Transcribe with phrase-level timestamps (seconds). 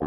[0.00, 0.06] Hey,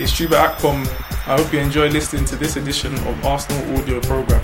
[0.00, 0.86] it's Chuba Akpom.
[1.26, 4.40] I hope you enjoy listening to this edition of Arsenal Audio Programme.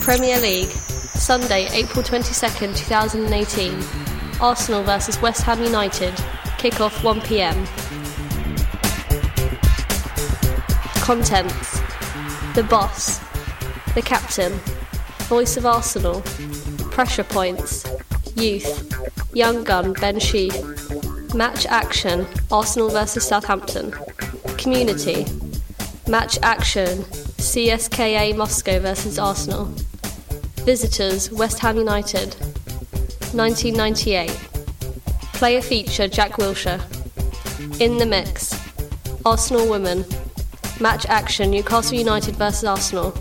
[0.00, 4.40] Premier League, Sunday, April 22nd, 2018.
[4.40, 6.14] Arsenal versus West Ham United.
[6.58, 7.66] Kickoff 1 pm.
[11.02, 11.85] Contents
[12.56, 13.18] The Boss,
[13.94, 14.50] The Captain,
[15.28, 16.22] Voice of Arsenal,
[16.90, 17.84] Pressure Points,
[18.34, 20.54] Youth, Young Gun Ben Sheaf.
[21.34, 23.92] Match Action Arsenal vs Southampton.
[24.56, 25.26] Community
[26.08, 27.00] Match Action
[27.36, 29.66] CSKA Moscow vs Arsenal.
[30.64, 32.36] Visitors West Ham United.
[33.34, 34.30] 1998.
[35.34, 36.80] Player feature Jack Wilshere.
[37.82, 38.58] In the mix
[39.26, 40.06] Arsenal Women.
[40.80, 43.14] Match Action Newcastle United versus Arsenal.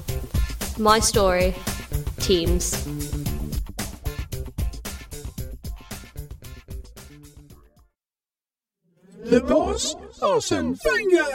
[0.77, 1.55] My Story.
[2.19, 2.83] Teams.
[9.23, 11.25] The boss, Arsene Wenger.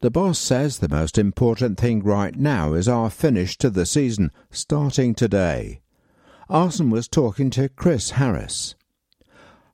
[0.00, 4.30] The boss says the most important thing right now is our finish to the season,
[4.50, 5.80] starting today.
[6.48, 8.74] Arsene was talking to Chris Harris.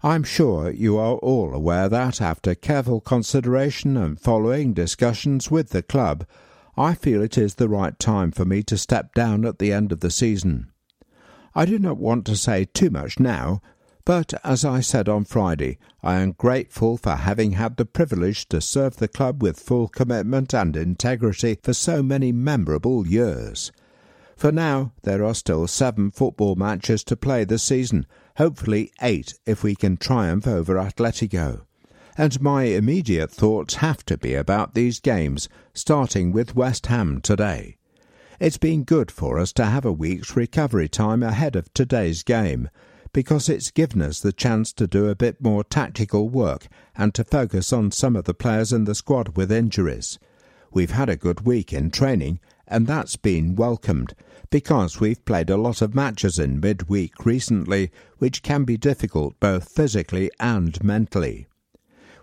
[0.03, 5.83] I'm sure you are all aware that, after careful consideration and following discussions with the
[5.83, 6.25] club,
[6.77, 9.91] I feel it is the right time for me to step down at the end
[9.91, 10.71] of the season.
[11.53, 13.61] I do not want to say too much now,
[14.05, 18.61] but as I said on Friday, I am grateful for having had the privilege to
[18.61, 23.73] serve the club with full commitment and integrity for so many memorable years.
[24.37, 28.07] For now, there are still seven football matches to play this season,
[28.38, 31.60] hopefully eight if we can triumph over Atletico.
[32.16, 37.76] And my immediate thoughts have to be about these games, starting with West Ham today.
[38.38, 42.71] It's been good for us to have a week's recovery time ahead of today's game,
[43.12, 47.25] because it's given us the chance to do a bit more tactical work and to
[47.25, 50.16] focus on some of the players in the squad with injuries.
[50.70, 52.38] We've had a good week in training,
[52.69, 54.15] and that's been welcomed
[54.51, 59.69] because we've played a lot of matches in midweek recently, which can be difficult both
[59.69, 61.47] physically and mentally.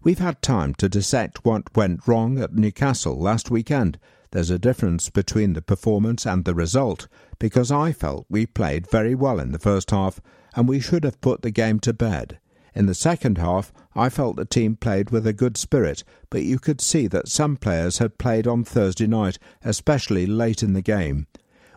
[0.03, 3.99] We've had time to dissect what went wrong at Newcastle last weekend.
[4.31, 7.07] There's a difference between the performance and the result,
[7.39, 10.19] because I felt we played very well in the first half
[10.55, 12.39] and we should have put the game to bed.
[12.73, 16.59] In the second half, I felt the team played with a good spirit, but you
[16.59, 21.27] could see that some players had played on Thursday night, especially late in the game.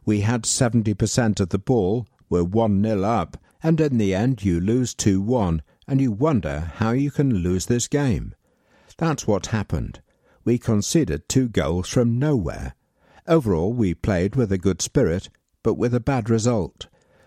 [0.09, 4.59] We had 70% of the ball, were 1 0 up, and in the end you
[4.59, 8.35] lose 2 1, and you wonder how you can lose this game.
[8.97, 10.01] That's what happened.
[10.47, 12.75] We conceded two goals from nowhere.
[13.27, 15.29] Overall, we played with a good spirit,
[15.63, 16.87] but with a bad result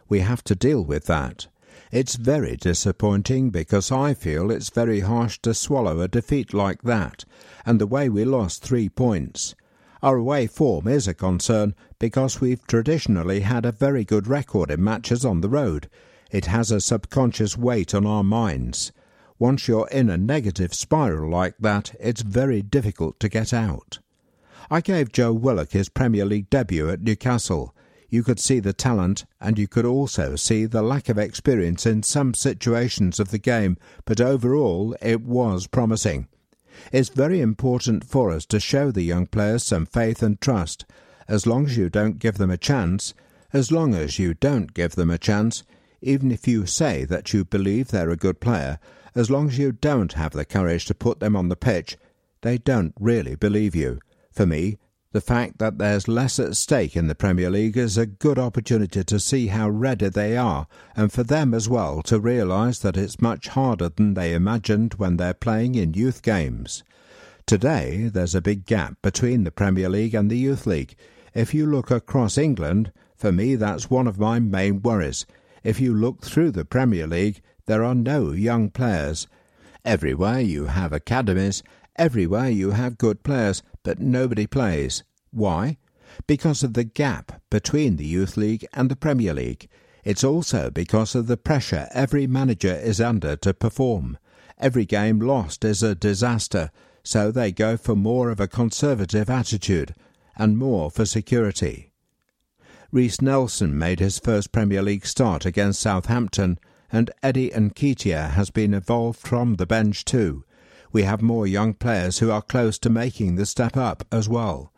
[0.10, 1.50] we have to deal with that.
[1.92, 7.26] It's very disappointing because I feel it's very harsh to swallow a defeat like that,
[7.64, 9.54] and the way we lost three points.
[10.02, 14.84] Our away form is a concern because we've traditionally had a very good record in
[14.84, 15.90] matches on the road.
[16.32, 18.92] It has a subconscious weight on our minds.
[19.38, 24.00] Once you're in a negative spiral like that, it's very difficult to get out.
[24.70, 27.76] I gave Joe Willock his Premier League debut at Newcastle
[28.12, 32.04] you could see the talent and you could also see the lack of experience in
[32.04, 36.28] some situations of the game, but overall it was promising.
[36.92, 40.86] It's very important for us to show the young players some faith and trust.
[41.28, 43.14] As long as you don't give them a chance,
[43.54, 45.64] as long as you don't give them a chance,
[46.02, 48.80] even if you say that you believe they're a good player,
[49.14, 51.98] as long as you don't have the courage to put them on the pitch,
[52.42, 54.00] they don't really believe you.
[54.32, 54.78] For me,
[55.12, 59.04] the fact that there's less at stake in the Premier League is a good opportunity
[59.04, 63.22] to see how ready they are, and for them as well to realise that it's
[63.22, 66.84] much harder than they imagined when they're playing in youth games.
[67.46, 70.96] Today, there's a big gap between the Premier League and the Youth League.
[71.34, 75.26] If you look across England, for me that's one of my main worries.
[75.62, 79.28] If you look through the Premier League, there are no young players.
[79.84, 81.64] Everywhere you have academies,
[81.98, 85.04] everywhere you have good players, but nobody plays.
[85.32, 85.78] Why?
[86.28, 89.70] Because of the gap between the Youth League and the Premier League.
[90.04, 94.18] It's also because of the pressure every manager is under to perform.
[94.58, 96.72] Every game lost is a disaster,
[97.04, 99.96] so they go for more of a conservative attitude
[100.36, 101.92] and more for security.
[102.92, 106.60] Reiss Nelson made his first Premier League start against Southampton,
[106.92, 110.44] and Eddie Nketiah has been involved from the bench too.
[110.92, 114.74] We have more young players who are close to making the step up as well.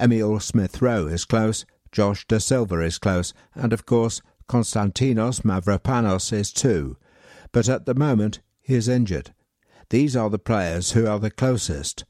[0.00, 6.32] Emil Smith Rowe is close, Josh Da Silva is close, and of course Konstantinos Mavropanos
[6.32, 6.96] is too.
[7.52, 9.34] But at the moment he is injured.
[9.90, 12.04] These are the players who are the closest.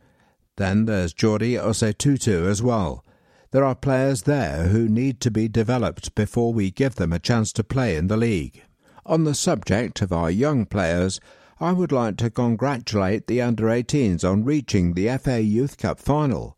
[0.56, 3.04] Then there's Jordi Osei-Tutu as well.
[3.50, 7.52] There are players there who need to be developed before we give them a chance
[7.54, 8.62] to play in the league.
[9.06, 11.20] On the subject of our young players,
[11.60, 16.56] I would like to congratulate the under 18s on reaching the FA Youth Cup final.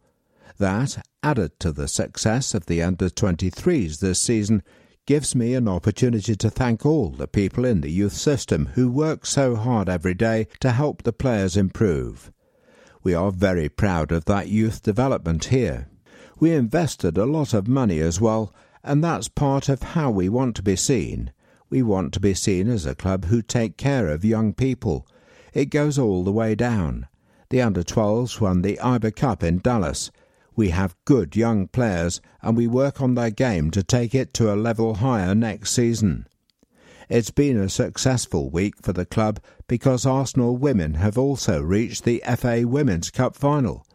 [0.59, 4.63] That, added to the success of the under 23s this season,
[5.07, 9.25] gives me an opportunity to thank all the people in the youth system who work
[9.25, 12.31] so hard every day to help the players improve.
[13.03, 15.89] We are very proud of that youth development here.
[16.39, 18.55] We invested a lot of money as well,
[18.85, 21.33] and that's part of how we want to be seen.
[21.71, 25.07] We want to be seen as a club who take care of young people.
[25.55, 27.07] It goes all the way down.
[27.49, 30.11] The under 12s won the IBA Cup in Dallas.
[30.57, 34.53] We have good young players and we work on their game to take it to
[34.53, 36.27] a level higher next season.
[37.09, 39.39] It's been a successful week for the club
[39.69, 43.87] because Arsenal women have also reached the FA Women's Cup final.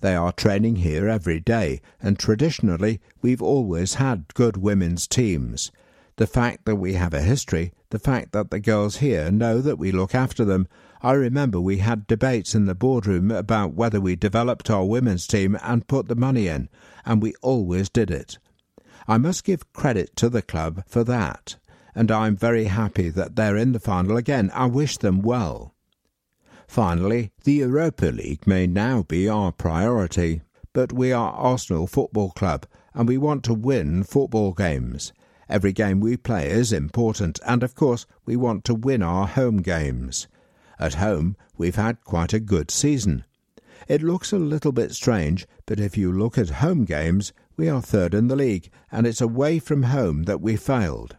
[0.00, 5.72] They are training here every day, and traditionally we've always had good women's teams.
[6.16, 9.78] The fact that we have a history, the fact that the girls here know that
[9.78, 10.68] we look after them,
[11.02, 15.58] I remember we had debates in the boardroom about whether we developed our women's team
[15.62, 16.68] and put the money in,
[17.04, 18.38] and we always did it.
[19.08, 21.56] I must give credit to the club for that,
[21.94, 24.50] and I'm very happy that they're in the final again.
[24.54, 25.74] I wish them well.
[26.66, 32.66] Finally, the Europa League may now be our priority, but we are Arsenal Football Club
[32.94, 35.12] and we want to win football games.
[35.48, 39.58] Every game we play is important, and of course, we want to win our home
[39.58, 40.26] games.
[40.78, 43.24] At home, we've had quite a good season.
[43.86, 47.82] It looks a little bit strange, but if you look at home games, we are
[47.82, 51.16] third in the league, and it's away from home that we failed.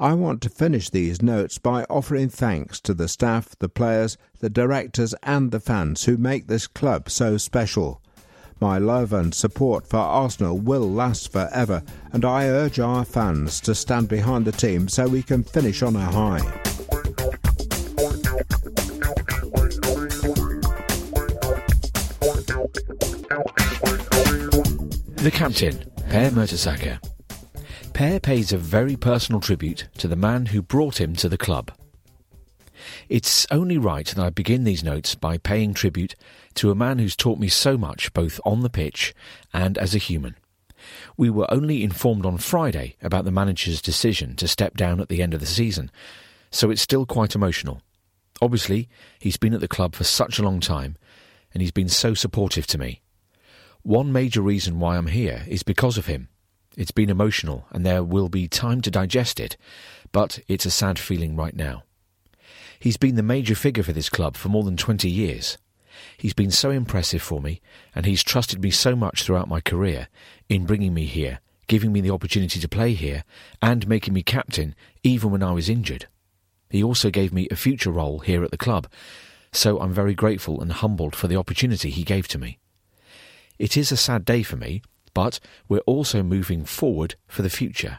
[0.00, 4.50] I want to finish these notes by offering thanks to the staff, the players, the
[4.50, 8.02] directors, and the fans who make this club so special.
[8.60, 13.74] My love and support for Arsenal will last forever, and I urge our fans to
[13.74, 16.38] stand behind the team so we can finish on a high.
[25.16, 26.98] The captain, Per Mertesacker.
[27.94, 31.72] Per pays a very personal tribute to the man who brought him to the club.
[33.08, 36.14] It's only right that I begin these notes by paying tribute
[36.56, 39.14] to a man who's taught me so much both on the pitch
[39.52, 40.36] and as a human.
[41.16, 45.22] We were only informed on Friday about the manager's decision to step down at the
[45.22, 45.90] end of the season,
[46.50, 47.80] so it's still quite emotional.
[48.42, 50.96] Obviously, he's been at the club for such a long time,
[51.52, 53.00] and he's been so supportive to me.
[53.82, 56.28] One major reason why I'm here is because of him.
[56.76, 59.56] It's been emotional, and there will be time to digest it,
[60.10, 61.84] but it's a sad feeling right now.
[62.78, 65.58] He's been the major figure for this club for more than 20 years.
[66.16, 67.60] He's been so impressive for me,
[67.94, 70.08] and he's trusted me so much throughout my career
[70.48, 73.24] in bringing me here, giving me the opportunity to play here,
[73.62, 76.06] and making me captain even when I was injured.
[76.70, 78.88] He also gave me a future role here at the club,
[79.52, 82.58] so I'm very grateful and humbled for the opportunity he gave to me.
[83.58, 84.82] It is a sad day for me,
[85.14, 87.98] but we're also moving forward for the future.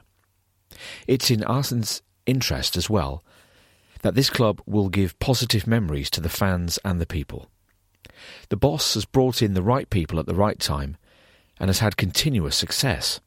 [1.07, 3.23] It's in Arsene's interest as well
[4.01, 7.49] that this club will give positive memories to the fans and the people.
[8.49, 10.97] The boss has brought in the right people at the right time
[11.59, 13.19] and has had continuous success.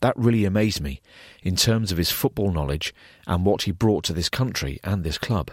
[0.00, 1.00] That really amazed me
[1.42, 2.94] in terms of his football knowledge
[3.26, 5.50] and what he brought to this country and this club.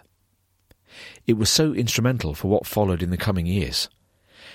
[1.26, 3.90] It was so instrumental for what followed in the coming years.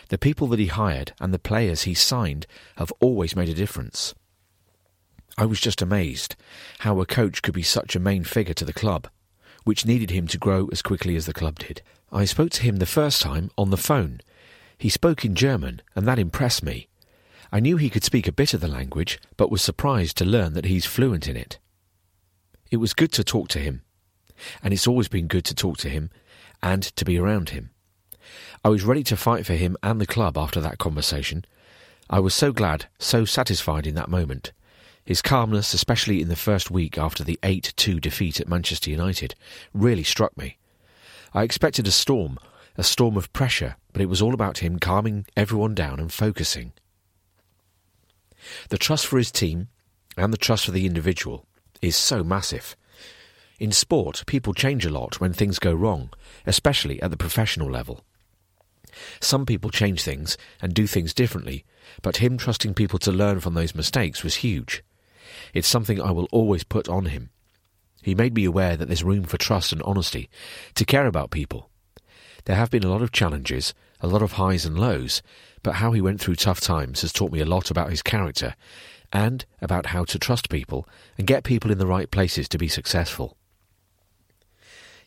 [0.08, 4.14] The people that he hired and the players he signed have always made a difference.
[5.36, 6.36] I was just amazed
[6.80, 9.08] how a coach could be such a main figure to the club,
[9.64, 11.82] which needed him to grow as quickly as the club did.
[12.12, 14.20] I spoke to him the first time on the phone.
[14.80, 16.88] He spoke in German, and that impressed me.
[17.52, 20.54] I knew he could speak a bit of the language, but was surprised to learn
[20.54, 21.58] that he's fluent in it.
[22.70, 23.82] It was good to talk to him,
[24.62, 26.08] and it's always been good to talk to him
[26.62, 27.68] and to be around him.
[28.64, 31.44] I was ready to fight for him and the club after that conversation.
[32.08, 34.52] I was so glad, so satisfied in that moment.
[35.04, 39.34] His calmness, especially in the first week after the 8 2 defeat at Manchester United,
[39.74, 40.56] really struck me.
[41.34, 42.38] I expected a storm,
[42.78, 46.72] a storm of pressure, but it was all about him calming everyone down and focusing.
[48.68, 49.68] The trust for his team
[50.16, 51.46] and the trust for the individual
[51.82, 52.76] is so massive.
[53.58, 56.10] In sport, people change a lot when things go wrong,
[56.46, 58.04] especially at the professional level.
[59.20, 61.64] Some people change things and do things differently,
[62.02, 64.82] but him trusting people to learn from those mistakes was huge.
[65.54, 67.30] It's something I will always put on him.
[68.02, 70.28] He made me aware that there's room for trust and honesty,
[70.74, 71.69] to care about people.
[72.44, 75.22] There have been a lot of challenges, a lot of highs and lows,
[75.62, 78.54] but how he went through tough times has taught me a lot about his character
[79.12, 82.68] and about how to trust people and get people in the right places to be
[82.68, 83.36] successful.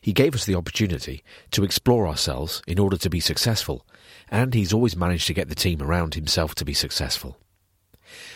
[0.02, 3.86] He gave us the opportunity to explore ourselves in order to be successful,
[4.30, 7.40] and he's always managed to get the team around himself to be successful.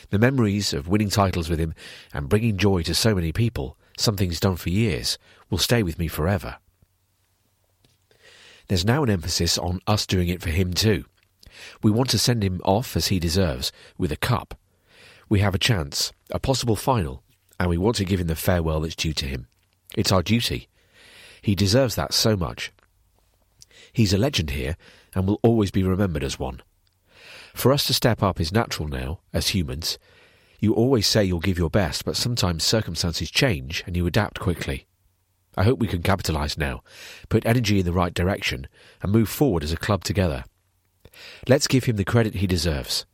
[0.10, 1.74] The memories of winning titles with him
[2.14, 5.18] and bringing joy to so many people, something he's done for years,
[5.50, 6.56] will stay with me forever.
[8.68, 11.06] There's now an emphasis on us doing it for him too.
[11.82, 14.56] We want to send him off as he deserves, with a cup.
[15.30, 17.24] We have a chance, a possible final,
[17.60, 19.48] and we want to give him the farewell that's due to him.
[19.96, 20.68] It's our duty.
[21.42, 22.72] He deserves that so much.
[23.94, 24.76] He's a legend here
[25.16, 26.62] and will always be remembered as one.
[27.54, 29.98] For us to step up is natural now, as humans.
[30.60, 34.87] You always say you'll give your best, but sometimes circumstances change and you adapt quickly.
[35.58, 36.84] I hope we can capitalise now,
[37.30, 38.68] put energy in the right direction,
[39.02, 40.44] and move forward as a club together.
[41.48, 43.08] Let's give him the credit he deserves.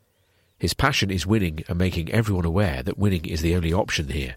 [0.59, 4.35] His passion is winning and making everyone aware that winning is the only option here.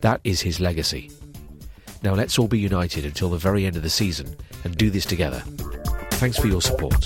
[0.00, 1.10] That is his legacy.
[2.02, 5.04] Now let's all be united until the very end of the season and do this
[5.04, 5.40] together.
[6.12, 7.04] Thanks for your support.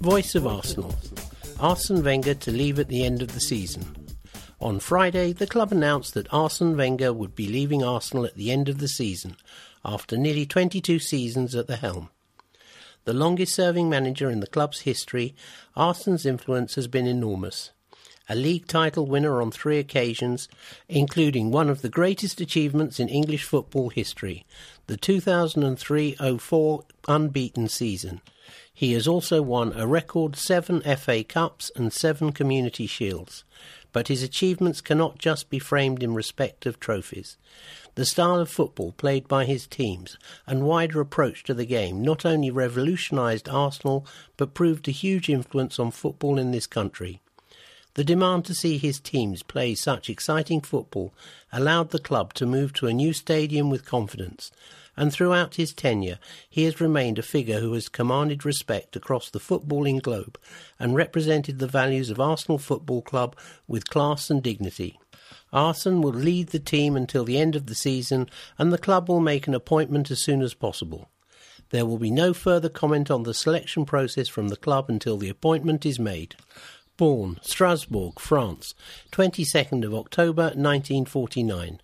[0.00, 0.94] Voice of Arsenal.
[1.60, 4.06] Arsene Wenger to leave at the end of the season.
[4.62, 8.70] On Friday, the club announced that Arsene Wenger would be leaving Arsenal at the end
[8.70, 9.36] of the season,
[9.84, 12.08] after nearly 22 seasons at the helm.
[13.04, 15.34] The longest serving manager in the club's history,
[15.76, 17.72] Arsene's influence has been enormous.
[18.26, 20.48] A league title winner on three occasions,
[20.88, 24.46] including one of the greatest achievements in English football history,
[24.86, 28.22] the 2003 04 unbeaten season.
[28.80, 33.44] He has also won a record seven FA Cups and seven Community Shields,
[33.92, 37.36] but his achievements cannot just be framed in respect of trophies.
[37.94, 42.24] The style of football played by his teams and wider approach to the game not
[42.24, 44.06] only revolutionised Arsenal
[44.38, 47.20] but proved a huge influence on football in this country.
[47.94, 51.12] The demand to see his teams play such exciting football
[51.52, 54.50] allowed the club to move to a new stadium with confidence,
[55.00, 56.18] and throughout his tenure
[56.50, 60.38] he has remained a figure who has commanded respect across the footballing globe
[60.78, 63.34] and represented the values of Arsenal Football Club
[63.66, 65.00] with class and dignity.
[65.54, 68.28] Arsene will lead the team until the end of the season
[68.58, 71.08] and the club will make an appointment as soon as possible.
[71.70, 75.30] There will be no further comment on the selection process from the club until the
[75.30, 76.36] appointment is made.
[76.98, 78.74] Born, Strasbourg, France,
[79.12, 81.80] 22nd of October 1949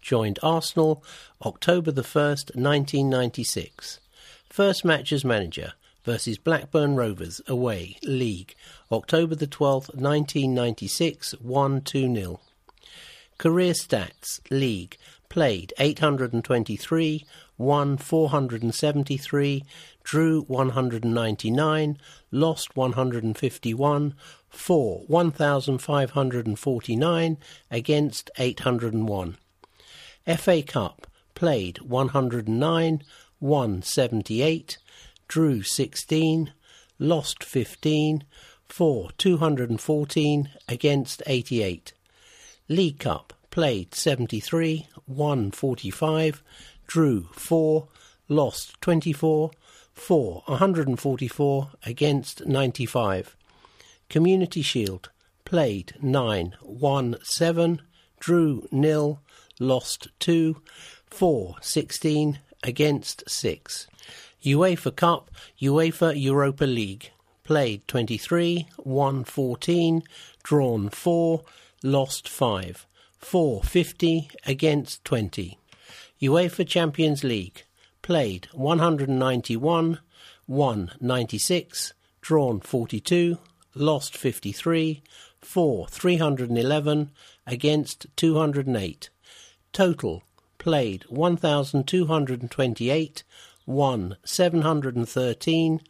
[0.00, 1.02] joined Arsenal
[1.44, 4.00] October the 1st, 1996.
[4.48, 5.74] First match as manager
[6.04, 8.54] versus Blackburn Rovers away, League,
[8.90, 12.40] October the 12th, 1996, 1 2 0.
[13.36, 14.96] Career stats, League,
[15.28, 17.26] played 823,
[17.58, 19.64] won 473,
[20.02, 21.98] drew 199,
[22.30, 24.14] lost 151,
[24.48, 27.36] for 1549
[27.70, 29.36] against 801.
[30.36, 33.02] FA Cup played 109,
[33.40, 34.76] won 78,
[35.26, 36.52] drew 16,
[36.98, 38.24] lost 15,
[38.68, 41.94] for 214 against 88.
[42.68, 46.42] League Cup played 73, won 45,
[46.86, 47.88] drew 4,
[48.28, 49.50] lost 24,
[49.94, 53.34] for 144 against 95.
[54.10, 55.08] Community Shield
[55.46, 57.80] played 9, won 7,
[58.20, 59.22] drew nil,
[59.60, 60.60] lost 2,
[61.06, 63.86] 4 16 against 6.
[64.44, 67.10] UEFA Cup, UEFA Europa League.
[67.44, 70.02] Played 23, won 14,
[70.42, 71.42] drawn 4,
[71.82, 72.86] lost 5.
[73.18, 75.58] 4 50 against 20.
[76.22, 77.64] UEFA Champions League.
[78.02, 79.98] Played 191,
[80.46, 83.38] won 96, drawn 42,
[83.74, 85.02] lost 53,
[85.40, 87.10] 4 311
[87.46, 89.10] against 208.
[89.78, 90.22] Total
[90.58, 93.22] played 1228,
[93.64, 95.80] won 713,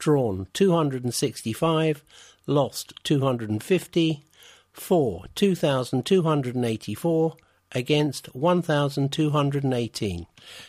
[0.00, 2.04] drawn 265,
[2.48, 4.24] lost 250,
[4.72, 7.36] for 2284
[7.70, 10.26] against 1218.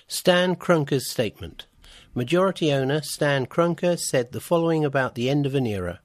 [0.08, 1.66] Stan Kroenke's statement.
[2.14, 6.00] Majority owner Stan Kroenke said the following about the end of an era.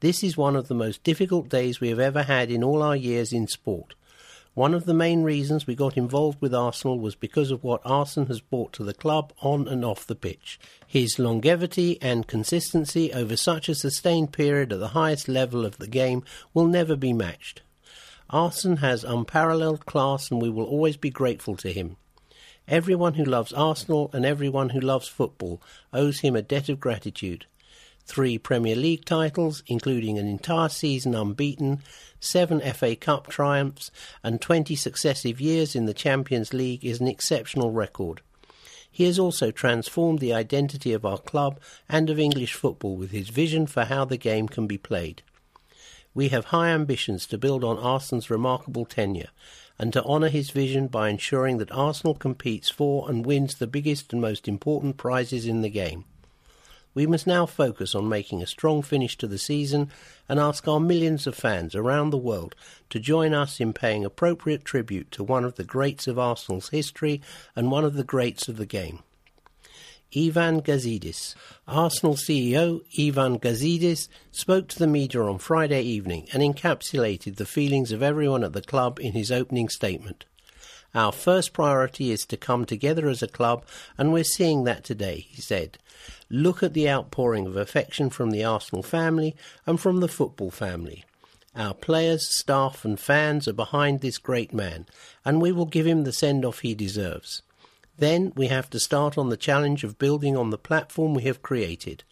[0.00, 2.96] This is one of the most difficult days we have ever had in all our
[2.96, 3.94] years in sport.
[4.58, 8.26] One of the main reasons we got involved with Arsenal was because of what Arsene
[8.26, 10.58] has brought to the club on and off the pitch.
[10.84, 15.86] His longevity and consistency over such a sustained period at the highest level of the
[15.86, 16.24] game
[16.54, 17.62] will never be matched.
[18.30, 21.96] Arsene has unparalleled class and we will always be grateful to him.
[22.66, 25.62] Everyone who loves Arsenal and everyone who loves football
[25.92, 27.46] owes him a debt of gratitude.
[28.08, 31.82] Three Premier League titles, including an entire season unbeaten,
[32.18, 33.90] seven FA Cup triumphs,
[34.24, 38.22] and 20 successive years in the Champions League is an exceptional record.
[38.90, 43.28] He has also transformed the identity of our club and of English football with his
[43.28, 45.20] vision for how the game can be played.
[46.14, 49.28] We have high ambitions to build on Arsene's remarkable tenure
[49.78, 54.14] and to honour his vision by ensuring that Arsenal competes for and wins the biggest
[54.14, 56.06] and most important prizes in the game.
[56.98, 59.88] We must now focus on making a strong finish to the season
[60.28, 62.56] and ask our millions of fans around the world
[62.90, 67.22] to join us in paying appropriate tribute to one of the greats of Arsenal's history
[67.54, 69.04] and one of the greats of the game.
[70.12, 71.36] Ivan Gazidis.
[71.68, 77.92] Arsenal CEO Ivan Gazidis spoke to the media on Friday evening and encapsulated the feelings
[77.92, 80.24] of everyone at the club in his opening statement.
[80.96, 83.64] Our first priority is to come together as a club,
[83.96, 85.78] and we're seeing that today, he said.
[86.30, 91.04] Look at the outpouring of affection from the Arsenal family and from the football family.
[91.54, 94.86] Our players, staff, and fans are behind this great man,
[95.24, 97.42] and we will give him the send off he deserves.
[97.96, 101.42] Then we have to start on the challenge of building on the platform we have
[101.42, 102.04] created.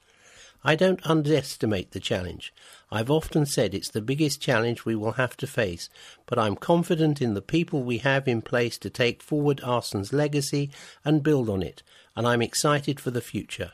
[0.64, 2.52] I don't underestimate the challenge.
[2.90, 5.88] I've often said it's the biggest challenge we will have to face,
[6.26, 10.70] but I'm confident in the people we have in place to take forward Arsene's legacy
[11.04, 11.84] and build on it,
[12.16, 13.72] and I'm excited for the future.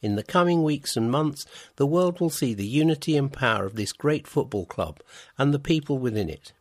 [0.00, 1.44] In the coming weeks and months,
[1.76, 5.00] the world will see the unity and power of this great football club
[5.36, 6.52] and the people within it.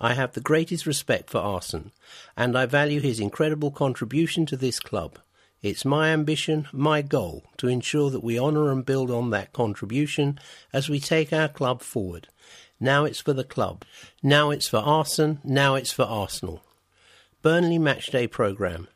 [0.00, 1.92] I have the greatest respect for Arsene,
[2.36, 5.18] and I value his incredible contribution to this club.
[5.62, 10.40] It's my ambition, my goal, to ensure that we honour and build on that contribution
[10.72, 12.26] as we take our club forward.
[12.80, 13.84] Now it's for the club.
[14.24, 15.38] Now it's for Arsene.
[15.44, 16.64] Now it's for Arsenal.
[17.42, 18.88] Burnley Matchday Programme.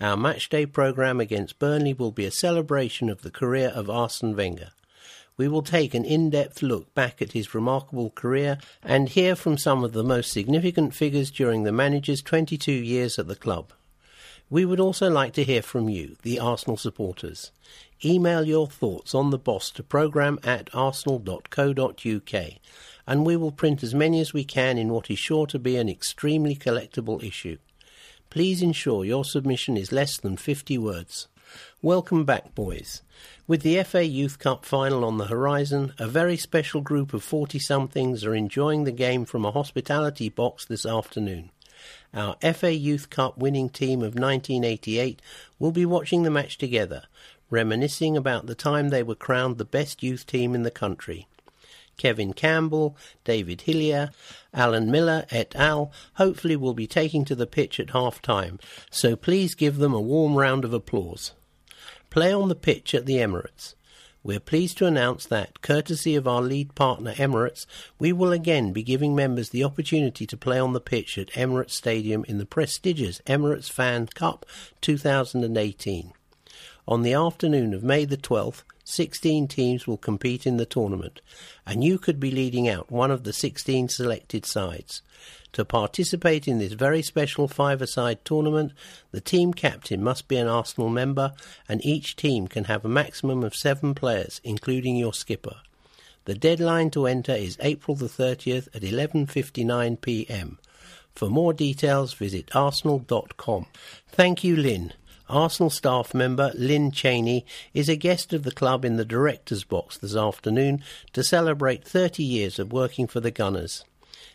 [0.00, 4.70] Our matchday programme against Burnley will be a celebration of the career of Arsene Wenger
[5.36, 9.58] we will take an in depth look back at his remarkable career and hear from
[9.58, 13.72] some of the most significant figures during the manager's 22 years at the club.
[14.48, 17.50] We would also like to hear from you, the Arsenal supporters.
[18.04, 22.42] Email your thoughts on the boss to programme at arsenal.co.uk
[23.08, 25.76] and we will print as many as we can in what is sure to be
[25.76, 27.58] an extremely collectible issue.
[28.30, 31.28] Please ensure your submission is less than 50 words.
[31.80, 33.02] Welcome back, boys.
[33.46, 37.58] With the FA Youth Cup final on the horizon, a very special group of 40
[37.58, 41.50] somethings are enjoying the game from a hospitality box this afternoon.
[42.12, 45.22] Our FA Youth Cup winning team of 1988
[45.58, 47.04] will be watching the match together,
[47.50, 51.28] reminiscing about the time they were crowned the best youth team in the country.
[51.96, 54.10] Kevin Campbell, David Hillier,
[54.52, 55.92] Alan Miller et al.
[56.14, 58.58] hopefully will be taking to the pitch at half time,
[58.90, 61.32] so please give them a warm round of applause
[62.16, 63.74] play on the pitch at the Emirates.
[64.22, 67.66] We're pleased to announce that, courtesy of our lead partner Emirates,
[67.98, 71.72] we will again be giving members the opportunity to play on the pitch at Emirates
[71.72, 74.46] Stadium in the prestigious Emirates Fan Cup
[74.80, 76.12] 2018.
[76.88, 81.20] On the afternoon of May the 12th, 16 teams will compete in the tournament,
[81.66, 85.02] and you could be leading out one of the 16 selected sides.
[85.54, 88.72] To participate in this very special five-a-side tournament,
[89.10, 91.32] the team captain must be an Arsenal member,
[91.68, 95.56] and each team can have a maximum of seven players, including your skipper.
[96.26, 100.58] The deadline to enter is April the 30th at 11:59 p.m.
[101.16, 103.66] For more details, visit arsenal.com.
[104.08, 104.92] Thank you, Lynn.
[105.28, 109.98] Arsenal staff member Lynn Cheney is a guest of the club in the director's box
[109.98, 113.84] this afternoon to celebrate 30 years of working for the Gunners.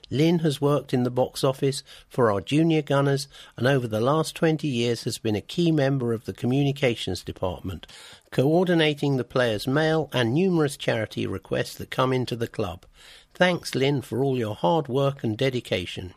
[0.10, 4.36] Lynn has worked in the box office for our junior Gunners and over the last
[4.36, 7.88] 20 years has been a key member of the communications department,
[8.30, 12.86] coordinating the players' mail and numerous charity requests that come into the club.
[13.34, 16.14] Thanks, Lynn, for all your hard work and dedication.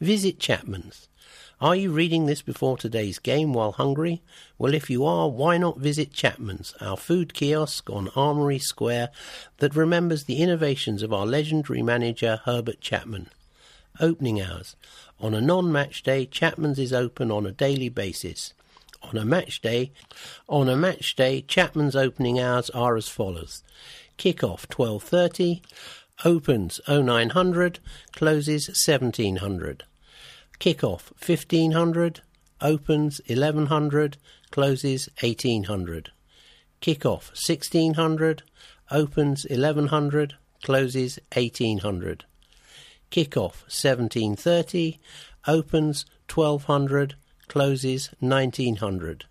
[0.00, 1.08] Visit Chapman's.
[1.60, 4.22] Are you reading this before today's game while hungry?
[4.58, 9.08] Well, if you are, why not visit Chapman's, our food kiosk on Armory Square
[9.56, 13.26] that remembers the innovations of our legendary manager Herbert Chapman.
[13.98, 14.76] Opening hours.
[15.18, 18.54] On a non-match day, Chapman's is open on a daily basis.
[19.02, 19.90] On a match day,
[20.48, 23.64] on a match day, Chapman's opening hours are as follows:
[24.16, 25.62] kick-off 12:30,
[26.24, 27.80] opens 0900,
[28.12, 29.82] closes 1700.
[30.58, 32.20] Kick-off 1500,
[32.60, 34.16] opens 1100,
[34.50, 36.10] closes 1800.
[36.80, 38.42] Kick-off 1600,
[38.90, 42.24] opens 1100, closes 1800.
[43.10, 44.98] Kick-off 1730,
[45.46, 47.14] opens 1200,
[47.46, 49.26] closes 1900.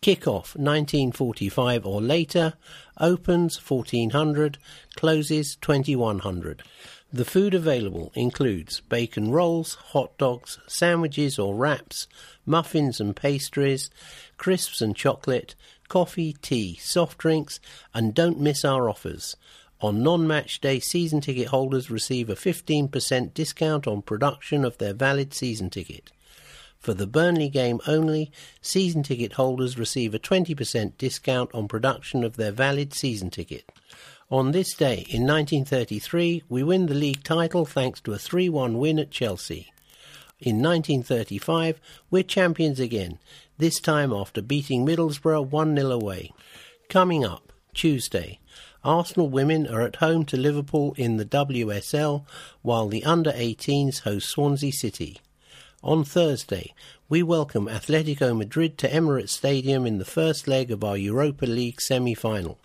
[0.00, 2.54] Kick-off 1945 or later,
[3.00, 4.58] opens 1400,
[4.96, 6.62] closes 2100.
[7.10, 12.06] The food available includes bacon rolls, hot dogs, sandwiches or wraps,
[12.44, 13.88] muffins and pastries,
[14.36, 15.54] crisps and chocolate,
[15.88, 17.60] coffee, tea, soft drinks,
[17.94, 19.36] and don't miss our offers.
[19.80, 24.92] On non match day, season ticket holders receive a 15% discount on production of their
[24.92, 26.12] valid season ticket.
[26.78, 32.36] For the Burnley game only, season ticket holders receive a 20% discount on production of
[32.36, 33.72] their valid season ticket.
[34.30, 38.76] On this day in 1933, we win the league title thanks to a 3 1
[38.76, 39.72] win at Chelsea.
[40.38, 43.18] In 1935, we're champions again,
[43.56, 46.30] this time after beating Middlesbrough 1 0 away.
[46.90, 48.38] Coming up, Tuesday,
[48.84, 52.26] Arsenal women are at home to Liverpool in the WSL,
[52.60, 55.20] while the under 18s host Swansea City.
[55.82, 56.74] On Thursday,
[57.08, 61.80] we welcome Atletico Madrid to Emirates Stadium in the first leg of our Europa League
[61.80, 62.58] semi final.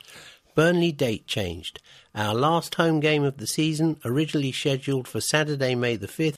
[0.56, 1.82] Burnley date changed.
[2.16, 6.38] Our last home game of the season, originally scheduled for Saturday, May the 5th,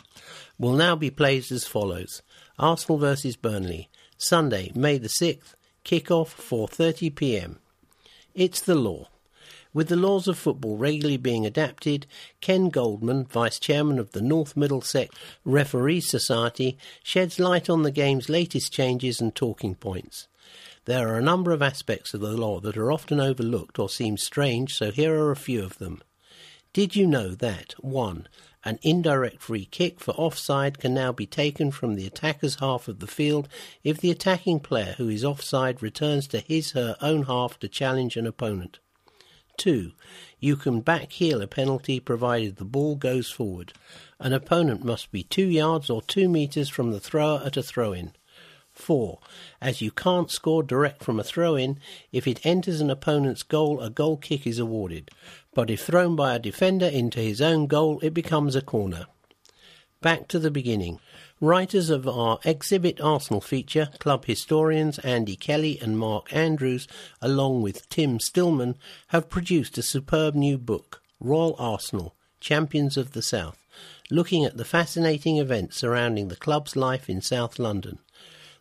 [0.57, 2.21] will now be played as follows.
[2.57, 7.59] Arsenal versus Burnley, Sunday, May the 6th, kick-off 4:30 p.m.
[8.33, 9.09] It's the law.
[9.73, 12.07] With the laws of football regularly being adapted,
[12.39, 18.29] Ken Goldman, Vice Chairman of the North Middlesex Referees Society, sheds light on the game's
[18.29, 20.29] latest changes and talking points.
[20.85, 24.17] There are a number of aspects of the law that are often overlooked or seem
[24.17, 26.01] strange, so here are a few of them.
[26.73, 28.27] Did you know that 1.
[28.63, 32.99] An indirect free kick for offside can now be taken from the attacker's half of
[32.99, 33.47] the field
[33.83, 38.15] if the attacking player who is offside returns to his her own half to challenge
[38.15, 38.77] an opponent.
[39.57, 39.91] 2.
[40.39, 43.73] You can back heel a penalty provided the ball goes forward.
[44.19, 47.93] An opponent must be 2 yards or 2 metres from the thrower at a throw
[47.93, 48.11] in.
[48.75, 49.19] 4.
[49.61, 51.79] As you can't score direct from a throw in,
[52.11, 55.09] if it enters an opponent's goal, a goal kick is awarded.
[55.53, 59.07] But if thrown by a defender into his own goal, it becomes a corner.
[60.01, 60.99] Back to the beginning.
[61.41, 66.87] Writers of our Exhibit Arsenal feature, club historians Andy Kelly and Mark Andrews,
[67.21, 68.75] along with Tim Stillman,
[69.07, 73.57] have produced a superb new book, Royal Arsenal Champions of the South,
[74.11, 77.99] looking at the fascinating events surrounding the club's life in South London.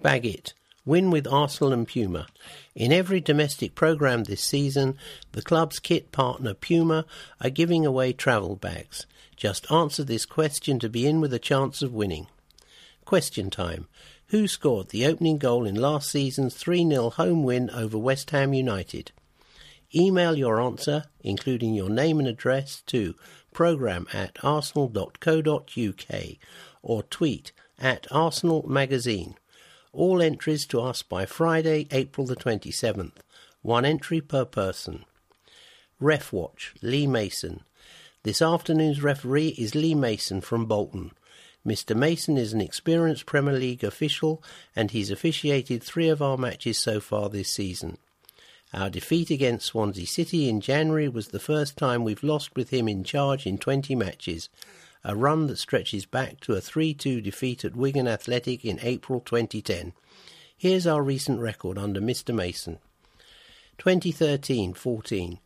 [0.02, 0.54] Bag it.
[0.86, 2.26] Win with Arsenal and Puma.
[2.74, 4.96] In every domestic programme this season,
[5.32, 7.04] the club's kit partner Puma
[7.40, 9.06] are giving away travel bags.
[9.36, 12.28] Just answer this question to be in with a chance of winning.
[13.04, 13.88] Question time.
[14.28, 18.54] Who scored the opening goal in last season's 3 0 home win over West Ham
[18.54, 19.12] United?
[19.94, 23.16] Email your answer, including your name and address, to
[23.52, 26.24] programme at arsenal.co.uk
[26.82, 29.34] or tweet at Arsenal Magazine.
[29.92, 33.16] All entries to us by Friday, April the 27th.
[33.62, 35.04] One entry per person.
[35.98, 37.64] Ref Watch, Lee Mason.
[38.22, 41.10] This afternoon's referee is Lee Mason from Bolton.
[41.66, 41.96] Mr.
[41.96, 44.42] Mason is an experienced Premier League official
[44.76, 47.98] and he's officiated three of our matches so far this season.
[48.72, 52.86] Our defeat against Swansea City in January was the first time we've lost with him
[52.86, 54.48] in charge in 20 matches,
[55.04, 59.20] a run that stretches back to a 3 2 defeat at Wigan Athletic in April
[59.20, 59.92] 2010.
[60.56, 62.34] Here's our recent record under Mr.
[62.34, 62.78] Mason
[63.78, 65.38] 2013 14.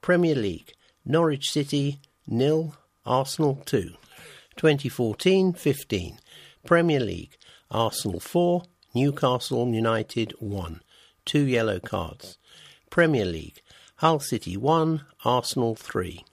[0.00, 0.72] Premier League
[1.04, 2.74] Norwich City nil,
[3.04, 3.92] Arsenal 2.
[4.56, 6.18] 2014 15.
[6.64, 7.36] Premier League
[7.70, 8.62] Arsenal 4,
[8.94, 10.80] Newcastle United 1.
[11.24, 12.38] Two yellow cards.
[12.90, 13.60] Premier League
[13.96, 16.24] Hull City 1, Arsenal 3.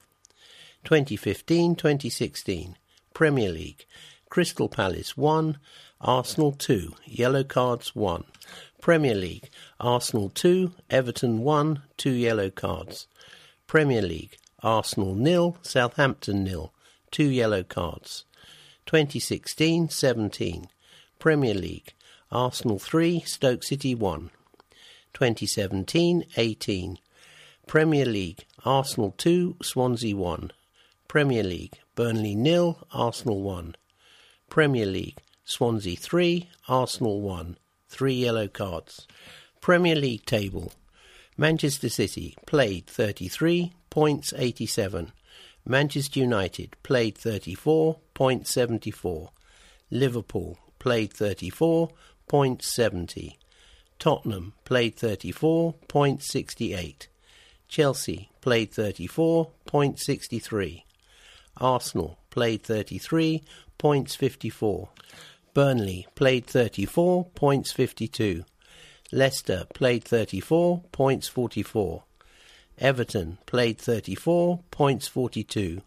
[0.85, 2.75] 2015 2016.
[3.15, 3.85] Premier League
[4.29, 5.57] Crystal Palace 1,
[5.99, 8.23] Arsenal 2, yellow cards 1.
[8.81, 13.07] Premier League Arsenal 2, Everton 1, 2 yellow cards.
[13.65, 16.71] Premier League Arsenal nil, Southampton nil,
[17.09, 18.25] 2 yellow cards.
[18.85, 20.67] 2016 17.
[21.17, 21.95] Premier League
[22.31, 24.29] Arsenal 3, Stoke City 1.
[25.15, 26.99] 2017 18.
[27.65, 30.51] Premier League Arsenal 2, Swansea 1.
[31.15, 33.77] Premier League Burnley nil, Arsenal 1.
[34.49, 37.57] Premier League Swansea 3, Arsenal 1.
[37.87, 39.07] 3 yellow cards.
[39.61, 40.73] Premier League table
[41.37, 45.13] Manchester City played 33, points 87.
[45.65, 49.29] Manchester United played 34, points 74.
[49.89, 51.91] Liverpool played 34,
[52.27, 53.39] points 70.
[53.99, 57.07] Tottenham played 34, points 68.
[57.69, 60.84] Chelsea played 34, points 63.
[61.57, 63.43] Arsenal played 33,
[63.77, 64.89] points 54.
[65.53, 68.43] Burnley played 34, points 52.
[69.11, 72.03] Leicester played 34, points 44.
[72.77, 75.81] Everton played 34, points 42.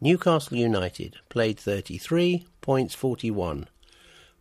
[0.00, 3.68] Newcastle United played 33, points 41.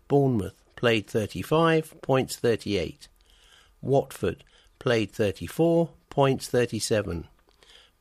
[0.07, 3.07] Bournemouth played 35, points 38.
[3.81, 4.43] Watford
[4.79, 7.27] played 34, points 37.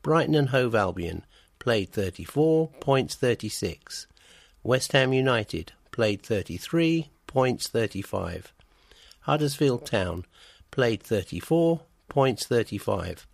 [0.01, 1.25] Brighton and Hove Albion
[1.65, 4.05] played 34, points 36.
[4.61, 8.53] West Ham United played 33, points 35.
[9.21, 10.25] Huddersfield Town
[10.69, 13.25] played 34, points 35.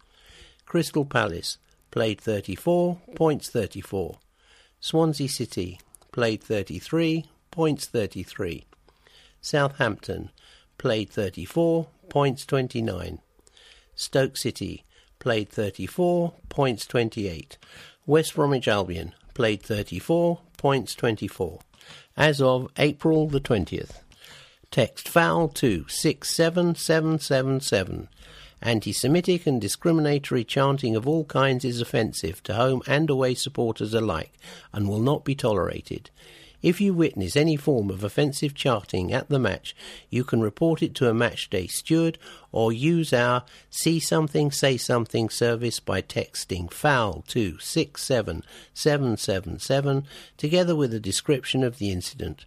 [0.65, 1.57] Crystal Palace
[1.91, 4.17] played 34, points 34.
[4.79, 5.81] Swansea City
[6.13, 8.63] played 33, points 33.
[9.41, 10.29] Southampton
[10.77, 13.19] played 34, points 29.
[13.93, 14.85] Stoke City
[15.19, 17.57] played 34, points 28.
[18.07, 21.59] West Bromwich Albion played 34, points 24.
[22.17, 24.01] As of April the 20th.
[24.71, 28.09] Text foul to 67777.
[28.59, 33.93] Anti Semitic and discriminatory chanting of all kinds is offensive to home and away supporters
[33.93, 34.33] alike
[34.73, 36.09] and will not be tolerated.
[36.61, 39.75] If you witness any form of offensive charting at the match,
[40.09, 42.17] you can report it to a matchday steward
[42.51, 50.03] or use our See Something, Say Something service by texting FOUL to 67777
[50.37, 52.45] together with a description of the incident.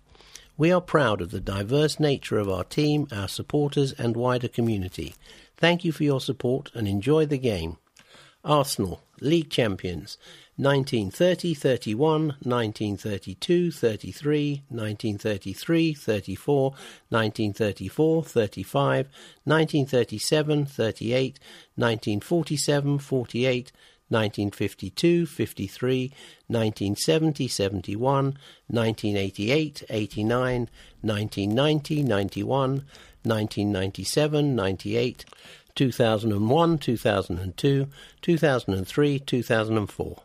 [0.56, 5.16] We are proud of the diverse nature of our team, our supporters, and wider community.
[5.56, 7.78] Thank you for your support and enjoy the game.
[8.44, 10.16] Arsenal, League Champions,
[10.56, 16.74] 1930 31, 1932 33, 1933 34,
[17.08, 19.08] 1934 35,
[19.44, 21.40] 1937 38,
[21.74, 23.72] 1947 48,
[24.08, 26.12] 1952 53,
[26.46, 28.38] 1970 71,
[28.68, 30.68] 1988 89,
[31.02, 32.84] 1990 91,
[33.24, 35.24] 1997 98,
[35.74, 37.88] 2001 2002,
[38.22, 40.22] 2003 2004.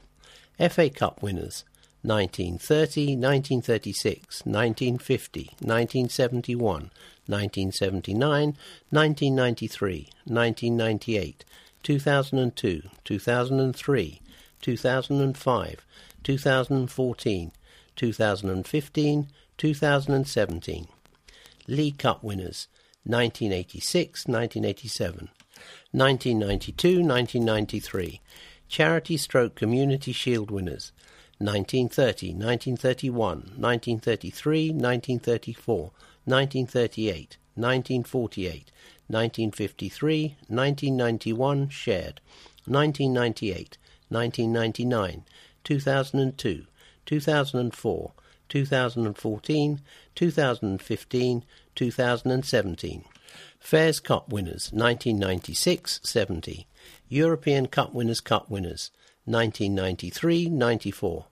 [0.60, 1.64] FA Cup winners
[2.02, 6.92] 1930, 1936, 1950, 1971,
[7.28, 8.58] 1979,
[8.90, 11.46] 1993, 1998,
[11.82, 14.22] 2002, 2003,
[14.62, 15.86] 2005,
[16.24, 17.52] 2014,
[17.96, 20.88] 2015, 2017.
[21.68, 22.68] League Cup winners
[23.06, 25.30] 1986, 1987,
[25.92, 28.22] 1992, 1993.
[28.70, 30.92] Charity Stroke Community Shield winners
[31.40, 33.18] 1930, 1931,
[33.58, 35.92] 1933, 1934,
[36.26, 38.72] 1938, 1948,
[39.08, 42.22] 1953, 1991 shared,
[42.68, 43.78] 1998,
[44.10, 45.24] 1999,
[45.64, 46.66] 2002,
[47.08, 48.12] 2004,
[48.50, 49.82] 2014,
[50.14, 53.04] 2015, 2017.
[53.60, 56.68] Fairs Cup winners 1996 70.
[57.08, 58.92] European Cup Winners' Cup winners
[59.26, 61.26] 1993 94.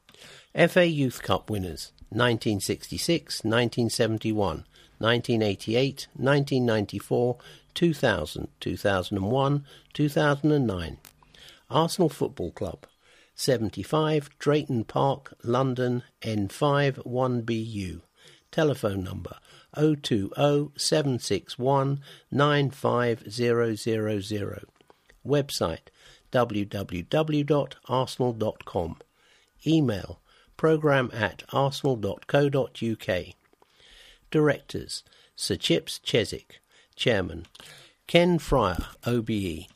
[0.67, 4.65] FA Youth Cup winners 1966, 1971,
[4.97, 7.37] 1988, 1994,
[7.73, 10.97] 2000, 2001, 2009.
[11.69, 12.85] Arsenal Football Club,
[13.35, 18.01] 75 Drayton Park, London, N5 1BU.
[18.51, 19.35] Telephone number
[19.75, 20.31] 020
[20.77, 21.99] 761
[22.31, 24.76] 95000.
[25.25, 25.88] Website
[26.32, 28.97] www.arsenal.com.
[29.65, 30.19] Email
[30.58, 33.25] program at arsenal.co.uk.
[34.30, 35.03] Directors
[35.36, 36.60] Sir Chips Keswick,
[36.95, 37.45] Chairman,
[38.08, 39.67] Ken Fryer, OBE,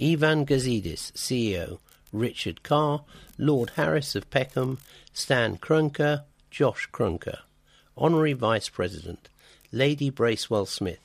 [0.00, 1.78] Ivan Gazidis, CEO,
[2.12, 3.04] Richard Carr,
[3.38, 4.78] Lord Harris of Peckham,
[5.12, 7.38] Stan Kroenke, Josh Kroenke.
[7.96, 9.28] Honorary Vice President,
[9.70, 11.00] Lady Bracewell Smith,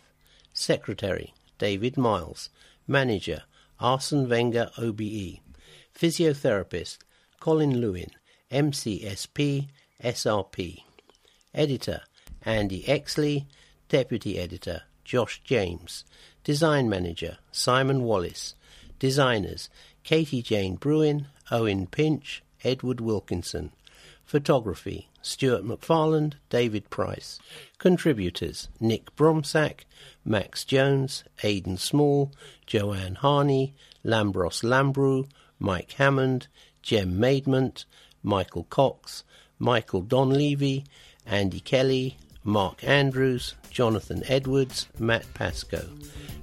[0.54, 2.50] Secretary, David Miles,
[2.88, 3.43] Manager,
[3.79, 5.39] Arsene Wenger OBE,
[5.95, 6.97] Physiotherapist,
[7.39, 8.09] Colin Lewin,
[8.51, 9.67] MCSP,
[10.03, 10.83] SRP,
[11.53, 12.01] Editor,
[12.43, 13.45] Andy Exley,
[13.89, 16.03] Deputy Editor, Josh James,
[16.43, 18.55] Design Manager, Simon Wallace,
[18.99, 19.69] Designers,
[20.03, 23.71] Katie Jane Bruin, Owen Pinch, Edward Wilkinson,
[24.27, 27.39] Photography, Stuart McFarland, David Price.
[27.77, 29.85] Contributors Nick Bromsack,
[30.25, 32.33] Max Jones, Aidan Small,
[32.65, 36.47] Joanne Harney, Lambros Lambrou, Mike Hammond,
[36.81, 37.85] Jem Maidment,
[38.21, 39.23] Michael Cox,
[39.59, 40.83] Michael Donlevy,
[41.25, 45.89] Andy Kelly, Mark Andrews, Jonathan Edwards, Matt Pascoe.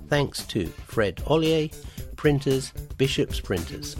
[0.08, 1.68] Thanks to Fred Ollier,
[2.16, 3.94] Printers, Bishop's Printers.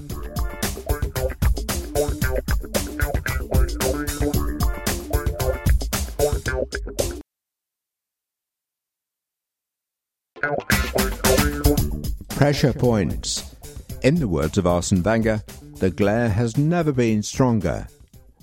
[12.30, 13.54] Pressure points.
[14.02, 15.42] In the words of Arsene Wenger,
[15.76, 17.88] the glare has never been stronger.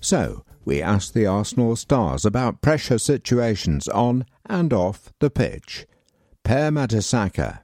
[0.02, 5.86] So, we asked the Arsenal stars about pressure situations on and off the pitch.
[6.44, 7.60] Per Mertesacker.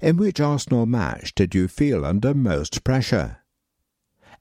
[0.00, 3.38] In which Arsenal match did you feel under most pressure?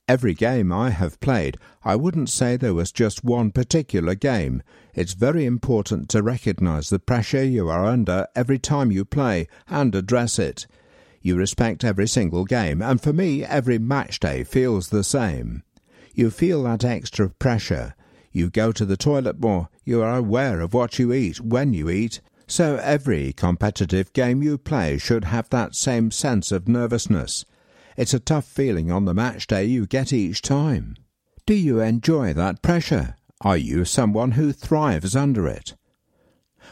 [0.06, 4.62] Every game I have played, I wouldn't say there was just one particular game.
[4.94, 9.96] It's very important to recognise the pressure you are under every time you play and
[9.96, 10.68] address it.
[11.22, 15.63] You respect every single game, and for me, every match day feels the same.
[16.13, 17.96] You feel that extra pressure.
[18.34, 19.70] You go to the toilet more.
[19.86, 22.20] You are aware of what you eat when you eat.
[22.46, 27.46] So every competitive game you play should have that same sense of nervousness.
[27.95, 30.95] It's a tough feeling on the match day you get each time.
[31.45, 33.15] Do you enjoy that pressure?
[33.41, 35.75] Are you someone who thrives under it?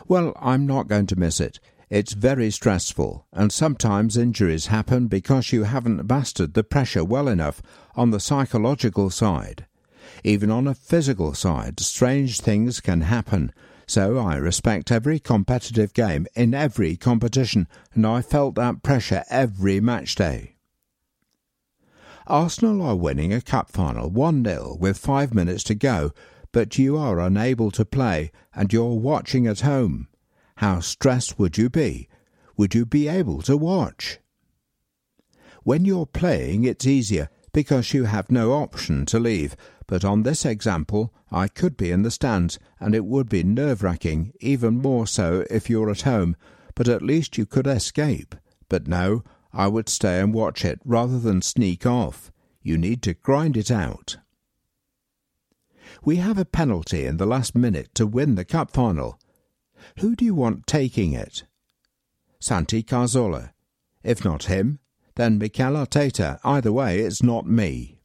[0.08, 1.60] Well, I'm not going to miss it.
[1.90, 7.62] It's very stressful, and sometimes injuries happen because you haven't mastered the pressure well enough
[7.96, 9.66] on the psychological side.
[10.24, 13.52] Even on a physical side, strange things can happen,
[13.86, 19.82] so I respect every competitive game in every competition, and I felt that pressure every
[19.82, 20.56] match day.
[22.32, 26.14] Arsenal are winning a cup final 1 0 with five minutes to go,
[26.54, 30.08] but you are unable to play and you're watching at home.
[30.56, 32.08] How stressed would you be?
[32.56, 34.20] Would you be able to watch?
[35.64, 40.46] When you're playing, it's easier because you have no option to leave, but on this
[40.46, 45.06] example, I could be in the stands and it would be nerve wracking, even more
[45.06, 46.38] so if you're at home,
[46.76, 48.36] but at least you could escape.
[48.70, 52.32] But no, I would stay and watch it rather than sneak off.
[52.62, 54.18] You need to grind it out.
[56.04, 59.20] We have a penalty in the last minute to win the cup final.
[60.00, 61.44] Who do you want taking it?
[62.40, 63.52] Santi Cazorla.
[64.04, 64.80] If not him,
[65.16, 66.40] then Mikel Arteta.
[66.44, 68.00] Either way, it's not me.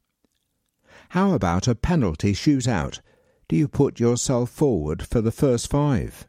[1.09, 2.99] How about a penalty shootout?
[3.47, 6.27] Do you put yourself forward for the first five?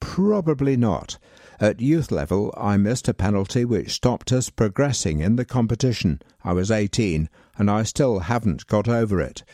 [0.00, 1.18] Probably not.
[1.60, 6.20] At youth level, I missed a penalty which stopped us progressing in the competition.
[6.42, 9.44] I was 18, and I still haven't got over it.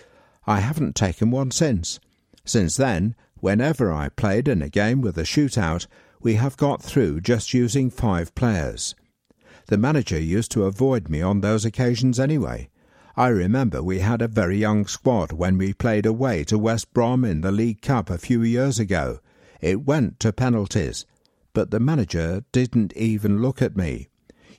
[0.47, 2.01] I haven't taken one since.
[2.45, 5.87] Since then, whenever I played in a game with a shootout,
[6.21, 8.95] we have got through just using five players.
[9.67, 12.71] The manager used to avoid me on those occasions anyway.
[13.17, 17.25] I remember we had a very young squad when we played away to West Brom
[17.25, 19.21] in the League Cup a few years ago.
[19.61, 21.05] It went to penalties,
[21.53, 24.09] but the manager didn't even look at me.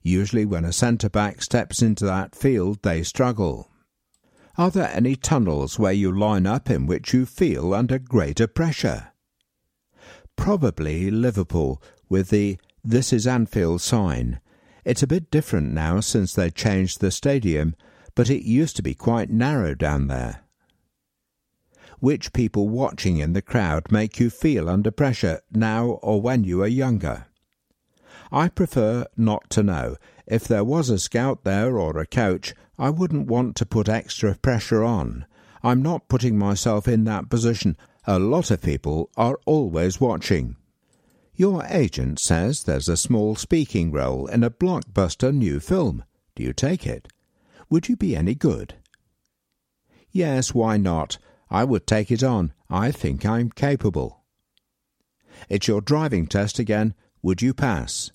[0.03, 3.69] Usually, when a centre back steps into that field, they struggle.
[4.57, 9.11] Are there any tunnels where you line up in which you feel under greater pressure?
[10.35, 14.41] Probably Liverpool, with the This is Anfield sign.
[14.83, 17.75] It's a bit different now since they changed the stadium,
[18.15, 20.41] but it used to be quite narrow down there.
[22.01, 26.63] Which people watching in the crowd make you feel under pressure now or when you
[26.63, 27.27] are younger?
[28.31, 29.97] I prefer not to know.
[30.25, 34.35] If there was a scout there or a coach, I wouldn't want to put extra
[34.35, 35.25] pressure on.
[35.61, 37.77] I'm not putting myself in that position.
[38.07, 40.55] A lot of people are always watching.
[41.35, 46.03] Your agent says there's a small speaking role in a blockbuster new film.
[46.33, 47.09] Do you take it?
[47.69, 48.73] Would you be any good?
[50.11, 51.19] Yes, why not?
[51.51, 52.53] I would take it on.
[52.69, 54.23] I think I'm capable.
[55.49, 56.93] It's your driving test again.
[57.21, 58.09] Would you pass?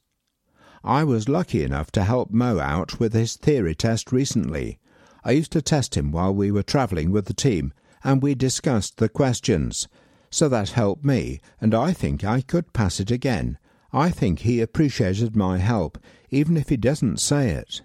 [0.83, 4.79] I was lucky enough to help Mo out with his theory test recently.
[5.23, 8.97] I used to test him while we were travelling with the team, and we discussed
[8.97, 9.87] the questions.
[10.31, 13.59] So that helped me, and I think I could pass it again.
[13.93, 15.99] I think he appreciated my help,
[16.31, 17.83] even if he doesn't say it.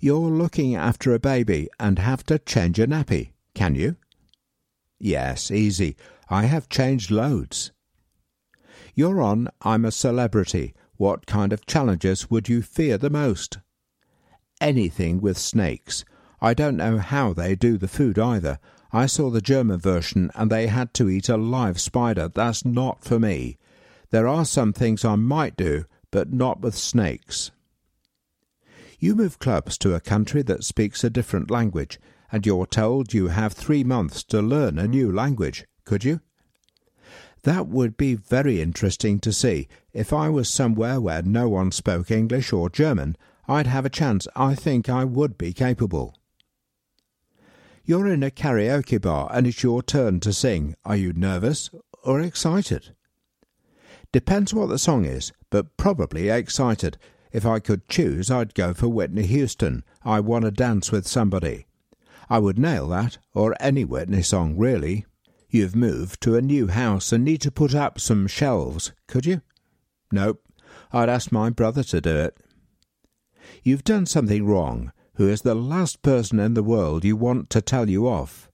[0.00, 3.96] You're looking after a baby and have to change a nappy, can you?
[5.00, 5.96] Yes, easy.
[6.28, 7.72] I have changed loads.
[8.94, 10.74] You're on I'm a Celebrity.
[10.98, 13.58] What kind of challenges would you fear the most?
[14.60, 16.04] Anything with snakes.
[16.42, 18.58] I don't know how they do the food either.
[18.92, 22.28] I saw the German version and they had to eat a live spider.
[22.28, 23.56] That's not for me.
[24.10, 27.52] There are some things I might do, but not with snakes.
[28.98, 31.98] You move clubs to a country that speaks a different language,
[32.32, 35.64] and you're told you have three months to learn a new language.
[35.84, 36.20] Could you?
[37.42, 39.68] That would be very interesting to see.
[39.92, 43.16] If I was somewhere where no one spoke English or German,
[43.48, 44.28] I'd have a chance.
[44.36, 46.14] I think I would be capable.
[47.84, 50.76] You're in a karaoke bar and it's your turn to sing.
[50.84, 51.70] Are you nervous
[52.04, 52.94] or excited?
[54.12, 56.98] Depends what the song is, but probably excited.
[57.32, 59.82] If I could choose, I'd go for Whitney Houston.
[60.04, 61.66] I Want to Dance with Somebody.
[62.30, 65.04] I would nail that, or any Whitney song, really.
[65.50, 69.42] You've moved to a new house and need to put up some shelves, could you?
[70.12, 70.40] Nope.
[70.92, 72.38] I'd ask my brother to do it.
[73.64, 77.60] You've done something wrong who is the last person in the world you want to
[77.60, 78.48] tell you off.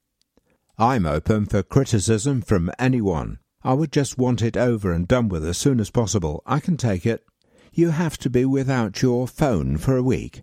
[0.79, 3.39] I'm open for criticism from anyone.
[3.63, 6.43] I would just want it over and done with as soon as possible.
[6.47, 7.25] I can take it.
[7.73, 10.41] You have to be without your phone for a week.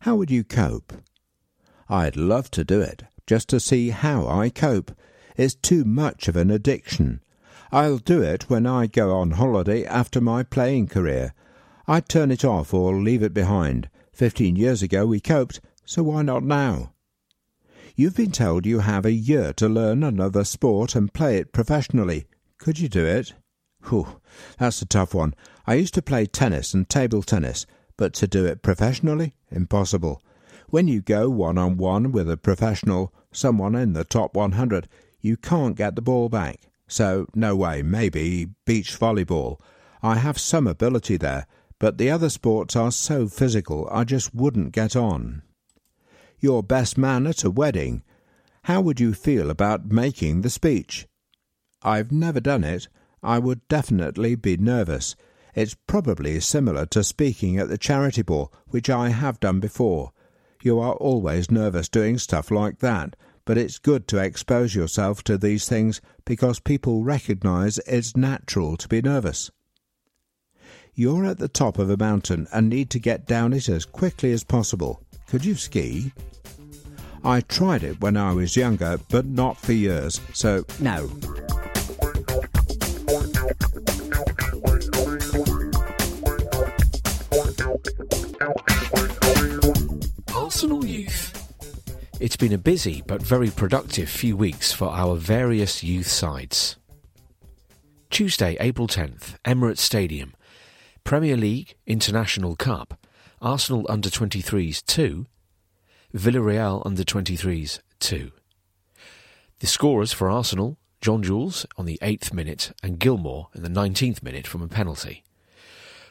[0.00, 0.94] How would you cope?
[1.90, 4.92] I'd love to do it, just to see how I cope.
[5.36, 7.20] It's too much of an addiction.
[7.72, 11.34] I'll do it when I go on holiday after my playing career.
[11.88, 13.90] I'd turn it off or leave it behind.
[14.12, 16.92] Fifteen years ago we coped, so why not now?
[17.96, 22.26] You've been told you have a year to learn another sport and play it professionally.
[22.58, 23.34] Could you do it?
[23.88, 24.20] Whew,
[24.58, 25.34] that's a tough one.
[25.66, 27.66] I used to play tennis and table tennis,
[27.96, 29.34] but to do it professionally?
[29.50, 30.22] Impossible.
[30.70, 34.88] When you go one on one with a professional, someone in the top 100,
[35.20, 36.60] you can't get the ball back.
[36.86, 39.60] So, no way, maybe beach volleyball.
[40.00, 41.48] I have some ability there,
[41.80, 45.42] but the other sports are so physical I just wouldn't get on.
[46.38, 48.04] Your best man at a wedding.
[48.64, 51.08] How would you feel about making the speech?
[51.82, 52.86] I've never done it.
[53.24, 55.16] I would definitely be nervous.
[55.52, 60.12] It's probably similar to speaking at the charity ball, which I have done before.
[60.62, 65.38] You are always nervous doing stuff like that, but it's good to expose yourself to
[65.38, 69.50] these things because people recognize it's natural to be nervous.
[70.94, 74.32] You're at the top of a mountain and need to get down it as quickly
[74.32, 75.02] as possible.
[75.28, 76.12] Could you ski?
[77.24, 81.10] I tried it when I was younger, but not for years, so no.
[90.62, 92.12] Youth.
[92.20, 96.76] It's been a busy but very productive few weeks for our various youth sides.
[98.10, 100.34] Tuesday, April 10th, Emirates Stadium.
[101.02, 103.06] Premier League, International Cup,
[103.40, 105.24] Arsenal under 23s 2,
[106.14, 108.30] Villarreal under 23s 2.
[109.60, 114.22] The scorers for Arsenal, John Jules on the 8th minute and Gilmour in the 19th
[114.22, 115.24] minute from a penalty.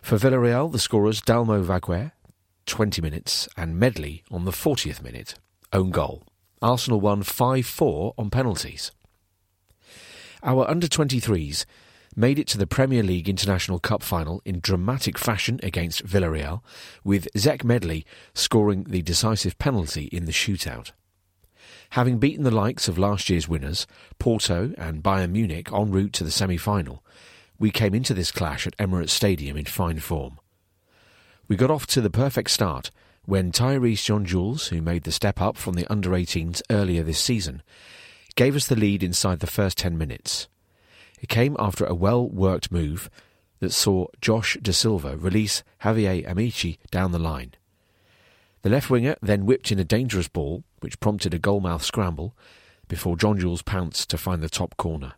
[0.02, 2.14] For Villarreal, the scorers Dalmau Vaquer,
[2.70, 5.34] 20 minutes, and Medley on the 40th minute,
[5.74, 6.24] own goal.
[6.62, 8.92] Arsenal won 5-4 on penalties.
[10.44, 11.66] Our under 23s
[12.16, 16.62] made it to the Premier League International Cup final in dramatic fashion against Villarreal,
[17.04, 20.92] with Zech Medley scoring the decisive penalty in the shootout.
[21.92, 23.88] Having beaten the likes of last year's winners,
[24.20, 27.04] Porto and Bayern Munich en route to the semi-final,
[27.58, 30.40] we came into this clash at Emirates Stadium in fine form.
[31.50, 32.92] We got off to the perfect start
[33.26, 37.20] when Tyrese John Jules, who made the step up from the under 18s earlier this
[37.20, 37.64] season,
[38.36, 40.48] gave us the lead inside the first 10 minutes.
[41.20, 43.10] It came after a well worked move
[43.62, 47.56] that saw Josh Da Silva release Javier Amaechi down the line.
[48.62, 52.36] The left winger then whipped in a dangerous ball, which prompted a goalmouth scramble,
[52.88, 55.14] before John Jules pounced to find the top corner.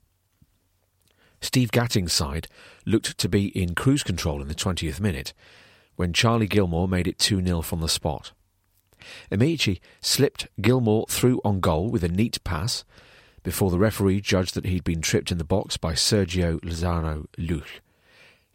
[1.41, 2.47] Steve Gatting's side
[2.86, 5.34] looked to be in cruise control in the 20th minute,
[5.96, 8.32] when Charlie Gilmour made it 2 0 from the spot.
[9.32, 12.84] Amaechi slipped Gilmour through on goal with a neat pass
[13.44, 17.82] before the referee judged that he'd been tripped in the box by Sergio Lozano Lluch.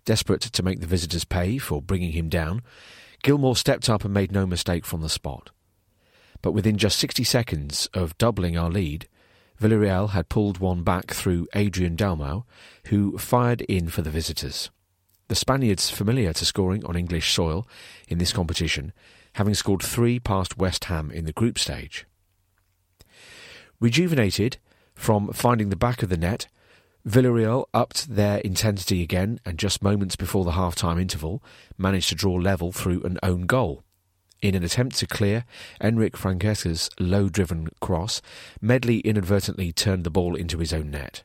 [0.05, 2.62] Desperate to make the visitors pay for bringing him down,
[3.24, 5.51] Gilmour stepped up and made no mistake from the spot.
[6.43, 9.09] But within just 60 seconds of doubling our lead,
[9.61, 12.45] Villarreal had pulled one back through Adrian Dalmau,
[12.87, 14.70] who fired in for the visitors.
[15.28, 17.66] The Spaniards, familiar to scoring on English soil
[18.06, 18.92] in this competition,
[19.32, 22.06] having scored three past West Ham in the group stage.
[23.80, 24.58] Rejuvenated
[24.94, 26.46] from finding the back of the net,
[27.06, 31.42] Villarreal upped their intensity again and just moments before the half-time interval
[31.76, 33.82] managed to draw level through an own goal.
[34.42, 35.44] In an attempt to clear
[35.80, 38.22] Enric Franquesa's low-driven cross,
[38.60, 41.24] Medley inadvertently turned the ball into his own net.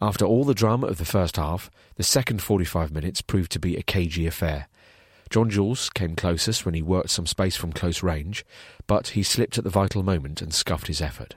[0.00, 3.76] After all the drama of the first half, the second 45 minutes proved to be
[3.76, 4.68] a cagey affair.
[5.30, 8.44] John Jules came closest when he worked some space from close range,
[8.86, 11.36] but he slipped at the vital moment and scuffed his effort.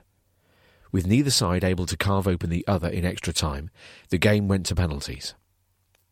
[0.90, 3.70] With neither side able to carve open the other in extra time,
[4.08, 5.34] the game went to penalties.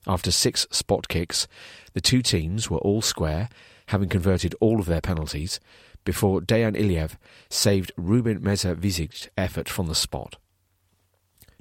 [0.06, 1.48] After six spot kicks,
[1.94, 3.48] the two teams were all square,
[3.88, 5.58] having converted all of their penalties,
[6.04, 7.16] before Dejan Iliev
[7.50, 10.36] saved Ruben Meza effort from the spot.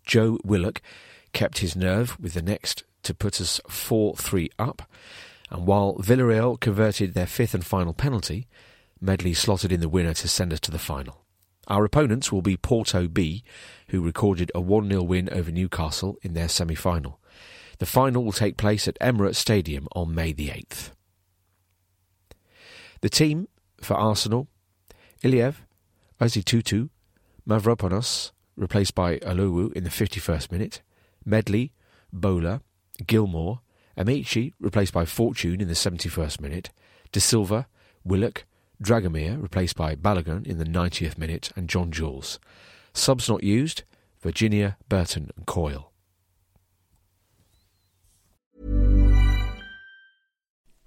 [0.05, 0.81] Joe Willock
[1.33, 4.89] kept his nerve with the next to put us 4 3 up,
[5.49, 8.47] and while Villarreal converted their fifth and final penalty,
[8.99, 11.25] Medley slotted in the winner to send us to the final.
[11.67, 13.43] Our opponents will be Porto B,
[13.89, 17.19] who recorded a 1 0 win over Newcastle in their semi final.
[17.79, 20.91] The final will take place at Emirates Stadium on May the 8th.
[23.01, 23.47] The team
[23.81, 24.47] for Arsenal
[25.23, 25.55] Iliev,
[26.19, 26.87] Tutu,
[27.47, 30.81] Mavropanos, replaced by Olowu in the 51st minute,
[31.25, 31.71] Medley,
[32.11, 32.61] Bowler,
[33.05, 33.59] Gilmour,
[33.97, 36.69] Amaechi, replaced by Fortune in the 71st minute,
[37.11, 37.67] Da Silva,
[38.03, 38.45] Willock,
[38.81, 42.39] Dragomir, replaced by Balogun in the 90th minute, and John Jules.
[42.93, 43.83] Subs not used,
[44.21, 45.91] Virginia, Burton, and Coyle.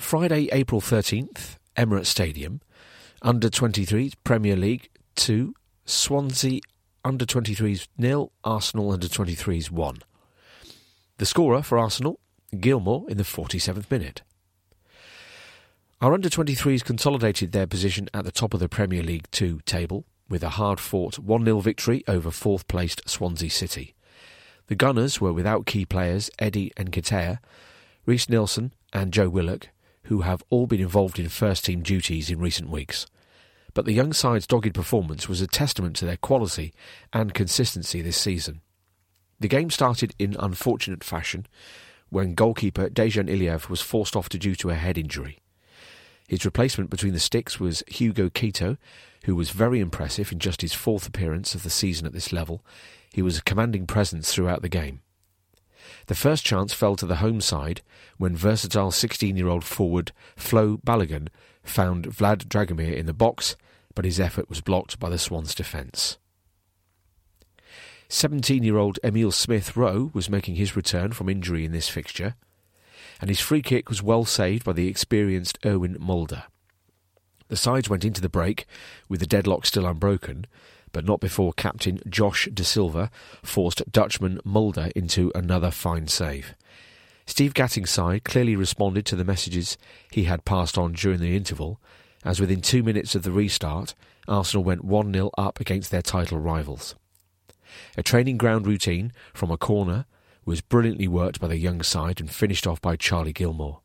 [0.00, 2.62] Friday, April 13th, Emirates Stadium,
[3.22, 6.60] Under 23s Premier League 2, Swansea
[7.04, 9.98] Under 23s nil, Arsenal Under 23s 1.
[11.18, 12.18] The scorer for Arsenal,
[12.58, 14.22] Gilmour, in the 47th minute.
[16.00, 20.06] Our under 23s consolidated their position at the top of the Premier League 2 table
[20.28, 23.94] with a hard fought 1 0 victory over fourth placed Swansea City.
[24.66, 27.38] The Gunners were without key players Eddie Nketiah,
[28.06, 29.68] Reiss Nelson, and Joe Willock,
[30.10, 33.06] who have all been involved in first team duties in recent weeks.
[33.74, 36.74] But the young side's dogged performance was a testament to their quality
[37.12, 38.60] and consistency this season.
[39.38, 41.46] The game started in unfortunate fashion
[42.08, 45.38] when goalkeeper Dejan Iliev was forced off due to a head injury.
[46.26, 48.78] His replacement between the sticks was Hugo Keto,
[49.26, 52.64] who was very impressive in just his fourth appearance of the season at this level.
[53.12, 55.02] He was a commanding presence throughout the game.
[56.06, 57.82] The first chance fell to the home side
[58.18, 61.28] when versatile 16 year old forward Flo Balogun
[61.62, 63.56] found Vlad Dragomir in the box,
[63.94, 66.18] but his effort was blocked by the Swans' defence.
[68.08, 72.34] 17 year old Emile Smith Rowe was making his return from injury in this fixture
[73.20, 76.44] and his free kick was well saved by the experienced Erwin Mulder.
[77.48, 78.66] The sides went into the break
[79.08, 80.46] with the deadlock still unbroken,
[80.92, 83.10] but not before captain Josh Da Silva
[83.42, 86.54] forced Dutchman Mulder into another fine save.
[87.26, 89.78] Steve Gatting's side clearly responded to the messages
[90.10, 91.80] he had passed on during the interval,
[92.24, 93.94] as within two minutes of the restart,
[94.28, 96.94] Arsenal went 1 0 up against their title rivals.
[97.96, 100.06] A training ground routine from a corner
[100.44, 103.78] was brilliantly worked by the young side and finished off by Charlie Gilmour.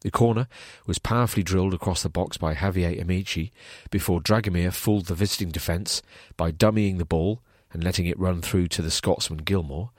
[0.00, 0.48] The corner
[0.86, 3.50] was powerfully drilled across the box by Javier Amaechi
[3.90, 6.02] before Dragomir fooled the visiting defence
[6.36, 7.42] by dummying the ball
[7.72, 9.90] and letting it run through to the Scotsman Gilmour,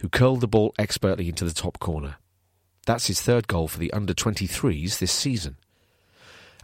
[0.00, 2.16] who curled the ball expertly into the top corner.
[2.86, 5.56] That's his third goal for the under 23s this season.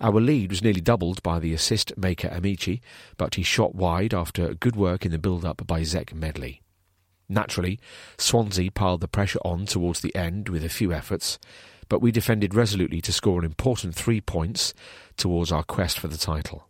[0.01, 2.81] Our lead was nearly doubled by the assist maker Amaechi,
[3.17, 6.63] but he shot wide after good work in the build up by Zech Medley.
[7.29, 7.79] Naturally,
[8.17, 11.39] Swansea piled the pressure on towards the end with a few efforts,
[11.89, 14.75] but we defended resolutely to score an important three points
[15.17, 16.69] towards our quest for the title.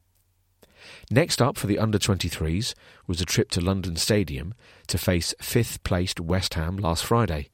[1.10, 2.74] Next up for the under 23s
[3.06, 4.54] was a trip to London Stadium
[4.88, 7.48] to face fifth placed West Ham last Friday.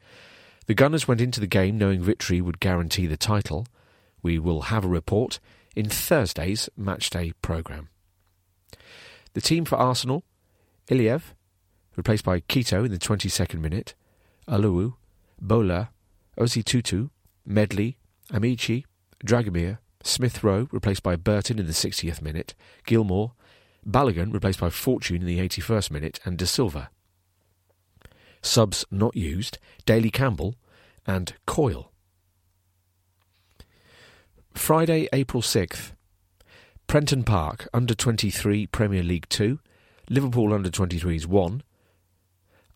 [0.67, 3.67] The Gunners went into the game knowing victory would guarantee the title.
[4.23, 5.39] We will have a report
[5.77, 7.89] in Thursday's matchday programme.
[9.35, 10.25] The team for Arsenal
[10.89, 11.23] Iliev,
[11.97, 13.95] replaced by Keto in the 22nd minute,
[14.49, 14.95] Alou,
[15.41, 15.91] Bola,
[16.39, 17.09] Osei-Tutu,
[17.47, 17.99] Medley,
[18.31, 18.85] Amaechi,
[19.25, 22.55] Dragomir, Smith Rowe, replaced by Burton in the 60th minute,
[22.87, 23.33] Gilmour,
[23.87, 26.91] Balogun, replaced by Fortune in the 81st minute, and Da Silva.
[28.43, 30.55] Subs not used, Daley Campbell
[31.07, 31.91] and Coyle.
[34.53, 35.93] Friday, April 6th.
[36.87, 39.59] Prenton Park, under 23 Premier League 2,
[40.11, 41.63] Liverpool under 23s 1,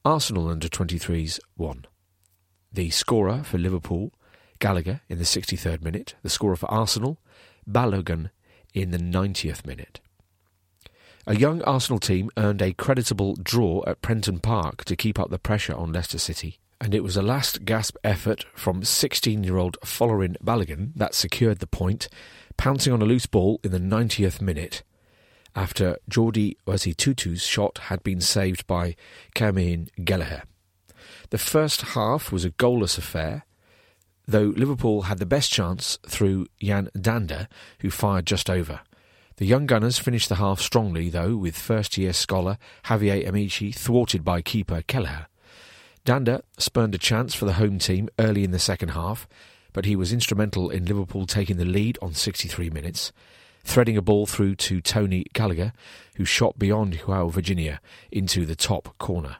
[0.05, 1.85] Arsenal under 23s 1.
[2.73, 4.13] The scorer for Liverpool,
[4.59, 6.15] Gallagher in the 63rd minute.
[6.23, 7.19] The scorer for Arsenal,
[7.69, 8.31] Balogun
[8.75, 10.01] in the 90th minute.
[11.27, 15.39] A young Arsenal team earned a creditable draw at Prenton Park to keep up the
[15.39, 19.77] pressure on Leicester City, and it was a last gasp effort from 16 year old
[19.85, 22.09] Folarin Balogun that secured the point,
[22.57, 24.83] pouncing on a loose ball in the 90th minute
[25.55, 28.95] after Jordi Osei-Tutu's shot had been saved by
[29.35, 30.45] Cameron Gallagher.
[31.31, 33.45] The first half was a goalless affair,
[34.29, 37.49] though Liverpool had the best chance through Yan Dhanda,
[37.81, 38.81] who fired just over.
[39.39, 44.43] The young Gunners finished the half strongly, though, with first-year scholar Javier Amaechi thwarted by
[44.43, 45.29] keeper Kelleher.
[46.05, 49.27] Dhanda spurned a chance for the home team early in the second half,
[49.73, 53.13] but he was instrumental in Liverpool taking the lead on 63 minutes,
[53.65, 55.73] threading a ball through to Tony Gallagher,
[56.17, 59.37] who shot beyond Joao Virginia into the top corner.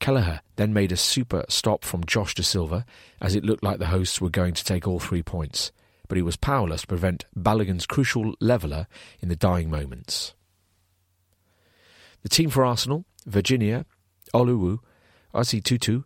[0.00, 2.84] Kelleher then made a super stop from Josh Da Silva
[3.20, 5.70] as it looked like the hosts were going to take all three points,
[6.08, 8.86] but he was powerless to prevent Balogun's crucial leveller
[9.20, 10.34] in the dying moments.
[12.22, 13.86] The team for Arsenal, Virginia,
[14.34, 14.78] Olowu,
[15.34, 16.02] Osei-Tutu,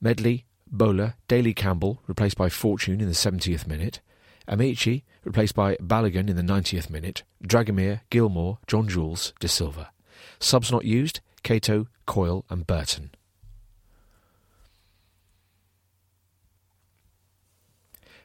[0.00, 4.00] Medley, Bola, Daley Campbell, replaced by Fortune in the 70th minute,
[4.48, 9.90] Amaechi, replaced by Balogun in the 90th minute, Dragomir, Gilmour, John Jules, Da Silva.
[10.38, 13.10] Subs not used, Keto, Coyle and Burton.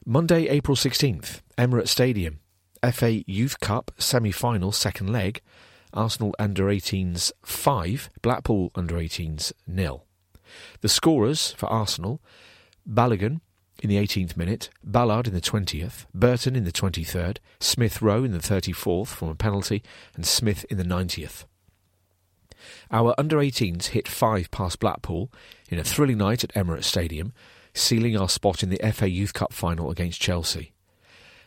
[0.05, 2.41] Monday, April 16th, Emirates Stadium.
[2.91, 5.41] FA Youth Cup semi-final second leg.
[5.93, 10.03] Arsenal under 18s 5, Blackpool under 18s nil.
[10.81, 12.21] The scorers for Arsenal,
[12.85, 13.39] Balogun
[13.81, 18.33] in the 18th minute, Ballard in the 20th, Burton in the 23rd, Smith Rowe in
[18.33, 19.81] the 34th from a penalty,
[20.15, 21.45] and Smith in the 90th.
[22.91, 25.31] Our under 18s hit five past Blackpool
[25.69, 27.31] in a thrilling night at Emirates Stadium,
[27.73, 30.73] sealing our spot in the FA Youth Cup final against Chelsea.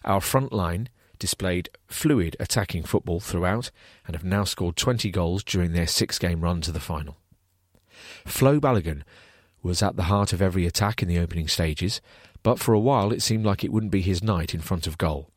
[0.04, 3.70] Our front line displayed fluid attacking football throughout
[4.06, 7.16] and have now scored 20 goals during their six game run to the final.
[8.24, 9.02] Flo Balogun
[9.62, 12.00] was at the heart of every attack in the opening stages,
[12.42, 14.98] but for a while it seemed like it wouldn't be his night in front of
[14.98, 15.30] goal.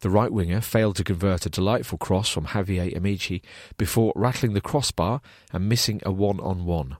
[0.00, 3.40] The right winger failed to convert a delightful cross from Javier Amaechi
[3.78, 5.20] before rattling the crossbar
[5.52, 6.96] and missing a one on one.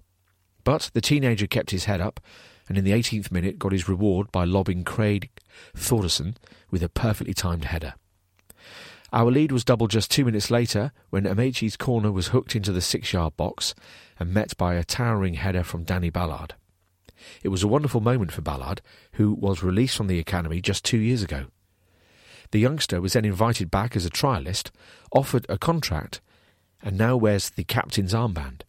[0.63, 2.21] But the teenager kept his head up
[2.69, 5.31] and in the 18th minute got his reward by lobbing Craig
[5.77, 6.37] Thordarson
[6.71, 7.95] with a perfectly timed header.
[9.13, 12.81] Our lead was doubled just two minutes later when Amaechi's corner was hooked into the
[12.81, 13.75] six yard box
[14.19, 16.55] and met by a towering header from Danny Ballard.
[17.43, 20.99] It was a wonderful moment for Ballard, who was released from the academy just two
[20.99, 21.47] years ago.
[22.51, 24.71] The youngster was then invited back as a trialist,
[25.13, 26.21] offered a contract,
[26.83, 28.63] and now wears the captain's armband.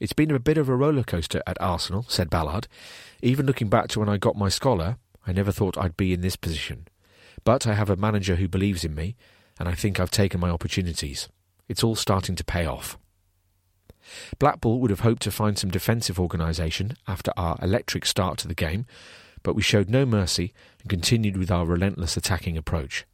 [0.00, 2.66] It's been a bit of a roller coaster at Arsenal, said Ballard.
[3.22, 6.20] Even looking back to when I got my scholar, I never thought I'd be in
[6.20, 6.88] this position.
[7.44, 9.16] But I have a manager who believes in me,
[9.58, 11.28] and I think I've taken my opportunities.
[11.68, 12.98] It's all starting to pay off.
[14.38, 18.54] Blackpool would have hoped to find some defensive organisation after our electric start to the
[18.54, 18.86] game,
[19.42, 23.06] but we showed no mercy and continued with our relentless attacking approach.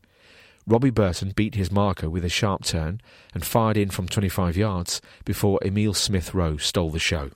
[0.70, 3.00] Robbie Burton beat his marker with a sharp turn
[3.34, 7.30] and fired in from 25 yards before Emile Smith Rowe stole the show.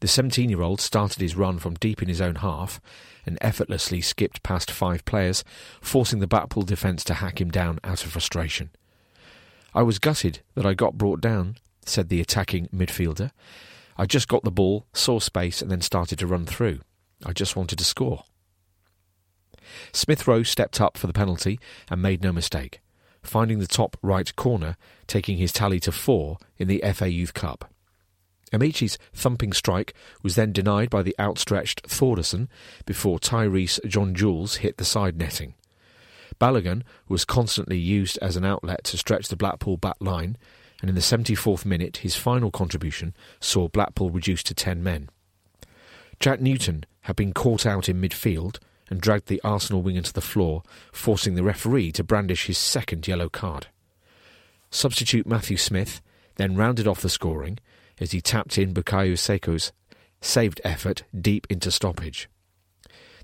[0.00, 2.80] The 17 year old started his run from deep in his own half
[3.26, 5.44] and effortlessly skipped past five players,
[5.82, 8.70] forcing the Blackpool defence to hack him down out of frustration.
[9.74, 13.32] I was gutted that I got brought down, said the attacking midfielder.
[13.98, 16.80] I just got the ball, saw space, and then started to run through.
[17.26, 18.24] I just wanted to score.
[19.92, 21.58] Smith Rowe stepped up for the penalty
[21.90, 22.80] and made no mistake,
[23.22, 27.72] finding the top right corner, taking his tally to four in the FA Youth Cup.
[28.52, 32.48] Amaechi's thumping strike was then denied by the outstretched Thordarson
[32.86, 35.54] before Tyrese John Jules hit the side netting.
[36.40, 40.36] Balogun was constantly used as an outlet to stretch the Blackpool back line,
[40.80, 45.10] and in the 74th minute his final contribution saw Blackpool reduced to 10 men.
[46.20, 48.58] Jack Newton had been caught out in midfield
[48.90, 50.62] and dragged the Arsenal winger to the floor,
[50.92, 53.68] forcing the referee to brandish his second yellow card.
[54.70, 56.00] Substitute Matthew Smith
[56.36, 57.58] then rounded off the scoring
[58.00, 59.72] as he tapped in Bukayo Saka's
[60.20, 62.28] saved effort deep into stoppage.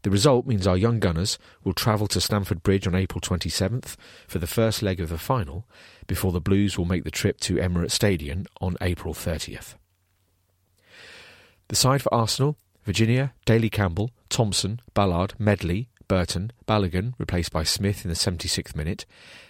[0.03, 3.97] The result means our young gunners will travel to Stamford Bridge on April 27th
[4.29, 5.67] for the first leg of the final,
[6.07, 9.77] before the Blues will make the trip to Emirates Stadium on April 30th.
[11.69, 18.05] The side for Arsenal Virginia, Daley Campbell, Thompson, Ballard, Medley, Burton, Balogun, replaced by Smith
[18.05, 19.07] in the 76th minute,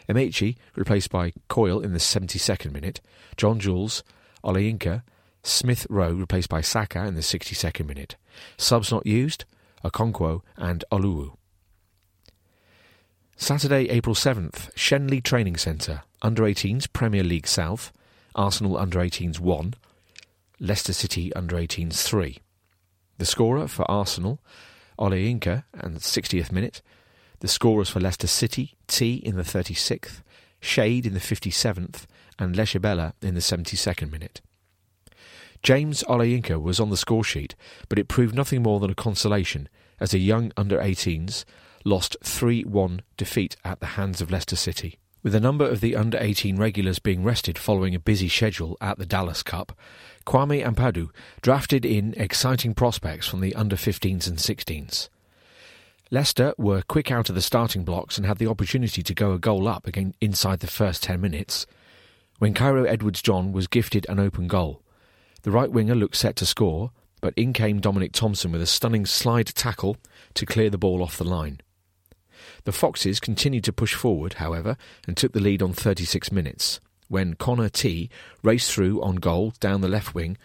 [0.09, 3.01] Amaechi, replaced by Coyle in the 72nd minute,
[3.37, 4.03] John Jules,
[4.45, 5.03] Olayinka,
[5.43, 8.17] Smith Rowe, replaced by Saka in the 62nd minute.
[8.57, 9.45] Subs not used,
[9.85, 11.37] Okonkwo and Olowu.
[13.37, 17.93] Saturday, April 7th, Shenley Training Centre, Under 18s Premier League South,
[18.35, 19.75] Arsenal Under 18s 1,
[20.61, 22.39] Leicester City Under 18s 3.
[23.19, 24.41] The scorer for Arsenal,
[24.99, 26.83] Ole Olayinka, in the 60th minute.
[27.41, 30.23] The scorers for Leicester City, T in the 36th,
[30.61, 32.07] Shade in the 57th,
[32.39, 34.41] and Leshabela in the 72nd minute.
[35.63, 37.55] James Olayinka was on the score sheet,
[37.89, 39.69] but it proved nothing more than a consolation
[40.01, 41.45] as the young under 18s
[41.85, 44.99] lost 3 1 defeat at the hands of Leicester City.
[45.25, 48.99] With a number of the under 18 regulars being rested following a busy schedule at
[48.99, 49.73] the Dallas Cup,
[50.27, 51.09] Kwame Ampadu
[51.41, 55.09] drafted in exciting prospects from the under 15s and 16s.
[56.11, 59.39] Leicester were quick out of the starting blocks and had the opportunity to go a
[59.39, 61.67] goal up again inside the first 10 minutes
[62.39, 64.83] when Kairo Edwards John was gifted an open goal.
[65.41, 66.91] The right winger looked set to score,
[67.23, 69.97] but in came Dominic Thompson with a stunning slide tackle
[70.35, 71.63] to clear the ball off the line.
[72.65, 77.35] The Foxes continued to push forward, however, and took the lead on 36 minutes, when
[77.35, 78.09] Connor T
[78.43, 80.39] raced through on goal down the left wing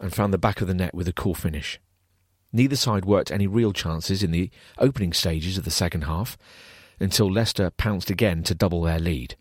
[0.00, 1.80] and found the back of the net with a cool finish.
[2.52, 6.36] Neither side worked any real chances in the opening stages of the second half
[7.00, 9.36] until Leicester pounced again to double their lead.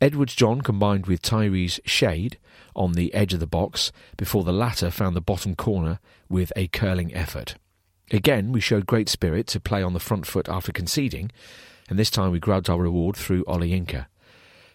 [0.00, 2.38] Edwards John combined with Tyrese Shade
[2.74, 6.68] on the edge of the box before the latter found the bottom corner with a
[6.68, 7.56] curling effort.
[8.10, 11.30] Again, we showed great spirit to play on the front foot after conceding,
[11.88, 14.06] and this time we grabbed our reward through Olayinka.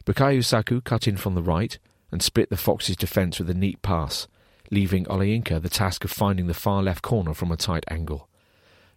[0.05, 1.77] Bukayo Saka cut in from the right
[2.11, 4.27] and split the Foxes' defence with a neat pass,
[4.71, 8.27] leaving Olayinka the task of finding the far left corner from a tight angle.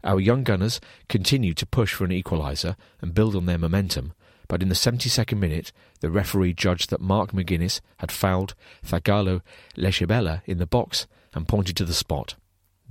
[0.05, 4.15] Our young gunners continued to push for an equaliser and build on their momentum,
[4.49, 8.55] but in the 72nd minute, the referee judged that Mark McGuinness had fouled
[8.85, 9.43] Thakgalo
[9.77, 12.35] Leshabela in the box and pointed to the spot.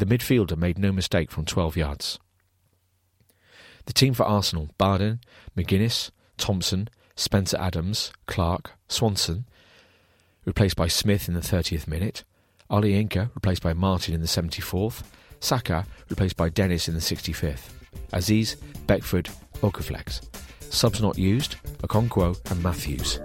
[0.02, 2.18] The midfielder made no mistake from 12 yards.
[3.86, 5.20] The team for Arsenal Barden,
[5.56, 9.46] McGuinness, Thompson, Spencer Adams, Clark, Swanson,
[10.44, 12.24] replaced by Smith in the 30th minute,
[12.72, 15.04] Olayinka, replaced by Martin in the 74th,
[15.40, 17.70] Saka, replaced by Dennis in the 65th,
[18.12, 18.56] Aziz,
[18.88, 20.28] Beckford, Okaflex.
[20.74, 23.20] Subs not used, Okonkwo and Matthews.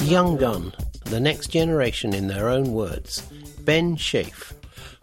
[0.00, 0.72] Young gun,
[1.04, 3.22] the next generation in their own words.
[3.60, 4.54] Ben Sheaf,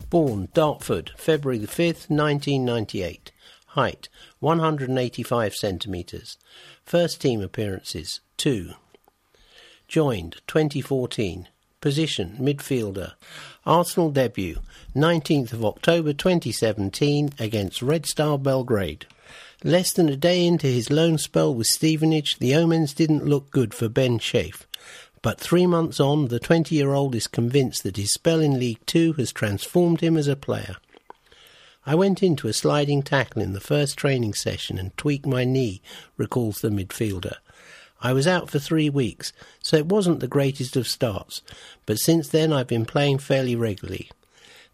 [0.09, 3.31] born Dartford, February the 5th, 1998.
[3.67, 4.07] Height
[4.39, 6.37] 185 centimetres.
[6.85, 8.73] First team appearances 2.
[9.87, 11.49] Joined 2014.
[11.81, 13.13] Position midfielder.
[13.65, 14.59] Arsenal debut
[14.95, 19.05] 19th of October 2017 against Red Star Belgrade.
[19.65, 23.73] Less than a day into his loan spell with Stevenage, the omens didn't look good
[23.73, 24.67] for Ben Sheaf.
[25.21, 28.85] But three months on, the 20 year old is convinced that his spell in League
[28.85, 30.75] Two has transformed him as a player.
[31.85, 35.81] I went into a sliding tackle in the first training session and tweaked my knee,
[36.17, 37.35] recalls the midfielder.
[38.01, 41.41] I was out for three weeks, so it wasn't the greatest of starts,
[41.85, 44.09] but since then I've been playing fairly regularly.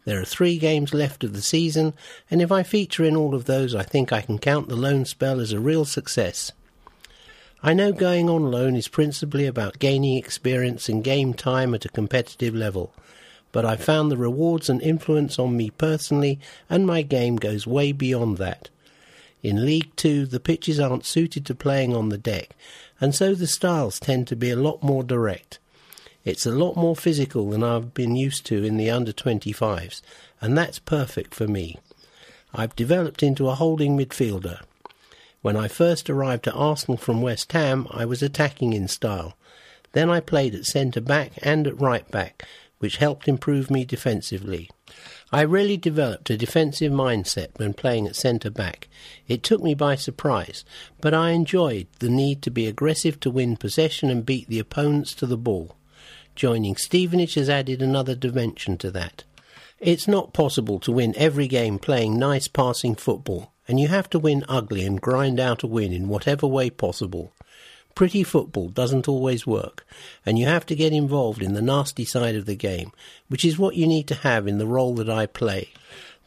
[0.04, 1.94] There are three games left of the season,
[2.30, 5.04] and if I feature in all of those, I think I can count the loan
[5.04, 6.52] spell as a real success.
[7.62, 11.90] I know going on loan is principally about gaining experience and game time at a
[11.90, 12.94] competitive level,
[13.52, 16.40] but I've found the rewards and influence on me personally
[16.70, 18.70] and my game goes way beyond that.
[19.42, 22.56] In League Two, the pitches aren't suited to playing on the deck,
[23.00, 25.59] and so the styles tend to be a lot more direct.
[26.22, 30.02] It's a lot more physical than I've been used to in the under 25s,
[30.40, 31.78] and that's perfect for me.
[32.52, 34.60] I've developed into a holding midfielder.
[35.40, 39.34] When I first arrived at Arsenal from West Ham, I was attacking in style.
[39.92, 42.44] Then I played at centre back and at right back,
[42.80, 44.68] which helped improve me defensively.
[45.32, 48.88] I really developed a defensive mindset when playing at centre back.
[49.26, 50.66] It took me by surprise,
[51.00, 55.14] but I enjoyed the need to be aggressive to win possession and beat the opponents
[55.14, 55.76] to the ball.
[56.40, 59.24] Joining Stevenage has added another dimension to that.
[59.78, 64.18] It's not possible to win every game playing nice passing football, and you have to
[64.18, 67.34] win ugly and grind out a win in whatever way possible.
[67.94, 69.86] Pretty football doesn't always work,
[70.24, 72.90] and you have to get involved in the nasty side of the game,
[73.28, 75.68] which is what you need to have in the role that I play.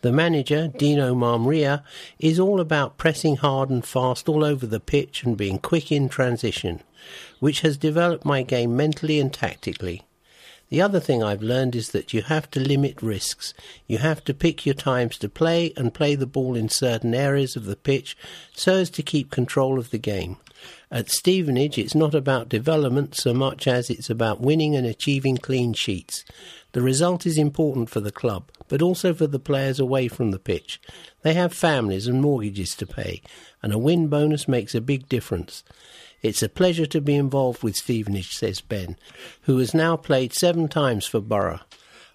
[0.02, 1.82] The manager, Dino Maamria,
[2.20, 6.08] is all about pressing hard and fast all over the pitch and being quick in
[6.08, 6.84] transition,
[7.44, 10.02] which has developed my game mentally and tactically.
[10.70, 13.54] The other thing I've learned is that you have to limit risks.
[13.86, 17.58] You have to pick your times to play and play the ball in certain areas
[17.58, 18.16] of the pitch
[18.54, 20.38] so as to keep control of the game.
[20.90, 25.74] At Stevenage, it's not about development so much as it's about winning and achieving clean
[25.74, 26.24] sheets.
[26.72, 30.40] The result is important for the club, but also for the players away from the
[30.40, 30.80] pitch.
[31.24, 33.22] They have families and mortgages to pay,
[33.62, 35.66] and a win bonus makes a big difference.
[36.24, 38.96] It's a pleasure to be involved with Stevenage, says Ben,
[39.42, 41.60] who has now played seven times for Borough.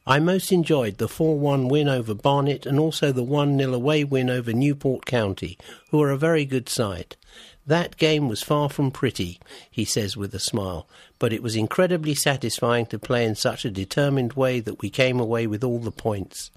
[0.06, 4.04] I most enjoyed the 4 1 win over Barnet and also the 1 0 away
[4.04, 5.58] win over Newport County,
[5.90, 7.16] who are a very good side.
[7.66, 9.38] That game was far from pretty,
[9.70, 10.88] he says with a smile,
[11.18, 15.20] but it was incredibly satisfying to play in such a determined way that we came
[15.20, 16.50] away with all the points.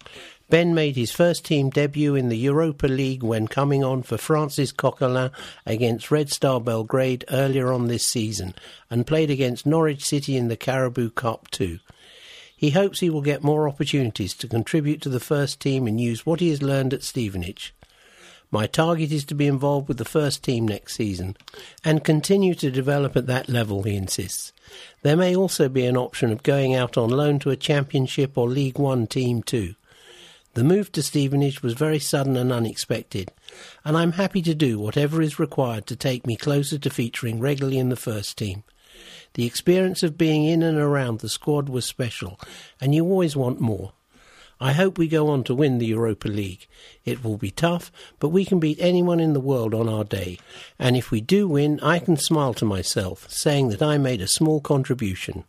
[0.51, 4.73] Ben made his first team debut in the Europa League when coming on for Francis
[4.73, 5.31] Coquelin
[5.65, 8.53] against Red Star Belgrade earlier on this season
[8.89, 11.79] and played against Norwich City in the Carabao Cup too.
[12.53, 16.25] He hopes he will get more opportunities to contribute to the first team and use
[16.25, 17.73] what he has learned at Stevenage.
[18.51, 21.37] My target is to be involved with the first team next season
[21.85, 24.51] and continue to develop at that level, he insists.
[25.01, 28.49] There may also be an option of going out on loan to a Championship or
[28.49, 29.75] League One team too.
[30.53, 33.31] The move to Stevenage was very sudden and unexpected,
[33.85, 37.77] and I'm happy to do whatever is required to take me closer to featuring regularly
[37.77, 38.63] in the first team.
[39.35, 42.37] The experience of being in and around the squad was special,
[42.81, 43.93] and you always want more.
[44.59, 46.67] I hope we go on to win the Europa League.
[47.05, 47.89] It will be tough,
[48.19, 50.37] but we can beat anyone in the world on our day.
[50.77, 54.27] And if we do win, I can smile to myself, saying that I made a
[54.27, 55.45] small contribution.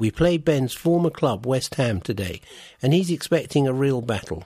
[0.00, 2.40] We play Ben's former club, West Ham, today,
[2.80, 4.44] and he's expecting a real battle.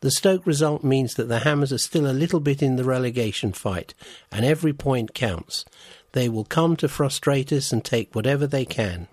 [0.00, 3.52] The Stoke result means that the Hammers are still a little bit in the relegation
[3.52, 3.94] fight,
[4.32, 5.64] and every point counts.
[6.10, 9.06] They will come to frustrate us and take whatever they can.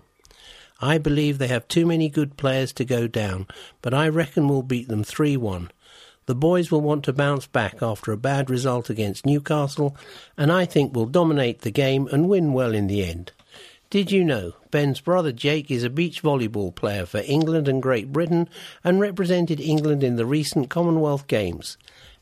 [0.80, 3.46] I believe they have too many good players to go down,
[3.80, 5.70] but I reckon we'll beat them 3 1.
[6.26, 9.96] The boys will want to bounce back after a bad result against Newcastle,
[10.36, 13.30] and I think we'll dominate the game and win well in the end.
[13.90, 18.12] Did you know Ben's brother Jake is a beach volleyball player for England and Great
[18.12, 18.48] Britain
[18.84, 21.76] and represented England in the recent Commonwealth Games?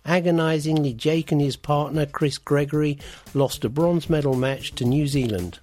[0.06, 2.98] Agonisingly, Jake and his partner Chris Gregory
[3.34, 5.58] lost a bronze medal match to New Zealand.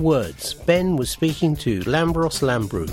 [0.00, 2.90] Words Ben was speaking to Lambros Lambrou.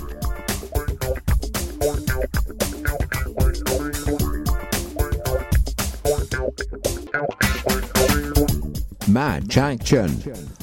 [9.14, 10.10] Match action.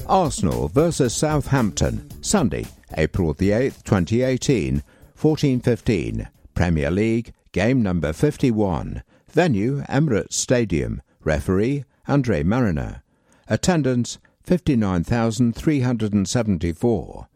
[0.06, 2.66] Arsenal versus Southampton, Sunday,
[2.98, 4.82] April the 8th, 2018,
[5.18, 6.28] 14:15.
[6.52, 9.02] Premier League, game number 51.
[9.30, 11.00] Venue Emirates Stadium.
[11.24, 13.02] Referee Andre Marriner.
[13.48, 17.28] Attendance 59,374.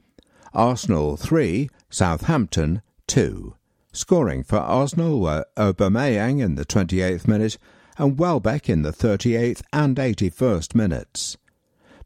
[0.53, 3.55] Arsenal 3, Southampton 2.
[3.91, 7.57] Scoring for Arsenal were Aubameyang in the 28th minute
[7.99, 11.37] and Welbeck in the 38th and 81st minutes.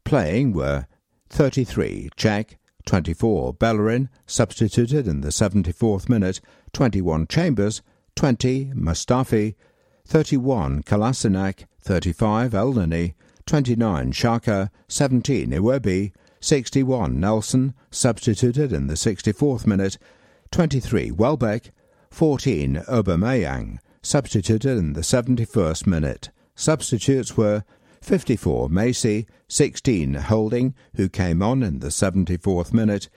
[0.03, 0.87] Playing were
[1.29, 6.39] 33 Cech, 24 Bellerin, substituted in the 74th minute,
[6.73, 7.81] 21 Chambers,
[8.15, 9.55] 20 Mustafi,
[10.05, 13.13] 31 Kolasinac, 35 Elneny,
[13.45, 19.97] 29 Xhaka, 17 Iwobi, 61 Nelson, substituted in the 64th minute,
[20.51, 21.71] 23 Welbeck,
[22.09, 26.29] 14 Aubameyang, substituted in the 71st minute.
[26.55, 27.63] Substitutes were
[28.01, 33.09] 54 Macey, 16 Holding, who came on in the 74th minute,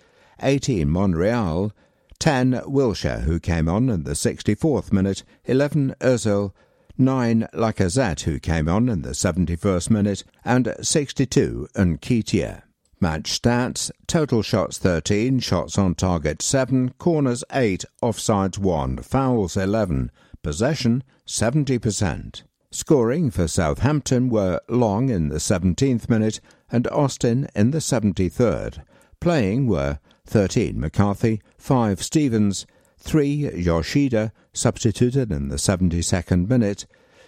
[0.42, 1.72] 18 Monreal,
[2.18, 6.52] 10 Wilshere, who came on in the 64th minute, 11 Ozil,
[6.96, 12.62] 9 Lacazette, who came on in the 71st minute, and 62 Nketiah.
[13.00, 20.10] Match stats total shots 13, shots on target 7, corners 8, offsides 1, fouls 11,
[20.44, 22.42] possession 70%.
[22.70, 26.40] Scoring for Southampton were Long in the 17th minute
[26.70, 28.84] and Austin in the 73rd.
[29.20, 32.66] Playing were 13 McCarthy, 5 Stevens,
[32.98, 36.86] 3 Yoshida, substituted in the 72nd minute,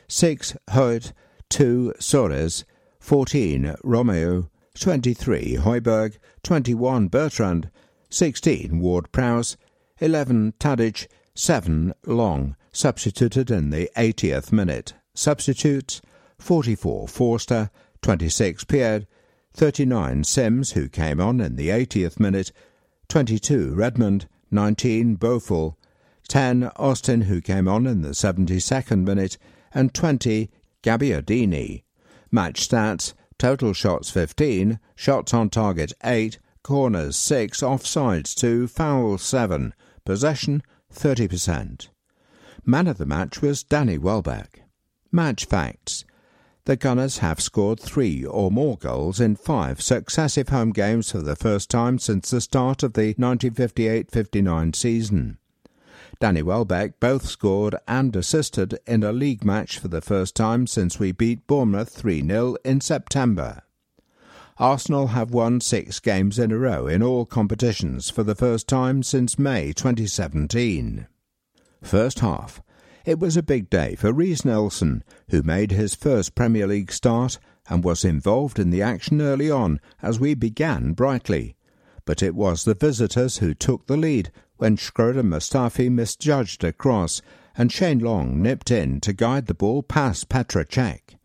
[0.09, 1.13] 6 Hoedt,
[1.49, 2.65] 2 Soares,
[3.01, 4.49] 14 Romeu,
[4.79, 7.71] 23 Højbjerg, 21 Bertrand,
[8.11, 9.57] 16 Ward Prowse,
[10.01, 14.93] 11 Tadic, 7 Long, substituted in the 80th minute.
[15.15, 16.03] Substitutes
[16.39, 17.71] 44 Forster,
[18.03, 19.07] 26 Pierre,
[19.55, 22.53] 39 Sims, who came on in the 80th minute,
[23.09, 25.77] 22 Redmond, 19 Boufal,
[26.29, 29.39] 10 Austin, who came on in the 72nd minute,
[29.73, 30.51] and 20
[30.83, 31.83] Gabbiadini.
[32.31, 39.73] Match stats total shots 15, shots on target 8, corners 6, offsides 2, fouls 7,
[40.05, 40.63] possession
[40.93, 41.89] 30%.
[42.69, 44.65] Man of the match was Danny Welbeck.
[45.13, 46.05] Match facts.
[46.65, 51.37] The Gunners have scored three or more goals in five successive home games for the
[51.37, 55.39] first time since the start of the 1958 59 season.
[56.19, 60.99] Danny Welbeck both scored and assisted in a league match for the first time since
[60.99, 63.63] we beat Bournemouth 3 0 in September.
[64.59, 69.05] Arsenal have won six games in a row in all competitions for the first time
[69.05, 71.07] since May 2017.
[71.83, 72.63] First half.
[73.05, 77.39] It was a big day for Reiss Nelson, who made his first Premier League start
[77.69, 81.57] and was involved in the action early on as we began brightly.
[82.05, 87.23] But it was the visitors who took the lead when Shkodran Mustafi misjudged a cross
[87.57, 91.17] and Shane Long nipped in to guide the ball past Petr Cech.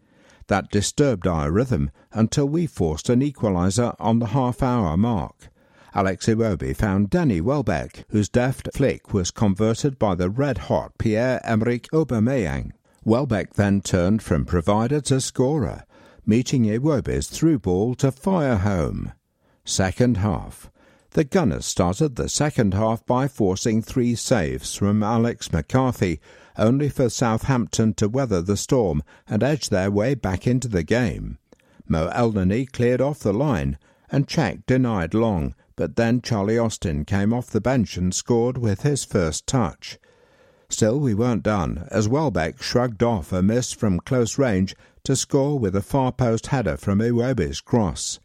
[0.47, 5.50] That disturbed our rhythm until we forced an equaliser on the half hour mark.
[5.93, 12.71] Alex Iwobi found Danny Welbeck, whose deft flick was converted by the red-hot Pierre-Emerick Aubameyang.
[13.03, 15.83] Welbeck then turned from provider to scorer,
[16.25, 19.11] meeting Iwobi's through ball to fire home.
[19.65, 20.71] Second half.
[21.09, 26.21] The Gunners started the second half by forcing three saves from Alex McCarthy,
[26.57, 31.37] only for Southampton to weather the storm and edge their way back into the game.
[31.85, 33.77] Mo Elneny cleared off the line,
[34.09, 38.81] and Cech denied long, but then Charlie Austin came off the bench and scored with
[38.81, 39.97] his first touch.
[40.69, 45.59] Still, we weren't done, as Welbeck shrugged off a miss from close range to score
[45.59, 48.19] with a far post header from Iwobi's cross.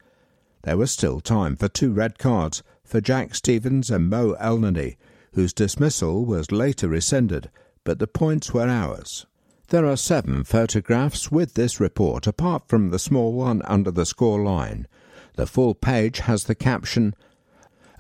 [0.63, 4.97] There was still time for two red cards for Jack Stevens and Mo Elneny,
[5.33, 7.51] whose dismissal was later rescinded,
[7.85, 9.27] but the points were ours.
[9.69, 14.41] There are seven photographs with this report, apart from the small one under the score
[14.43, 14.87] line.
[15.35, 17.15] The full page has the caption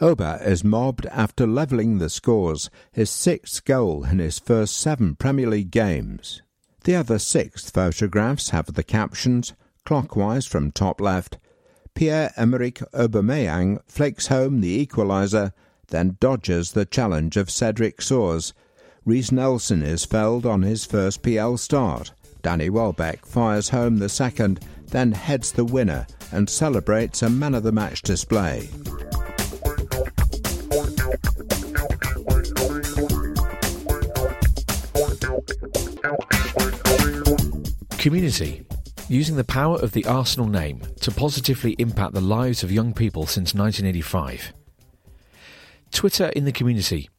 [0.01, 5.49] Oba is mobbed after levelling the scores, his sixth goal in his first seven Premier
[5.49, 6.43] League games.
[6.85, 11.39] The other six photographs have the captions, clockwise from top left,
[11.97, 15.53] Pierre-Emerick Aubameyang flakes home the equaliser,
[15.89, 18.53] then dodges the challenge of Cedric Soares.
[19.07, 22.13] Reiss Nelson is felled on his first PL start.
[22.43, 27.63] Danny Welbeck fires home the second, then heads the winner and celebrates a man of
[27.63, 28.69] the match display.
[38.07, 38.65] Community.
[39.09, 43.27] Using the power of the Arsenal name to positively impact the lives of young people
[43.27, 44.53] since 1985.
[45.91, 47.11] Twitter in the community.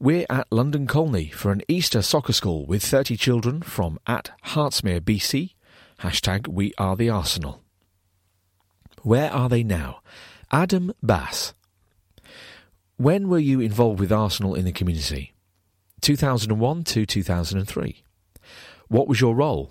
[0.00, 5.00] We're at London Colney for an Easter soccer school with 30 children from at Hertsmere
[5.00, 5.54] BC.
[6.00, 7.62] Hashtag We Are the Arsenal.
[9.02, 10.00] Where are they now?
[10.50, 11.54] Adam Bass.
[12.96, 15.32] When were you involved with Arsenal in the community?
[16.00, 18.02] 2001 to 2003.
[18.88, 19.70] What was your role?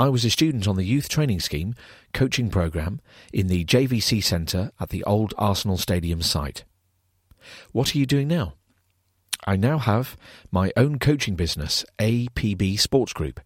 [0.00, 1.74] I was a student on the Youth Training Scheme
[2.14, 3.02] coaching programme
[3.34, 6.64] in the JVC Centre at the old Arsenal Stadium site.
[7.72, 8.54] What are you doing now?
[9.46, 10.16] I now have
[10.50, 13.40] my own coaching business, APB Sports Group.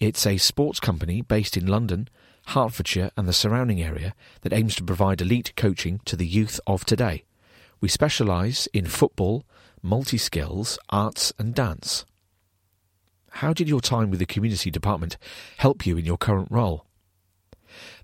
[0.00, 2.08] It's a sports company based in London,
[2.46, 6.84] Hertfordshire, and the surrounding area that aims to provide elite coaching to the youth of
[6.84, 7.22] today.
[7.80, 9.44] We specialise in football,
[9.84, 12.04] multi skills, arts, and dance.
[13.40, 15.18] How did your time with the community department
[15.58, 16.86] help you in your current role?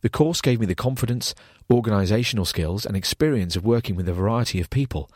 [0.02, 1.34] The course gave me the confidence,
[1.70, 5.10] organisational skills, and experience of working with a variety of people.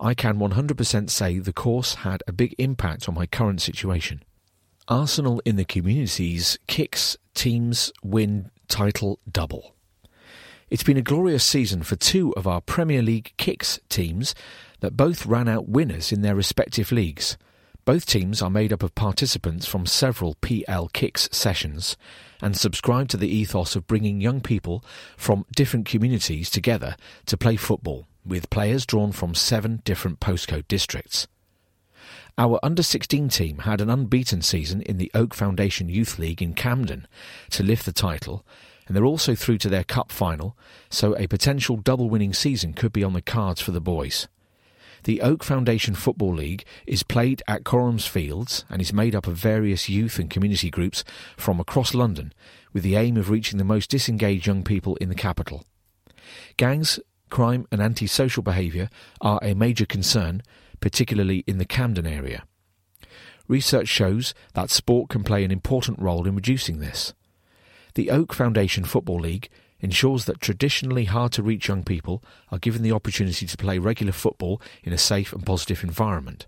[0.00, 4.24] I can 100% say the course had a big impact on my current situation.
[4.88, 9.76] Arsenal in the communities kicks teams win title double.
[10.68, 14.34] It's been a glorious season for two of our Premier League kicks teams
[14.80, 17.36] that both ran out winners in their respective leagues.
[17.90, 21.96] Both teams are made up of participants from several PL Kicks sessions
[22.40, 24.84] and subscribe to the ethos of bringing young people
[25.16, 26.94] from different communities together
[27.26, 31.26] to play football, with players drawn from seven different postcode districts.
[32.38, 36.54] Our under 16 team had an unbeaten season in the Oak Foundation Youth League in
[36.54, 37.08] Camden
[37.50, 38.46] to lift the title,
[38.86, 40.56] and they're also through to their cup final,
[40.90, 44.28] so a potential double winning season could be on the cards for the boys.
[45.04, 49.36] The Oak Foundation Football League is played at Coram's Fields and is made up of
[49.36, 51.04] various youth and community groups
[51.36, 52.32] from across London
[52.72, 55.64] with the aim of reaching the most disengaged young people in the capital.
[56.56, 58.90] Gangs, crime and antisocial behaviour
[59.20, 60.42] are a major concern,
[60.80, 62.44] particularly in the Camden area.
[63.48, 67.14] Research shows that sport can play an important role in reducing this.
[67.94, 69.48] The Oak Foundation Football League
[69.80, 74.12] ensures that traditionally hard to reach young people are given the opportunity to play regular
[74.12, 76.46] football in a safe and positive environment.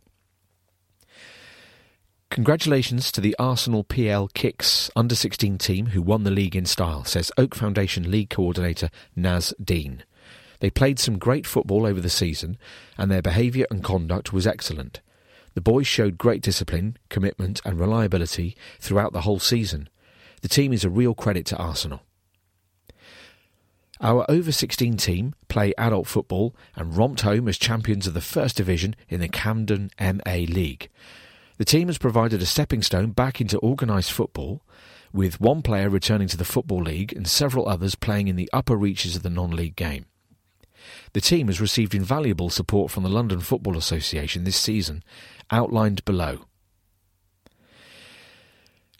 [2.31, 7.05] Congratulations to the Arsenal PL Kicks under 16 team who won the league in style,
[7.05, 10.03] says Oak Foundation League Coordinator Naz Dean.
[10.61, 12.57] They played some great football over the season
[12.97, 15.03] and their behaviour and conduct was excellent.
[15.53, 19.91] The boys showed great discipline, commitment and reliability throughout the whole season.
[20.41, 22.01] The team is a real credit to Arsenal.
[24.03, 28.57] Our over 16 team play adult football and romped home as champions of the First
[28.57, 30.91] Division in the Camden MA League.
[31.57, 34.63] The team has provided a stepping stone back into organised football,
[35.13, 38.75] with one player returning to the Football League and several others playing in the upper
[38.75, 40.07] reaches of the non league game.
[41.13, 45.05] The team has received invaluable support from the London Football Association this season,
[45.49, 46.47] outlined below.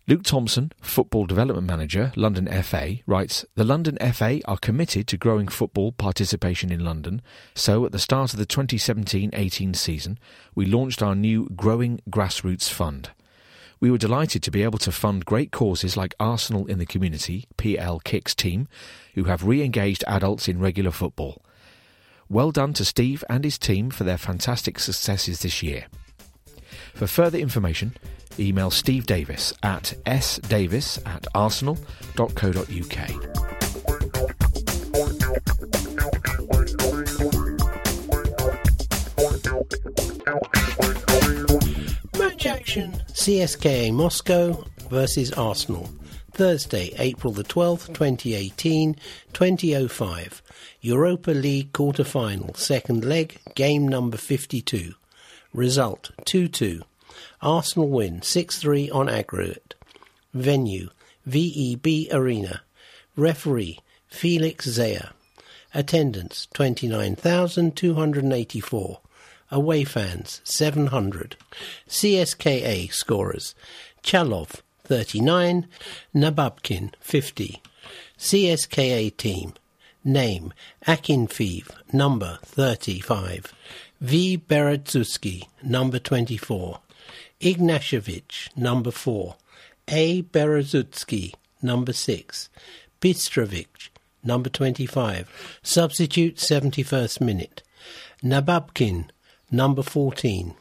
[0.09, 5.47] Luke Thompson, Football Development Manager, London FA, writes The London FA are committed to growing
[5.47, 7.23] football participation in London,
[7.55, 10.19] so at the start of the 2017 18 season,
[10.57, 13.11] we launched our new Growing Grassroots Fund.
[13.79, 17.47] We were delighted to be able to fund great causes like Arsenal in the Community,
[17.57, 18.67] PL Kicks team,
[19.15, 21.45] who have re engaged adults in regular football.
[22.29, 25.87] Well done to Steve and his team for their fantastic successes this year.
[26.95, 27.95] For further information,
[28.39, 32.99] email Steve Davis at sdavis at arsenal.co.uk.
[42.19, 45.89] Match action CSKA Moscow versus Arsenal.
[46.33, 48.97] Thursday, April the 12th, 2018,
[49.33, 50.43] 2005.
[50.81, 54.95] Europa League quarter final, second leg, game number 52.
[55.53, 56.83] Result 2 2.
[57.43, 59.75] Arsenal win 6 3 on aggregate.
[60.33, 60.91] Venue
[61.27, 62.63] VEB Arena.
[63.17, 65.11] Referee Felix Zwayer.
[65.75, 69.01] Attendance 29,284.
[69.51, 71.37] Away fans 700.
[71.89, 73.55] CSKA scorers
[74.03, 75.67] Chalov 39,
[76.15, 77.61] Nababkin 50.
[78.19, 79.55] CSKA team
[80.05, 80.53] Name
[80.85, 83.55] Akinfeev, number 35.
[84.01, 84.37] V.
[84.37, 86.81] Berezutski, number 24.
[87.43, 89.35] Ignashevich, number 4.
[89.89, 90.23] A.
[90.23, 92.49] Berezutski, number 6.
[93.01, 93.89] Bistrovich,
[94.23, 95.59] number 25.
[95.61, 97.65] Substitute 71st minute.
[98.23, 99.07] Nababkin,
[99.51, 100.55] number 14.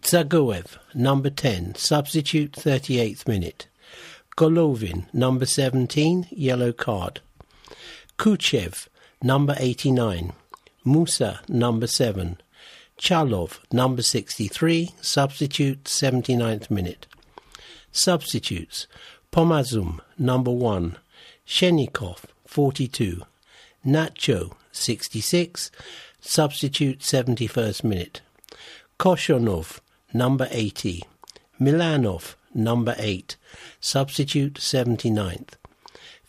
[0.00, 1.74] Dzagoev, number 10.
[1.74, 3.66] Substitute 38th minute.
[4.36, 6.28] Golovin, number 17.
[6.30, 7.20] Yellow card.
[8.16, 8.86] Kuchaev,
[9.20, 10.32] number 89.
[10.84, 12.38] Musa, number 7.
[12.98, 17.06] Chalov, number 63, substitute 79th minute.
[17.92, 18.86] Substitutes
[19.32, 20.96] Pomazun, number 1.
[21.46, 23.22] Shchennikov, 42.
[23.86, 25.70] Natcho, 66,
[26.20, 28.20] substitute 71st minute.
[28.98, 29.78] Koshonov,
[30.12, 31.04] number 80.
[31.60, 33.36] Milanov, number 8,
[33.80, 35.50] substitute 79th.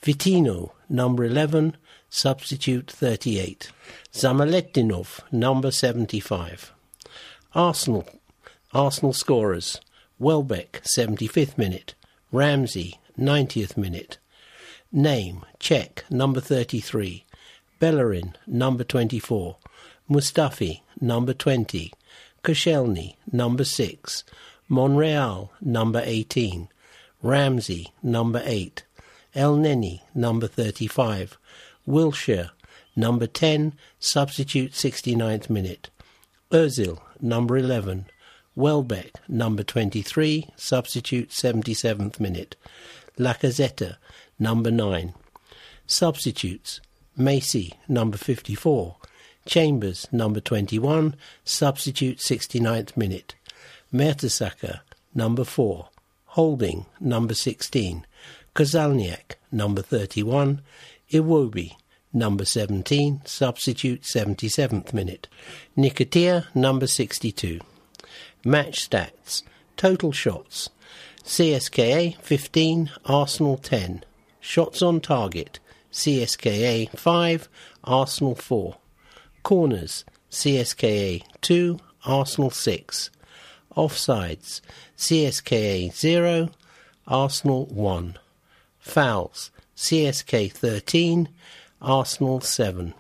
[0.04, 1.76] Vitinho, number 11,
[2.10, 3.72] substitute 38.
[4.14, 6.74] Zhamaletdinov, number 75.
[7.54, 8.08] Arsenal,
[8.74, 9.80] Arsenal scorers.
[10.20, 11.96] Welbeck, 75th minute.
[12.32, 14.18] Ramsey, 90th minute.
[14.92, 17.26] Name, Cech, number 33.
[17.80, 19.58] Bellerin, number 24.
[20.10, 21.92] Mustafi, number 20.
[22.44, 24.24] Koscielny, number 6.
[24.68, 26.68] Monreal, number 18.
[27.24, 28.84] Ramsey, number 8.
[29.36, 31.39] Elneny, number 35.
[31.90, 32.52] Wilshere,
[32.96, 35.90] number 10, substitute 69th minute.
[36.52, 38.06] Ozil, number 11.
[38.56, 42.56] Welbeck, number 23, substitute 77th minute.
[43.18, 43.96] Lacazette,
[44.38, 45.14] number 9.
[45.88, 46.80] Substitutes
[47.18, 48.96] Macey, number 54.
[49.48, 53.34] Chambers, number 21, substitute 69th minute.
[53.92, 54.82] Mertesacker,
[55.16, 55.90] number 4.
[56.26, 58.06] Holding, number 16.
[58.54, 60.62] Kozalniak, number 31.
[61.12, 61.76] Iwobi,
[62.14, 65.28] number 17, substitute 77th minute.
[65.78, 67.60] Nketiah, number 62.
[68.44, 69.44] Match stats.
[69.78, 70.70] Total shots.
[71.24, 74.04] CSKA 15, Arsenal 10.
[74.40, 75.60] Shots on target.
[75.92, 77.50] CSKA 5,
[77.84, 78.78] Arsenal 4.
[79.44, 80.06] Corners.
[80.32, 83.10] CSKA 2, Arsenal 6.
[83.76, 84.62] Offsides.
[84.98, 86.50] CSKA 0,
[87.08, 88.18] Arsenal 1.
[88.80, 89.52] Fouls.
[89.76, 91.30] CSK 13,
[91.82, 92.94] Arsenal 7.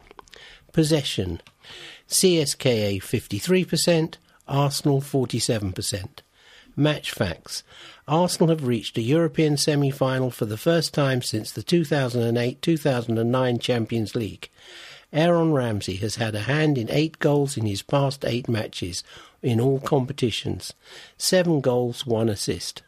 [0.72, 1.42] Possession
[2.08, 4.16] CSKA 53%,
[4.48, 6.08] Arsenal 47%.
[6.76, 7.64] Match facts
[8.08, 13.60] Arsenal have reached a European semi final for the first time since the 2008 2009
[13.60, 14.50] Champions League.
[15.12, 19.04] Aaron Ramsey has had a hand in eight goals in his past eight matches
[19.42, 20.74] in all competitions.
[21.18, 22.84] Seven goals, one assist.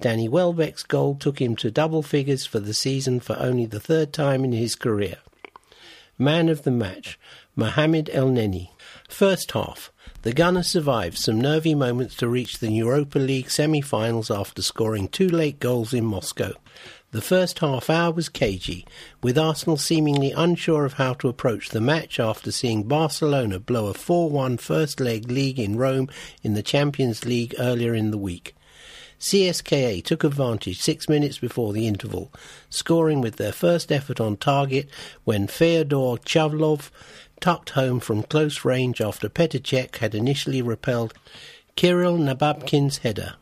[0.00, 4.12] Danny Welbeck's goal took him to double figures for the season for only the third
[4.12, 5.16] time in his career.
[6.18, 7.18] Man of the match,
[7.54, 8.70] Mohamed Elneny.
[9.08, 9.92] First half.
[10.22, 15.28] The Gunners survived some nervy moments to reach the Europa League semi-finals after scoring two
[15.28, 16.52] late goals in Moscow.
[17.12, 18.84] The first half hour was cagey,
[19.22, 23.94] with Arsenal seemingly unsure of how to approach the match after seeing Barcelona blow a
[23.94, 26.08] 4-1 first leg league in Rome
[26.42, 28.55] in the Champions League earlier in the week.
[29.18, 32.32] CSKA took advantage six minutes before the interval,
[32.68, 34.88] scoring with their first effort on target
[35.24, 36.90] when Fyodor Chalov
[37.40, 41.14] tucked home from close range after Petr Cech had initially repelled
[41.76, 43.34] Kirill Nababkin's header.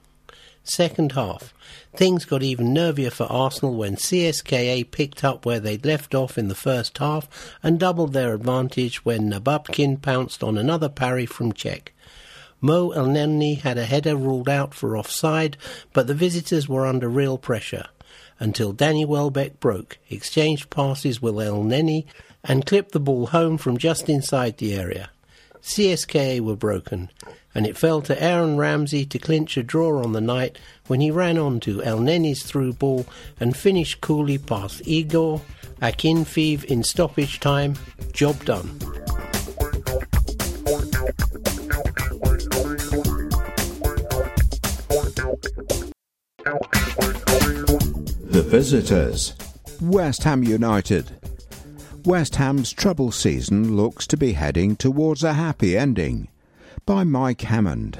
[0.62, 1.52] Second half.
[1.94, 6.48] Things got even nervier for Arsenal when CSKA picked up where they'd left off in
[6.48, 11.88] the first half and doubled their advantage when Nababkin pounced on another parry from Cech.
[12.64, 15.58] Mo El Elneny had a header ruled out for offside,
[15.92, 17.88] but the visitors were under real pressure
[18.40, 22.06] until Danny Welbeck broke, exchanged passes with El Elneny,
[22.42, 25.10] and clipped the ball home from just inside the area.
[25.60, 27.10] CSKA were broken,
[27.54, 31.10] and it fell to Aaron Ramsey to clinch a draw on the night when he
[31.10, 33.04] ran on to Elneny's through ball
[33.38, 35.42] and finished coolly past Igor
[35.82, 37.74] Akinfeev in stoppage time.
[38.14, 38.80] Job done.
[40.64, 41.12] The
[48.46, 49.34] visitors.
[49.82, 51.10] West Ham United.
[52.06, 56.28] West Ham's trouble season looks to be heading towards a happy ending.
[56.86, 57.98] By Mike Hammond.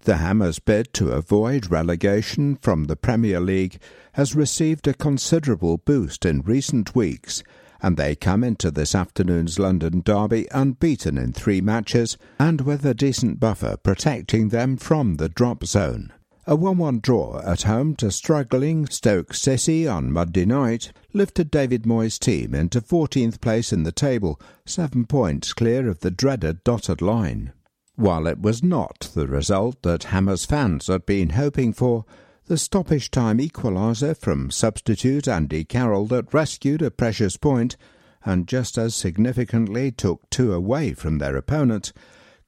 [0.00, 3.78] The Hammers' bid to avoid relegation from the Premier League
[4.14, 7.44] has received a considerable boost in recent weeks,
[7.82, 12.94] and they come into this afternoon's London derby unbeaten in three matches and with a
[12.94, 16.12] decent buffer protecting them from the drop zone.
[16.46, 21.84] A 1 1 draw at home to struggling Stoke City on Monday night lifted David
[21.84, 27.00] Moyes' team into 14th place in the table, seven points clear of the dreaded dotted
[27.00, 27.52] line.
[27.94, 32.06] While it was not the result that Hammers fans had been hoping for,
[32.46, 37.76] the stoppage time equaliser from substitute Andy Carroll that rescued a precious point
[38.24, 41.92] and just as significantly took two away from their opponent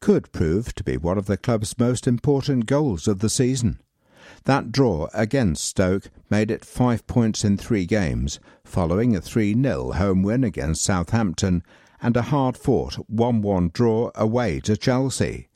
[0.01, 3.81] could prove to be one of the club's most important goals of the season.
[4.45, 9.93] That draw against Stoke made it five points in three games, following a 3 0
[9.93, 11.63] home win against Southampton
[12.03, 15.49] and a hard fought 1 1 draw away to Chelsea.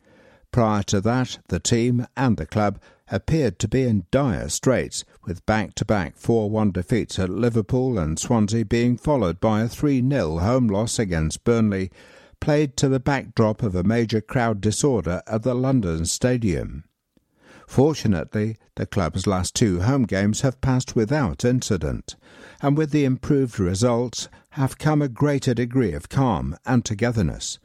[0.51, 2.81] Prior to that, the team and the club
[3.11, 7.99] appeared to be in dire straits, with back to back 4 1 defeats at Liverpool
[7.99, 11.91] and Swansea being followed by a 3 0 home loss against Burnley,
[12.41, 16.85] played to the backdrop of a major crowd disorder at the London Stadium.
[17.67, 22.17] Fortunately, the club's last two home games have passed without incident,
[22.63, 27.59] and with the improved results have come a greater degree of calm and togetherness.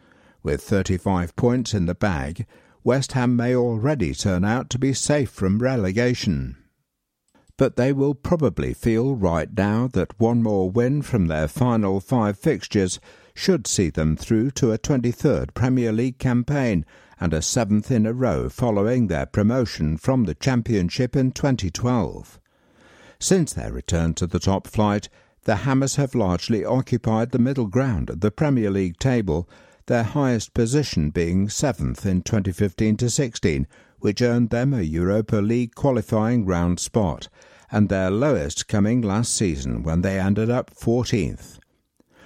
[0.43, 2.45] With 35 points in the bag,
[2.85, 6.57] West Ham may already turn out to be safe from relegation.
[7.55, 12.37] But they will probably feel right now that one more win from their final five
[12.37, 12.99] fixtures
[13.35, 16.85] should see them through to a 23rd Premier League campaign
[17.19, 22.39] and a seventh in a row following their promotion from the Championship in 2012.
[23.19, 25.07] Since their return to the top flight,
[25.45, 29.47] the Hammers have largely occupied the middle ground of the Premier League table
[29.87, 33.67] their highest position being seventh in 2015 to 16,
[33.99, 37.29] which earned them a Europa League qualifying round spot,
[37.71, 41.59] and their lowest coming last season when they ended up 14th.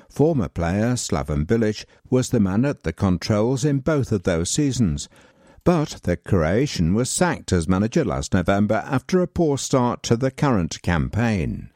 [0.10, 5.08] Former player Slaven Bilic was the man at the controls in both of those seasons,
[5.64, 10.32] but the Croatian was sacked as manager last November after a poor start to the
[10.32, 11.70] current campaign.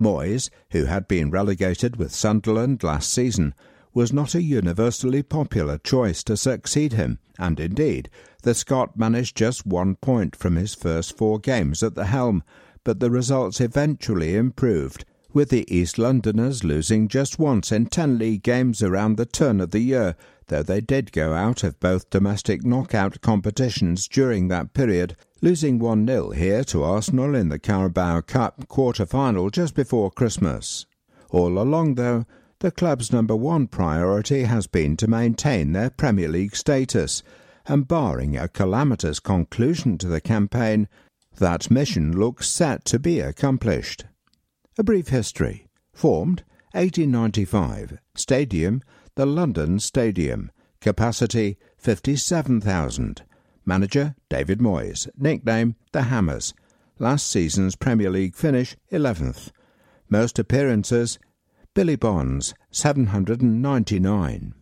[0.00, 3.54] Moyes, who had been relegated with Sunderland last season,
[3.94, 8.10] was not a universally popular choice to succeed him, and indeed,
[8.42, 12.42] the Scot managed just one point from his first four games at the helm,
[12.82, 18.42] but the results eventually improved, with the East Londoners losing just once in ten league
[18.42, 20.16] games around the turn of the year,
[20.48, 26.06] though they did go out of both domestic knockout competitions during that period, losing 1
[26.06, 30.86] 0 here to Arsenal in the Carabao Cup quarter final just before Christmas.
[31.30, 32.24] All along, though,
[32.64, 37.22] the club's number one priority has been to maintain their Premier League status,
[37.66, 40.88] and barring a calamitous conclusion to the campaign,
[41.36, 44.06] that mission looks set to be accomplished.
[44.78, 45.66] A brief history.
[45.92, 46.42] Formed
[46.72, 47.98] 1895.
[48.14, 48.80] Stadium
[49.14, 50.50] the London Stadium.
[50.80, 53.24] Capacity 57,000.
[53.66, 55.06] Manager David Moyes.
[55.18, 56.54] Nickname The Hammers.
[56.98, 59.50] Last season's Premier League finish 11th.
[60.08, 61.18] Most appearances
[61.74, 64.54] Billy Bonds, 799.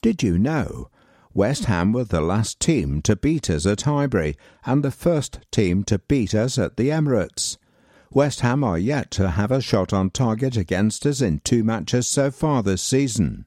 [0.00, 0.88] Did you know?
[1.34, 5.82] West Ham were the last team to beat us at Highbury and the first team
[5.84, 7.58] to beat us at the Emirates.
[8.12, 12.06] West Ham are yet to have a shot on target against us in two matches
[12.06, 13.44] so far this season.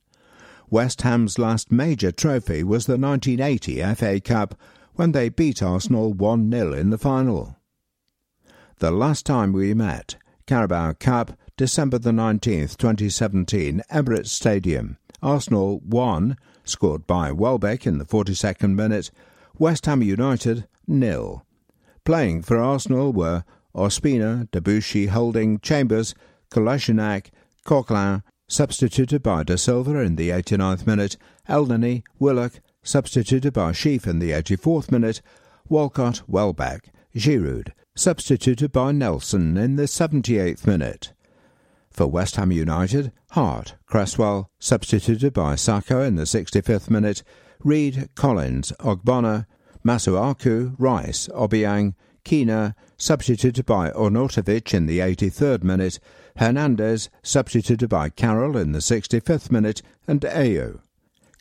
[0.70, 4.60] West Ham's last major trophy was the 1980 FA Cup
[4.96, 7.56] when they beat Arsenal 1 0 in the final.
[8.80, 10.18] The last time we met,
[10.48, 14.98] Carabao Cup, December the 19th, 2017, Emirates Stadium.
[15.24, 19.10] Arsenal 1, scored by Welbeck in the 42nd minute.
[19.58, 21.46] West Ham United nil.
[22.04, 26.14] Playing for Arsenal were Ospina, Debuchy, Holding, Chambers,
[26.52, 27.28] Kolasinac,
[27.66, 31.16] Coquelin, substituted by Da Silva in the 89th minute,
[31.48, 35.22] Elneny, Willock, substituted by Sheaf in the 84th minute,
[35.70, 41.14] Walcott, Welbeck, Giroud, substituted by Nelson in the 78th minute.
[41.96, 47.24] For West Ham United, Hart, Cresswell, substituted by Sakho in the 65th minute,
[47.64, 49.46] Reid, Collins, Ogbonna,
[49.82, 51.94] Masuaku, Rice, Obiang,
[52.26, 56.00] Quina, substituted by Arnautovic in the 83rd minute,
[56.36, 60.82] Hernandez, substituted by Carroll in the 65th minute, and Ayew.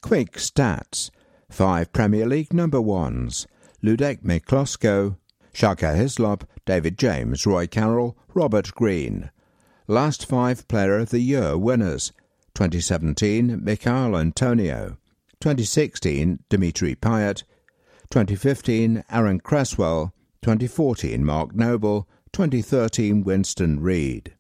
[0.03, 1.11] Quick stats.
[1.51, 3.49] Five Premier League number ones.
[3.83, 5.17] Ludek Miklosko,
[5.53, 9.31] Shaka Hislop, David James, Roy Carroll, Robert Green.
[9.87, 12.11] Last five Player of the Year winners
[12.55, 14.97] 2017 Michail Antonio,
[15.41, 17.43] 2016 Dimitri Payet,
[18.09, 24.33] 2015 Aaron Cresswell, 2014 Mark Noble, 2013 Winston Reid.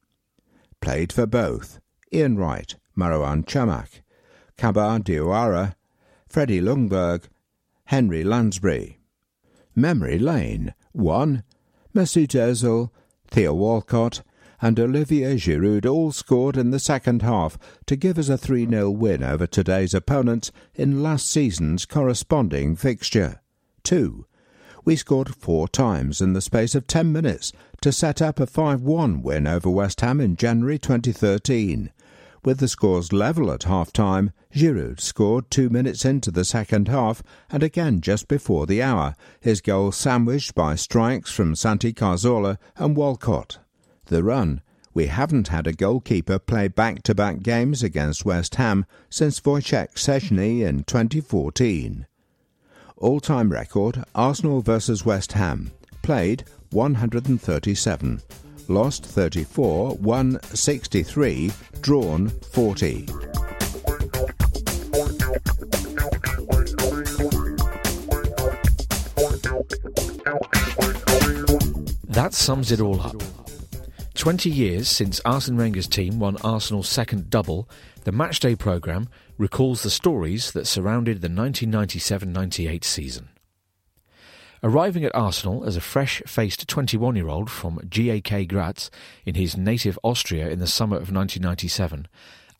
[0.81, 1.79] Played for both
[2.11, 4.01] Ian Wright, Marouane Chamakh,
[4.57, 5.75] Kaba Diawara,
[6.27, 7.25] Freddie Ljungberg,
[7.85, 8.99] Henri Lansbury.
[9.77, 11.43] Memory Lane 1.
[11.95, 12.89] Mesut Ozil,
[13.29, 14.23] Theo Walcott,
[14.65, 18.91] and Olivier Giroud all scored in the second half to give us a 3 0
[18.93, 23.43] win over today's opponents in last season's corresponding fixture.
[23.82, 24.24] 2.
[24.82, 28.81] We scored four times in the space of 10 minutes to set up a 5
[28.81, 31.93] 1 win over West Ham in January 2013.
[32.43, 37.23] With the scores level at half time, Giroud scored two minutes into the second half
[37.51, 42.97] and again just before the hour, his goal sandwiched by strikes from Santi Cazorla and
[42.97, 43.59] Walcott.
[44.07, 44.61] The run.
[44.93, 49.95] We haven't had a goalkeeper play back to back games against West Ham since Wojciech
[49.95, 52.07] Szczesny in 2014.
[52.97, 55.73] All time record Arsenal vs West Ham.
[56.03, 58.21] Played 137
[58.69, 61.51] lost 34, won 63,
[61.81, 63.07] drawn 40.
[72.09, 73.34] That sums it all up.
[74.25, 77.69] 20 years since Arsene Wenger's team won Arsenal's second double,
[78.05, 79.07] the Matchday programme
[79.37, 83.29] recalls the stories that surrounded the 1997 98 season.
[84.63, 88.91] Arriving at Arsenal as a fresh faced 21 year old from GAK Graz
[89.27, 92.09] in his native Austria in the summer of 1997,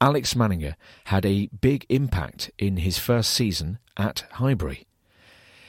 [0.03, 0.75] Alex Manninger
[1.05, 4.87] had a big impact in his first season at Highbury.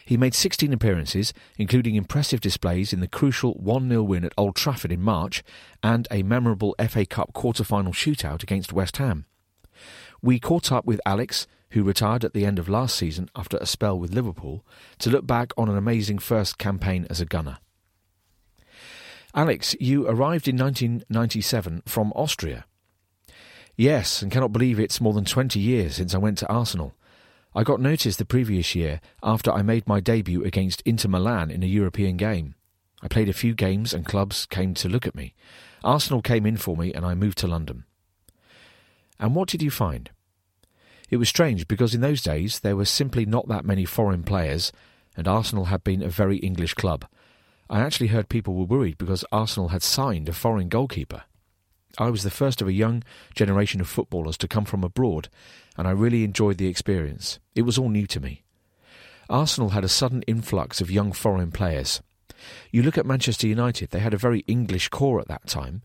[0.05, 4.55] He made 16 appearances, including impressive displays in the crucial 1 0 win at Old
[4.55, 5.43] Trafford in March
[5.81, 9.25] and a memorable FA Cup quarter final shootout against West Ham.
[10.21, 13.65] We caught up with Alex who retired at the end of last season after a
[13.65, 14.65] spell with Liverpool,
[14.97, 17.57] to look back on an amazing first campaign as a gunner.
[19.33, 22.65] Alex, you arrived in 1997 from Austria.
[23.75, 26.93] Yes, and cannot believe it's more than 20 years since I went to Arsenal.
[27.57, 31.63] I got noticed the previous year after I made my debut against Inter Milan in
[31.63, 32.53] a European game.
[33.01, 35.33] I played a few games and clubs came to look at me.
[35.81, 37.85] Arsenal came in for me and I moved to London.
[39.21, 40.09] And what did you find?
[41.09, 44.73] It was strange because in those days there were simply not that many foreign players,
[45.15, 47.05] and Arsenal had been a very English club.
[47.69, 51.23] I actually heard people were worried because Arsenal had signed a foreign goalkeeper.
[51.97, 53.03] I was the first of a young
[53.33, 55.29] generation of footballers to come from abroad,
[55.77, 57.39] and I really enjoyed the experience.
[57.55, 58.43] It was all new to me.
[59.29, 62.01] Arsenal had a sudden influx of young foreign players.
[62.71, 65.81] You look at Manchester United, they had a very English core at that time.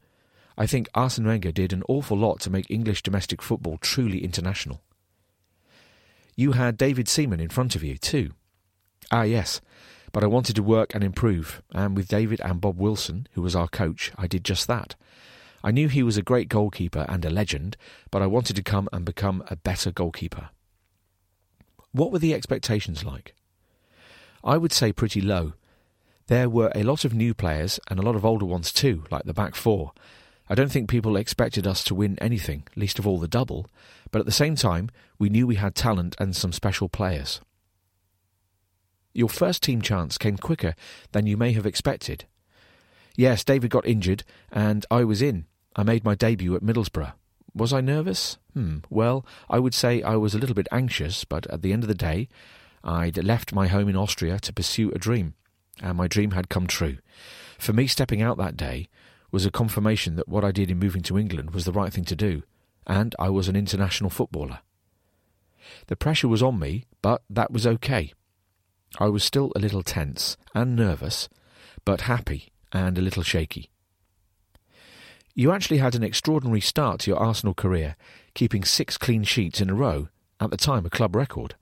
[0.58, 4.82] I think Arsene Wenger did an awful lot to make English domestic football truly international.
[6.36, 8.32] You had David Seaman in front of you, too.
[9.10, 9.60] Ah, yes,
[10.12, 13.56] but I wanted to work and improve, and with David and Bob Wilson, who was
[13.56, 14.96] our coach, I did just that.
[15.62, 17.76] I knew he was a great goalkeeper and a legend,
[18.10, 20.50] but I wanted to come and become a better goalkeeper.
[21.92, 23.34] What were the expectations like?
[24.42, 25.54] I would say pretty low.
[26.28, 29.24] There were a lot of new players and a lot of older ones too, like
[29.24, 29.92] the back four,
[30.50, 33.68] I don't think people expected us to win anything, least of all the double,
[34.10, 37.40] but at the same time, we knew we had talent and some special players.
[39.14, 40.74] Your first team chance came quicker
[41.12, 42.24] than you may have expected.
[43.16, 45.46] Yes, David got injured, and I was in.
[45.76, 47.12] I made my debut at Middlesbrough.
[47.54, 48.38] Was I nervous?
[48.54, 48.78] Hmm.
[48.88, 51.88] Well, I would say I was a little bit anxious, but at the end of
[51.88, 52.28] the day,
[52.82, 55.34] I'd left my home in Austria to pursue a dream,
[55.82, 56.98] and my dream had come true.
[57.58, 58.88] For me, stepping out that day
[59.30, 62.04] was a confirmation that what I did in moving to England was the right thing
[62.06, 62.42] to do,
[62.86, 64.60] and I was an international footballer.
[65.86, 68.12] The pressure was on me, but that was okay.
[68.98, 71.28] I was still a little tense and nervous,
[71.84, 73.70] but happy and a little shaky.
[75.34, 77.96] You actually had an extraordinary start to your Arsenal career,
[78.34, 80.08] keeping six clean sheets in a row,
[80.40, 81.54] at the time a club record.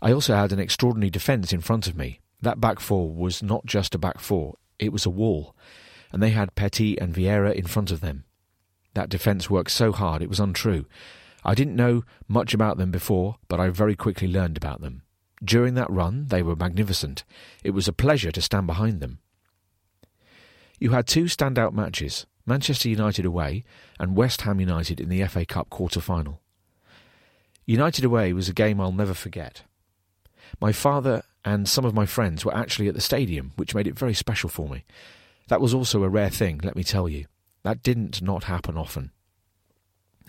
[0.00, 2.20] I also had an extraordinary defence in front of me.
[2.40, 5.56] That back four was not just a back four, it was a wall,
[6.12, 8.24] and they had Petit and Vieira in front of them.
[8.94, 10.86] That defence worked so hard it was untrue.
[11.44, 15.02] I didn't know much about them before, but I very quickly learned about them.
[15.42, 17.24] During that run, they were magnificent.
[17.64, 19.18] It was a pleasure to stand behind them.
[20.78, 23.64] You had two standout matches Manchester United away
[23.98, 26.40] and West Ham United in the FA Cup quarter final.
[27.64, 29.62] United away was a game I'll never forget.
[30.60, 33.98] My father and some of my friends were actually at the stadium, which made it
[33.98, 34.84] very special for me.
[35.48, 37.26] That was also a rare thing, let me tell you.
[37.62, 39.12] That didn't not happen often.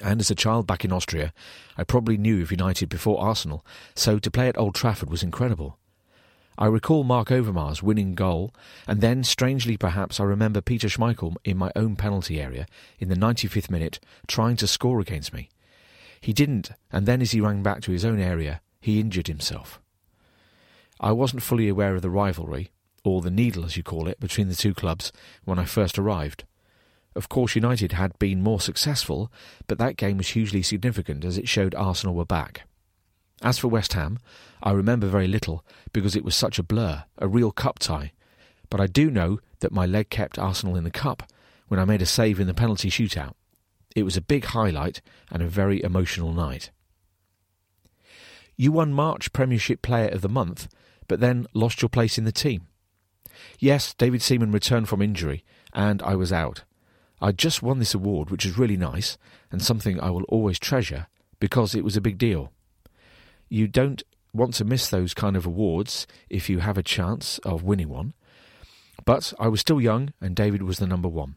[0.02, 1.34] And as a child back in Austria,
[1.78, 3.66] I probably knew of United before Arsenal,
[3.96, 5.78] so to play at Old Trafford was incredible.
[6.58, 8.54] I recall Mark Overmars winning goal,
[8.88, 12.68] and then, strangely perhaps, I remember Peter Schmeichel in my own penalty area
[13.00, 15.50] in the 95th minute trying to score against me.
[16.22, 19.82] He didn't, and then as he ran back to his own area, he injured himself.
[21.00, 22.72] I wasn't fully aware of the rivalry,
[23.04, 25.12] or the needle as you call it, between the two clubs
[25.44, 26.46] when I first arrived.
[27.16, 29.32] Of course, United had been more successful,
[29.68, 32.64] but that game was hugely significant as it showed Arsenal were back.
[33.44, 34.20] As for West Ham,
[34.64, 38.14] I remember very little because it was such a blur, a real cup tie.
[38.70, 41.30] But I do know that my leg kept Arsenal in the cup
[41.68, 43.34] when I made a save in the penalty shootout.
[43.96, 46.72] It was a big highlight and a very emotional night.
[48.56, 50.70] You won March Premiership Player of the Month,
[51.08, 52.68] but then lost your place in the team.
[53.60, 55.44] Yes, David Seaman returned from injury,
[55.74, 56.64] and I was out.
[57.20, 59.18] I just won this award, which is really nice,
[59.52, 61.08] and something I will always treasure,
[61.40, 62.52] because it was a big deal.
[63.54, 64.02] You don't
[64.34, 68.14] want to miss those kind of awards if you have a chance of winning one.
[69.06, 71.36] But I was still young, and David was the number one.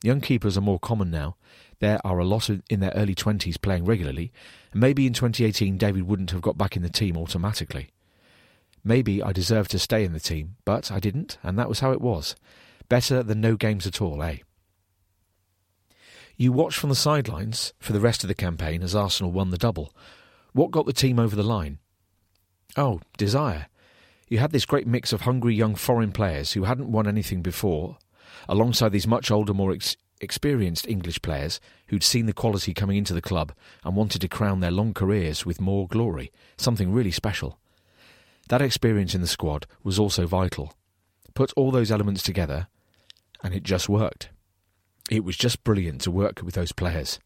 [0.00, 1.34] Young keepers are more common now.
[1.80, 4.30] There are a lot of, in their early 20s playing regularly,
[4.70, 7.88] and maybe in 2018 David wouldn't have got back in the team automatically.
[8.84, 11.90] Maybe I deserved to stay in the team, but I didn't, and that was how
[11.90, 12.36] it was.
[12.88, 14.36] Better than no games at all, eh?
[16.36, 19.58] You watched from the sidelines for the rest of the campaign as Arsenal won the
[19.58, 19.92] double.
[20.52, 21.78] What got the team over the line?
[22.76, 23.66] Oh, desire.
[24.28, 27.98] You had this great mix of hungry young foreign players who hadn't won anything before,
[28.48, 33.14] alongside these much older, more ex- experienced English players who'd seen the quality coming into
[33.14, 33.52] the club
[33.84, 37.58] and wanted to crown their long careers with more glory, something really special.
[38.48, 40.74] That experience in the squad was also vital.
[41.34, 42.68] Put all those elements together,
[43.42, 44.30] and it just worked.
[45.10, 47.18] It was just brilliant to work with those players.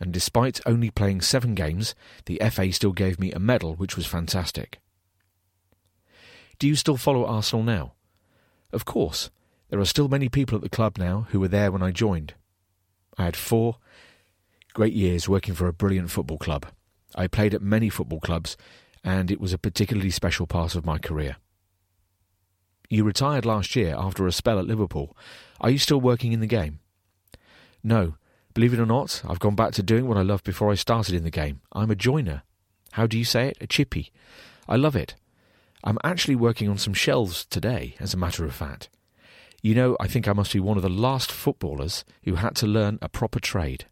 [0.00, 1.94] And despite only playing seven games,
[2.24, 4.80] the FA still gave me a medal, which was fantastic.
[6.58, 7.92] Do you still follow Arsenal now?
[8.72, 9.30] Of course.
[9.68, 12.34] There are still many people at the club now who were there when I joined.
[13.16, 13.76] I had four
[14.72, 16.66] great years working for a brilliant football club.
[17.14, 18.56] I played at many football clubs
[19.04, 21.36] and it was a particularly special part of my career.
[22.88, 25.16] You retired last year after a spell at Liverpool.
[25.60, 26.80] Are you still working in the game?
[27.82, 28.14] No.
[28.60, 31.14] Believe it or not, I've gone back to doing what I loved before I started
[31.14, 31.62] in the game.
[31.72, 32.42] I'm a joiner.
[32.92, 33.56] How do you say it?
[33.58, 34.12] A chippy.
[34.68, 35.14] I love it.
[35.82, 38.90] I'm actually working on some shelves today, as a matter of fact.
[39.62, 42.66] You know, I think I must be one of the last footballers who had to
[42.66, 43.86] learn a proper trade.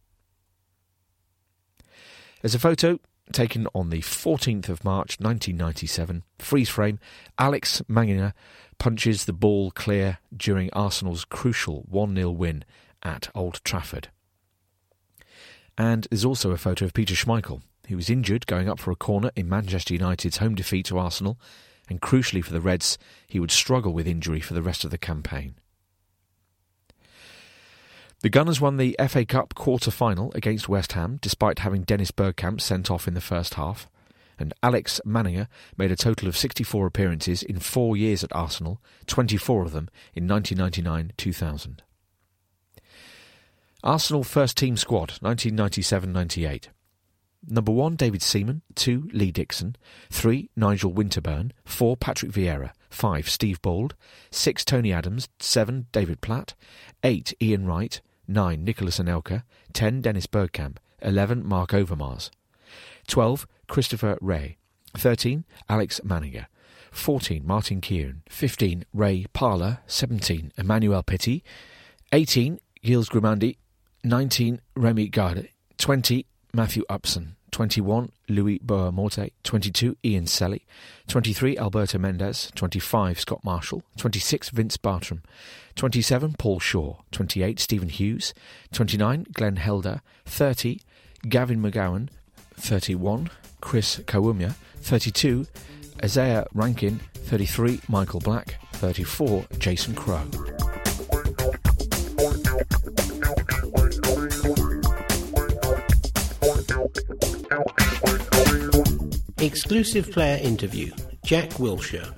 [2.42, 3.00] As a photo,
[3.32, 6.24] taken on the 14th of March 1997.
[6.40, 6.98] Freeze frame.
[7.38, 8.34] Alex Manninger
[8.76, 12.66] punches the ball clear during Arsenal's crucial 1 0 win
[13.02, 14.10] at Old Trafford.
[15.78, 18.96] And there's also a photo of Peter Schmeichel, who was injured going up for a
[18.96, 21.38] corner in Manchester United's home defeat to Arsenal,
[21.88, 22.98] and crucially for the Reds,
[23.28, 25.54] he would struggle with injury for the rest of the campaign.
[28.20, 32.60] The Gunners won the FA Cup quarter final against West Ham despite having Dennis Bergkamp
[32.60, 33.88] sent off in the first half.
[34.40, 35.46] And Alex Manninger
[35.76, 40.26] made a total of 64 appearances in four years at Arsenal, 24 of them in
[40.26, 41.82] 1999 2000.
[43.82, 46.70] Arsenal first team squad, 1997 98.
[47.46, 48.62] Number 1, David Seaman.
[48.74, 49.76] 2, Lee Dixon.
[50.10, 51.52] 3, Nigel Winterburn.
[51.64, 52.72] 4, Patrick Vieira.
[52.90, 53.94] 5, Steve Bould.
[54.30, 55.28] 6, Tony Adams.
[55.38, 56.54] 7, David Platt.
[57.04, 58.00] 8, Ian Wright.
[58.28, 58.62] 9.
[58.62, 59.42] Nicolas Anelka
[59.72, 60.02] 10.
[60.02, 61.46] Dennis Bergkamp 11.
[61.46, 62.30] Mark Overmars
[63.06, 63.46] 12.
[63.66, 64.56] Christopher Wreh.
[64.96, 65.44] 13.
[65.68, 66.46] Alex Manninger
[66.92, 67.46] 14.
[67.46, 68.84] Martin Keown 15.
[68.92, 70.52] Ray Parlour 17.
[70.58, 71.42] Emmanuel Petit
[72.12, 72.60] 18.
[72.82, 73.56] Gilles Grimandi
[74.04, 74.60] 19.
[74.76, 75.48] Remi Garde
[75.78, 76.26] 20.
[76.52, 78.10] Matthew Upson 21.
[78.28, 79.96] Louis Boa-Morte 22.
[80.04, 80.64] Ian Selley
[81.08, 81.58] 23.
[81.58, 82.50] Alberto Mendez.
[82.54, 83.20] 25.
[83.20, 84.50] Scott Marshall 26.
[84.50, 85.22] Vince Bartram
[85.74, 86.34] 27.
[86.38, 87.58] Paul Shaw 28.
[87.58, 88.34] Stephen Hughes
[88.72, 89.26] 29.
[89.32, 90.80] Glenn Helder 30.
[91.28, 92.08] Gavin McGowan
[92.54, 93.30] 31.
[93.60, 95.46] Chris Kiwomya 32.
[96.02, 97.80] Isaiah Rankin 33.
[97.88, 99.44] Michael Black 34.
[99.58, 100.26] Jason Crowe
[109.40, 110.90] Exclusive player interview
[111.24, 112.12] Jack Wilshere.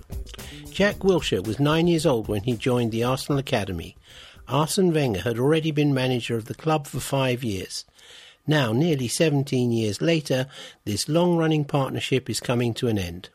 [0.71, 3.95] Jack Wilshere was nine years old when he joined the Arsenal Academy.
[4.49, 7.85] Arsene Wenger had already been manager of the club for five years.
[8.47, 10.47] Now, nearly 17 years later,
[10.87, 13.29] this long running partnership is coming to an end.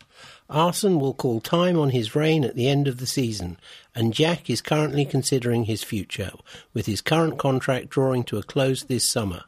[0.49, 3.59] Arsene will call time on his reign at the end of the season,
[3.93, 6.31] and Jack is currently considering his future,
[6.73, 9.43] with his current contract drawing to a close this summer.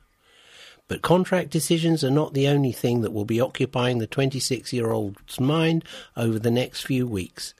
[0.88, 4.92] But contract decisions are not the only thing that will be occupying the 26 year
[4.92, 5.84] old's mind
[6.16, 7.54] over the next few weeks.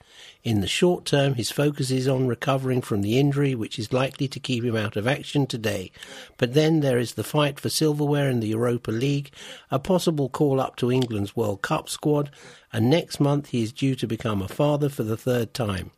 [0.44, 4.30] In the short term, his focus is on recovering from the injury, which is likely
[4.30, 5.92] to keep him out of action today.
[6.38, 9.32] But then there is the fight for silverware in the Europa League,
[9.70, 12.32] a possible call up to England's World Cup squad,
[12.72, 15.92] and next month he is due to become a father for the third time.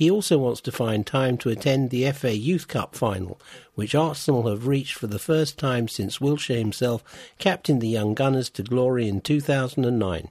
[0.00, 3.38] He also wants to find time to attend the FA Youth Cup final,
[3.74, 7.04] which Arsenal have reached for the first time since Wilshere himself
[7.36, 10.28] captained the young Gunners to glory in 2009.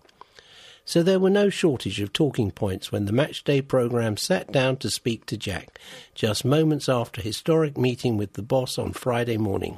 [0.86, 4.90] So there were no shortage of talking points when the matchday programme sat down to
[4.90, 5.80] speak to Jack,
[6.16, 9.78] just moments after historic meeting with the boss on Friday morning.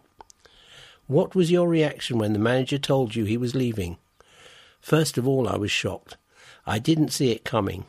[1.08, 3.98] What was your reaction when the manager told you he was leaving?
[4.80, 6.16] First of all, I was shocked.
[6.66, 7.84] I didn't see it coming.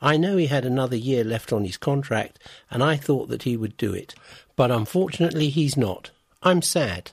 [0.00, 2.38] I know he had another year left on his contract,
[2.70, 4.14] and I thought that he would do it.
[4.54, 6.10] But unfortunately, he's not.
[6.42, 7.10] I'm sad.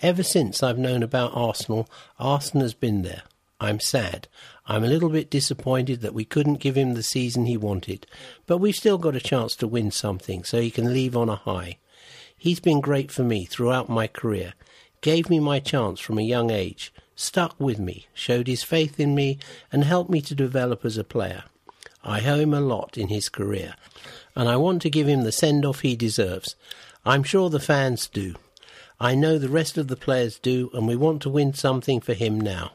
[0.00, 1.88] Ever since I've known about Arsenal,
[2.18, 3.22] Arsenal has been there.
[3.60, 4.26] I'm sad.
[4.66, 8.06] I'm a little bit disappointed that we couldn't give him the season he wanted,
[8.46, 11.36] but we've still got a chance to win something so he can leave on a
[11.36, 11.78] high.
[12.36, 14.54] He's been great for me throughout my career,
[15.00, 19.14] gave me my chance from a young age, stuck with me, showed his faith in
[19.14, 19.38] me,
[19.70, 21.44] and helped me to develop as a player.
[22.04, 23.74] I owe him a lot in his career,
[24.34, 26.56] and I want to give him the send off he deserves.
[27.04, 28.34] I'm sure the fans do.
[29.00, 32.14] I know the rest of the players do, and we want to win something for
[32.14, 32.72] him now.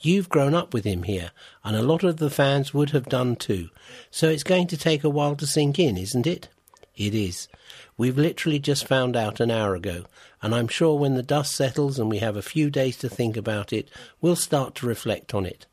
[0.00, 1.30] You've grown up with him here,
[1.64, 3.70] and a lot of the fans would have done too,
[4.10, 6.48] so it's going to take a while to sink in, isn't it?
[6.96, 7.48] It is.
[7.96, 10.04] We've literally just found out an hour ago,
[10.42, 13.36] and I'm sure when the dust settles and we have a few days to think
[13.36, 13.88] about it,
[14.20, 15.66] we'll start to reflect on it.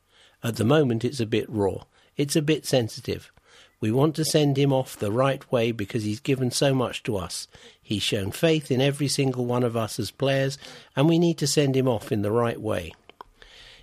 [0.43, 1.83] At the moment, it's a bit raw.
[2.21, 3.31] It's a bit sensitive.
[3.79, 7.17] We want to send him off the right way because he's given so much to
[7.17, 7.47] us.
[7.81, 10.59] He's shown faith in every single one of us as players,
[10.95, 12.93] and we need to send him off in the right way.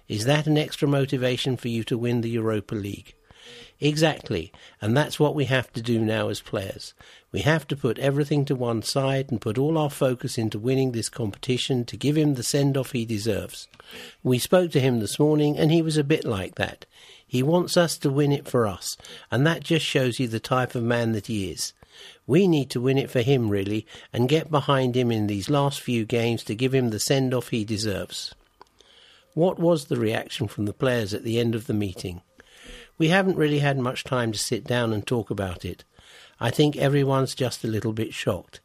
[0.07, 3.17] Is that an extra motivation for you to win the Europa League?
[3.81, 6.95] Exactly, and that's what we have to do now as players.
[7.33, 10.93] We have to put everything to one side and put all our focus into winning
[10.93, 13.67] this competition to give him the send off he deserves.
[14.23, 16.87] We spoke to him this morning and he was a bit like that.
[17.29, 18.97] He wants us to win it for us,
[19.31, 21.75] and that just shows you the type of man that he is.
[22.27, 25.81] We need to win it for him, really, and get behind him in these last
[25.81, 28.35] few games to give him the send off he deserves.
[29.35, 32.23] What was the reaction from the players at the end of the meeting?
[32.97, 35.85] We haven't really had much time to sit down and talk about it.
[36.41, 38.61] I think everyone's just a little bit shocked.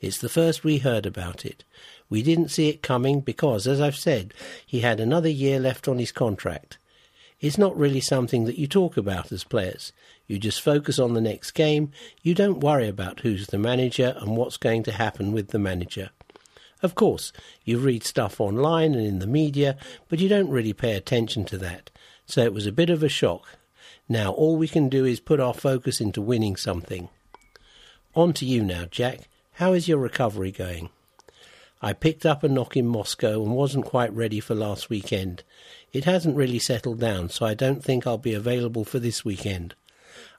[0.00, 1.64] It's the first we heard about it.
[2.10, 4.34] We didn't see it coming because, as I've said,
[4.66, 6.78] he had another year left on his contract.
[7.42, 9.92] It's not really something that you talk about as players.
[10.28, 11.90] You just focus on the next game.
[12.22, 16.10] You don't worry about who's the manager and what's going to happen with the manager.
[16.84, 17.32] Of course,
[17.64, 19.76] you read stuff online and in the media,
[20.08, 21.90] but you don't really pay attention to that.
[22.26, 23.58] So it was a bit of a shock.
[24.08, 27.08] Now all we can do is put our focus into winning something.
[28.14, 29.28] On to you now, Jack.
[29.54, 30.90] How is your recovery going?
[31.84, 35.42] I picked up a knock in Moscow and wasn't quite ready for last weekend.
[35.92, 39.74] It hasn't really settled down, so I don't think I'll be available for this weekend.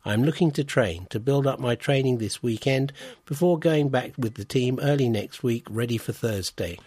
[0.03, 2.91] I'm looking to train, to build up my training this weekend
[3.25, 6.79] before going back with the team early next week, ready for Thursday.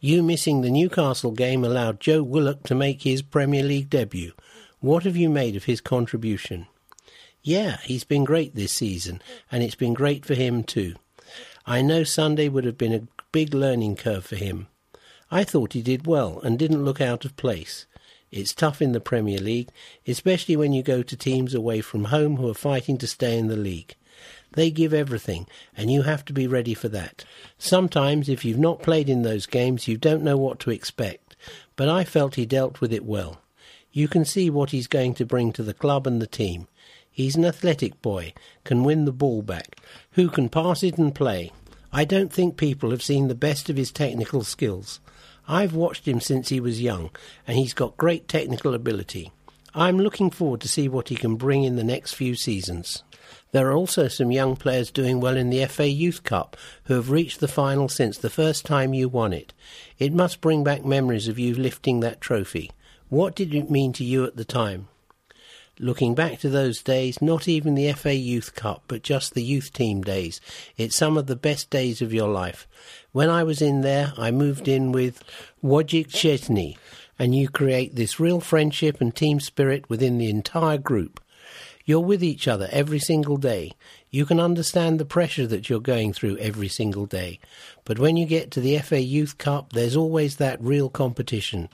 [0.00, 4.32] You missing the Newcastle game allowed Joe Willock to make his Premier League debut.
[4.80, 6.66] What have you made of his contribution?
[7.42, 9.20] Yeah, he's been great this season,
[9.50, 10.94] and it's been great for him too.
[11.66, 14.68] I know Sunday would have been a big learning curve for him.
[15.30, 17.86] I thought he did well and didn't look out of place.
[18.32, 19.68] It's tough in the Premier League,
[20.06, 23.48] especially when you go to teams away from home who are fighting to stay in
[23.48, 23.94] the league.
[24.52, 25.46] They give everything,
[25.76, 27.26] and you have to be ready for that.
[27.58, 31.36] Sometimes, if you've not played in those games, you don't know what to expect,
[31.76, 33.42] but I felt he dealt with it well.
[33.92, 36.68] You can see what he's going to bring to the club and the team.
[37.10, 38.32] He's an athletic boy,
[38.64, 39.76] can win the ball back,
[40.12, 41.52] who can pass it and play.
[41.92, 45.00] I don't think people have seen the best of his technical skills.
[45.52, 47.10] I've watched him since he was young,
[47.46, 49.32] and he's got great technical ability.
[49.74, 53.02] I'm looking forward to see what he can bring in the next few seasons.
[53.50, 57.10] There are also some young players doing well in the FA Youth Cup who have
[57.10, 59.52] reached the final since the first time you won it.
[59.98, 62.70] It must bring back memories of you lifting that trophy.
[63.10, 64.88] What did it mean to you at the time?
[65.78, 69.72] Looking back to those days, not even the FA Youth Cup, but just the youth
[69.72, 70.40] team days,
[70.76, 72.68] it's some of the best days of your life.
[73.12, 75.24] When I was in there, I moved in with
[75.64, 76.76] Wojciech Szczesny,
[77.18, 81.20] and you create this real friendship and team spirit within the entire group.
[81.84, 83.72] You're with each other every single day.
[84.10, 87.40] You can understand the pressure that you're going through every single day.
[87.84, 91.68] But when you get to the FA Youth Cup, there's always that real competition.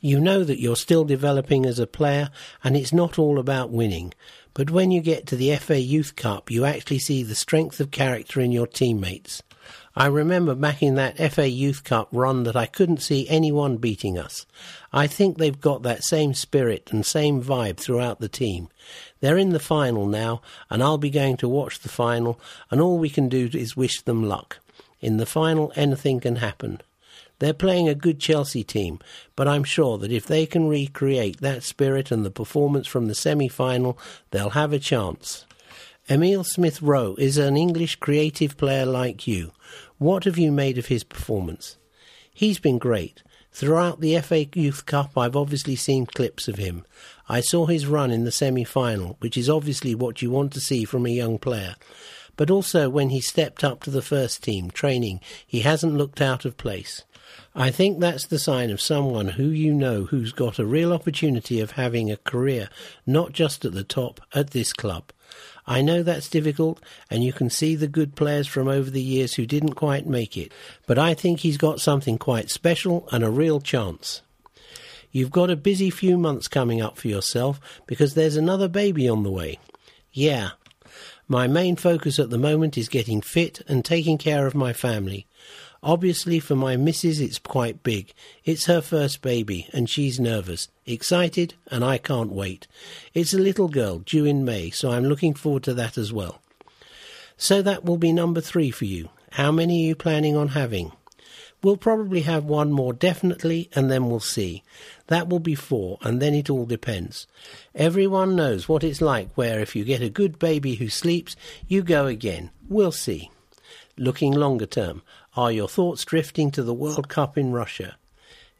[0.00, 2.30] You know that you're still developing as a player
[2.62, 4.14] and it's not all about winning.
[4.54, 7.90] But when you get to the FA Youth Cup, you actually see the strength of
[7.90, 9.42] character in your teammates.
[9.96, 14.16] I remember back in that FA Youth Cup run that I couldn't see anyone beating
[14.16, 14.46] us.
[14.92, 18.68] I think they've got that same spirit and same vibe throughout the team.
[19.20, 22.38] They're in the final now, and I'll be going to watch the final,
[22.70, 24.58] and all we can do is wish them luck.
[25.00, 26.80] In the final, anything can happen.
[27.38, 28.98] They're playing a good Chelsea team,
[29.36, 33.14] but I'm sure that if they can recreate that spirit and the performance from the
[33.14, 33.98] semi final,
[34.30, 35.46] they'll have a chance.
[36.10, 39.52] Emile Smith Rowe is an English creative player like you.
[39.98, 41.76] What have you made of his performance?
[42.32, 43.22] He's been great.
[43.52, 46.84] Throughout the FA Youth Cup, I've obviously seen clips of him.
[47.28, 50.60] I saw his run in the semi final, which is obviously what you want to
[50.60, 51.74] see from a young player.
[52.36, 56.44] But also when he stepped up to the first team training, he hasn't looked out
[56.44, 57.02] of place.
[57.54, 61.60] I think that's the sign of someone who you know who's got a real opportunity
[61.60, 62.68] of having a career,
[63.06, 65.12] not just at the top, at this club.
[65.66, 66.80] I know that's difficult,
[67.10, 70.36] and you can see the good players from over the years who didn't quite make
[70.36, 70.52] it,
[70.86, 74.22] but I think he's got something quite special and a real chance.
[75.10, 79.22] You've got a busy few months coming up for yourself because there's another baby on
[79.22, 79.58] the way.
[80.12, 80.50] Yeah.
[81.26, 85.26] My main focus at the moment is getting fit and taking care of my family.
[85.82, 88.12] Obviously, for my missus, it's quite big.
[88.44, 92.66] It's her first baby, and she's nervous, excited, and I can't wait.
[93.14, 96.42] It's a little girl due in May, so I'm looking forward to that as well.
[97.36, 99.10] So that will be number three for you.
[99.32, 100.92] How many are you planning on having?
[101.62, 104.62] We'll probably have one more definitely, and then we'll see.
[105.08, 107.26] That will be four, and then it all depends.
[107.74, 111.36] Everyone knows what it's like where if you get a good baby who sleeps,
[111.66, 112.50] you go again.
[112.68, 113.30] We'll see.
[113.96, 115.02] Looking longer term,
[115.38, 117.94] are your thoughts drifting to the World Cup in Russia?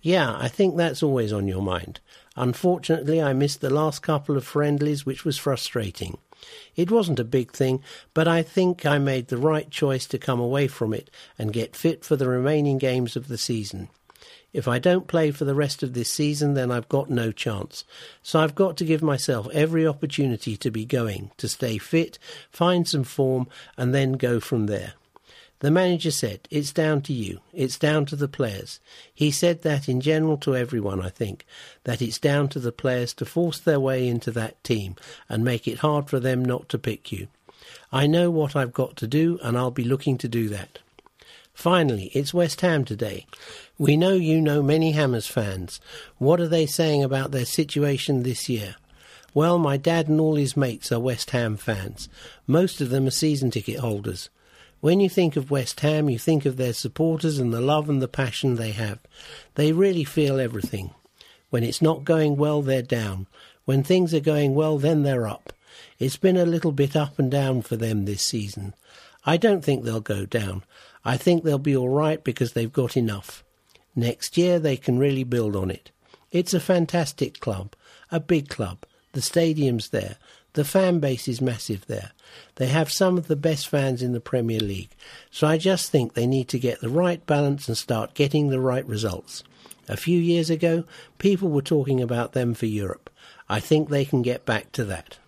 [0.01, 1.99] Yeah, I think that's always on your mind.
[2.37, 6.19] Unfortunately, I missed the last couple of friendlies, which was frustrating.
[6.77, 7.83] It wasn't a big thing,
[8.15, 11.75] but I think I made the right choice to come away from it and get
[11.75, 13.89] fit for the remaining games of the season.
[14.53, 17.83] If I don't play for the rest of this season, then I've got no chance.
[18.23, 22.21] So I've got to give myself every opportunity to be going, to stay fit,
[22.53, 24.93] find some form, and then go from there.
[25.61, 27.41] The manager said, It's down to you.
[27.53, 28.79] It's down to the players.
[29.13, 31.45] He said that in general to everyone, I think,
[31.85, 34.95] that it's down to the players to force their way into that team
[35.29, 37.27] and make it hard for them not to pick you.
[37.91, 40.79] I know what I've got to do, and I'll be looking to do that.
[41.55, 43.27] Finally, it's West Ham today.
[43.79, 45.81] We know you know many Hammers fans.
[46.19, 48.77] What are they saying about their situation this year?
[49.35, 52.09] Well, my dad and all his mates are West Ham fans.
[52.47, 54.31] Most of them are season ticket holders.
[54.81, 58.01] When you think of West Ham, you think of their supporters and the love and
[58.01, 59.01] the passion they have.
[59.57, 60.91] They really feel everything.
[61.51, 63.27] When it's not going well, they're down.
[63.65, 65.53] When things are going well, then they're up.
[65.99, 68.75] It's been a little bit up and down for them this season.
[69.27, 70.63] I don't think they'll go down.
[71.05, 73.45] I think they'll be all right because they've got enough.
[73.97, 75.91] Next year, they can really build on it.
[76.31, 77.75] It's a fantastic club,
[78.13, 78.85] a big club.
[79.13, 80.17] The stadium's there.
[80.53, 82.13] The fan base is massive there.
[82.57, 84.91] They have some of the best fans in the Premier League.
[85.31, 88.61] So I just think they need to get the right balance and start getting the
[88.61, 89.45] right results.
[89.89, 90.85] A few years ago,
[91.19, 93.11] people were talking about them for Europe.
[93.49, 95.19] I think they can get back to that.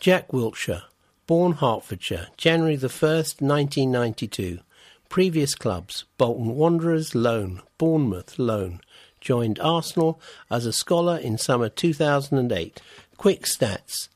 [0.00, 0.82] Jack Wilshere,
[1.26, 4.60] born Hertfordshire, January the 1st, 1992.
[5.08, 8.80] Previous clubs Bolton Wanderers, loan, Bournemouth, loan.
[9.20, 10.20] Joined Arsenal
[10.50, 12.80] as a scholar in summer 2008.
[13.16, 14.08] Quick stats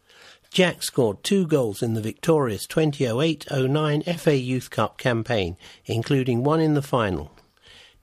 [0.51, 5.57] Jack scored two goals in the victorious 2008-09 FA Youth Cup campaign,
[5.87, 7.31] including one in the final.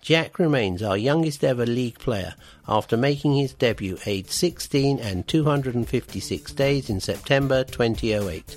[0.01, 6.53] Jack remains our youngest ever league player after making his debut aged 16 and 256
[6.53, 8.55] days in September 2008.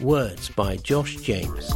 [0.00, 1.74] Words by Josh James.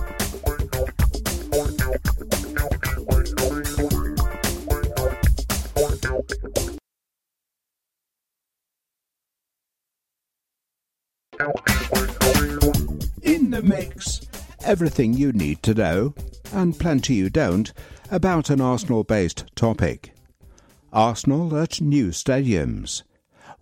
[13.22, 14.20] In the mix.
[14.64, 16.14] Everything you need to know,
[16.52, 17.72] and plenty you don't,
[18.10, 20.12] about an Arsenal based topic.
[20.92, 23.02] Arsenal at new stadiums.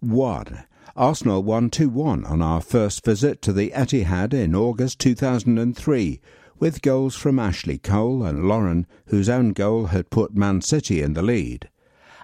[0.01, 0.65] 1.
[0.97, 6.21] Arsenal won 2 1 on our first visit to the Etihad in August 2003,
[6.59, 11.13] with goals from Ashley Cole and Lauren, whose own goal had put Man City in
[11.13, 11.69] the lead.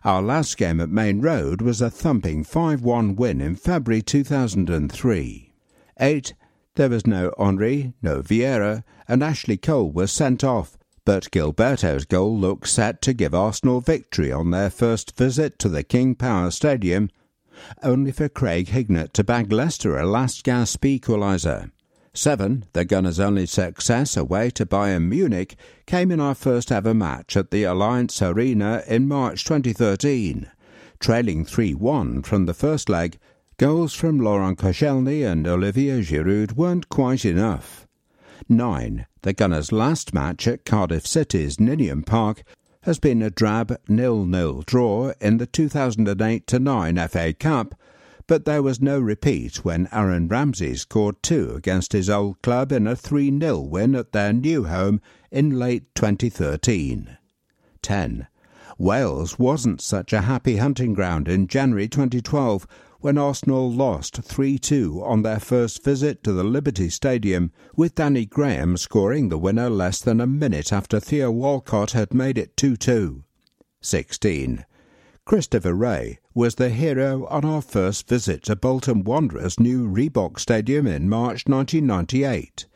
[0.04, 5.52] Our last game at Maine Road was a thumping 5 1 win in February 2003.
[6.00, 6.34] 8.
[6.74, 12.36] There was no Henry, no Vieira, and Ashley Cole was sent off, but Gilberto's goal
[12.36, 17.08] looked set to give Arsenal victory on their first visit to the King Power Stadium,
[17.84, 21.70] only for Craig Hignett to bag Leicester a last gasp equaliser.
[22.14, 22.66] 7.
[22.74, 25.56] The Gunners' only success away to Bayern Munich
[25.86, 30.50] came in our first ever match at the Allianz Arena in March 2013.
[31.00, 33.18] Trailing 3 1 from the first leg,
[33.56, 37.86] goals from Laurent Koscielny and Olivier Giroud weren't quite enough.
[38.46, 39.06] 9.
[39.22, 42.42] The Gunners' last match at Cardiff City's Ninian Park
[42.82, 47.74] has been a drab nil-nil draw in the 2008-9 FA Cup,
[48.26, 52.86] but there was no repeat when Aaron Ramsey scored two against his old club in
[52.86, 55.00] a 3-0 win at their new home
[55.30, 57.16] in late 2013.
[57.82, 58.28] 10.
[58.78, 62.66] Wales wasn't such a happy hunting ground in January 2012
[63.00, 68.24] when Arsenal lost 3 2 on their first visit to the Liberty Stadium, with Danny
[68.24, 72.76] Graham scoring the winner less than a minute after Theo Walcott had made it 2
[72.76, 73.24] 2.
[73.80, 74.64] 16.
[75.24, 80.84] Christopher Wreh was the hero on our first visit to Bolton Wanderers' new Reebok Stadium
[80.86, 82.66] in March 1998.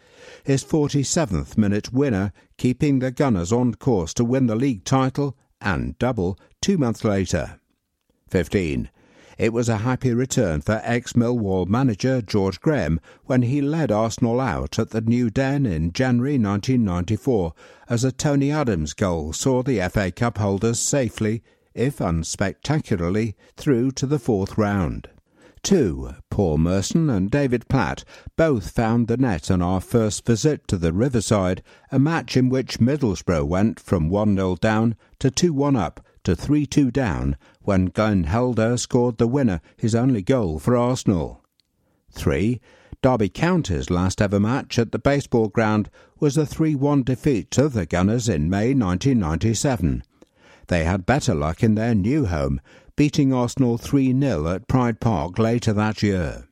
[0.44, 5.98] His 47th minute winner, keeping the Gunners on course to win the league title and
[5.98, 7.58] double two months later.
[8.28, 8.90] 15.
[9.38, 14.40] It was a happy return for ex Millwall manager George Graham when he led Arsenal
[14.40, 17.52] out at the New Den in January 1994
[17.88, 21.42] as a Tony Adams goal saw the FA Cup holders safely,
[21.76, 25.08] if unspectacularly, through to the fourth round.
[25.62, 26.10] 2.
[26.30, 28.04] Paul Merson and David Platt
[28.36, 32.78] both found the net on our first visit to the Riverside, a match in which
[32.78, 37.86] Middlesbrough went from 1 0 down to 2 1 up to 3 2 down when
[37.86, 41.42] Glenn Helder scored the winner, his only goal for Arsenal.
[42.12, 42.60] 3.
[43.02, 47.68] Derby County's last ever match at the baseball ground was a 3 1 defeat to
[47.68, 50.02] the Gunners in May 1997.
[50.68, 52.60] They had better luck in their new home,
[52.96, 56.48] beating Arsenal 3 0 at Pride Park later that year.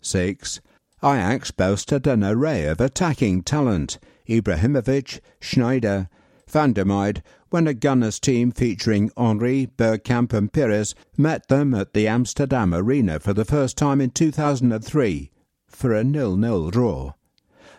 [0.00, 0.60] 6.
[1.02, 3.98] Ajax boasted an array of attacking talent
[4.28, 6.08] Ibrahimovic, Schneider,
[6.48, 11.92] Van der Meijde when a Gunners team featuring Henry, Bergkamp and Pires met them at
[11.92, 15.30] the Amsterdam Arena for the first time in 2003
[15.66, 17.12] for a nil-nil draw.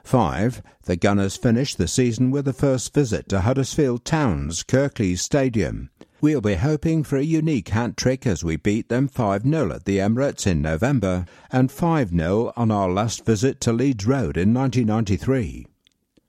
[0.03, 0.61] 5.
[0.83, 5.89] The Gunners finished the season with a first visit to Huddersfield Town's Kirklees Stadium.
[6.21, 9.85] We'll be hoping for a unique hat trick as we beat them 5 0 at
[9.85, 14.53] the Emirates in November and 5 0 on our last visit to Leeds Road in
[14.53, 15.67] 1993.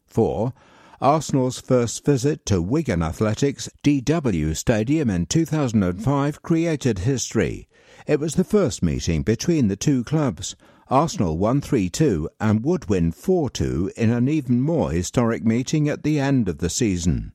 [0.07, 0.53] 4.
[1.01, 7.69] Arsenal's first visit to Wigan Athletics DW Stadium in 2005 created history.
[8.07, 10.57] It was the first meeting between the two clubs.
[10.95, 15.89] Arsenal won 3 2 and would win 4 2 in an even more historic meeting
[15.89, 17.33] at the end of the season.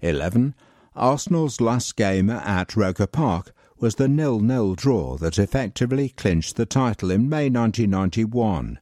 [0.00, 0.54] 11.
[0.94, 7.10] Arsenal's last game at Roker Park was the nil-nil draw that effectively clinched the title
[7.10, 8.78] in May 1991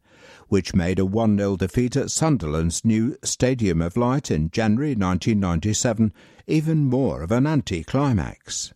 [0.46, 6.12] which made a 1 0 defeat at Sunderland's new Stadium of Light in January 1997
[6.46, 8.72] even more of an anticlimax.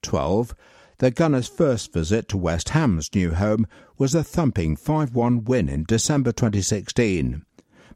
[0.00, 0.54] 12.
[0.96, 3.66] The Gunners' first visit to West Ham's new home
[3.98, 7.42] was a thumping 5 1 win in December 2016.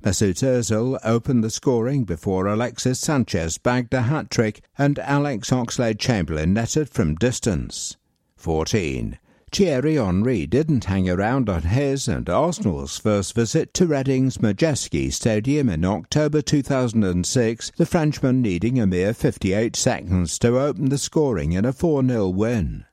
[0.05, 6.01] Mesut Ozil opened the scoring before Alexis Sanchez bagged a hat trick and Alex Oxlade
[6.01, 7.97] Chamberlain netted from distance.
[8.37, 9.19] 14.
[9.53, 15.69] Thierry Henry didn't hang around on his and Arsenal's first visit to Reading's Madejski Stadium
[15.69, 21.65] in October 2006, the Frenchman needing a mere 58 seconds to open the scoring in
[21.65, 22.87] a 4 0 win.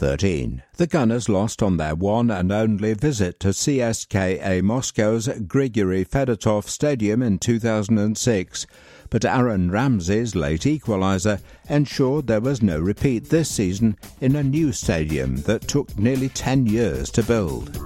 [0.00, 0.62] 13.
[0.78, 7.22] The Gunners lost on their one and only visit to CSKA Moscow's Grigory Fedotov Stadium
[7.22, 8.66] in 2006
[9.10, 14.72] but Aaron Ramsey's late equaliser ensured there was no repeat this season in a new
[14.72, 17.76] stadium that took nearly 10 years to build.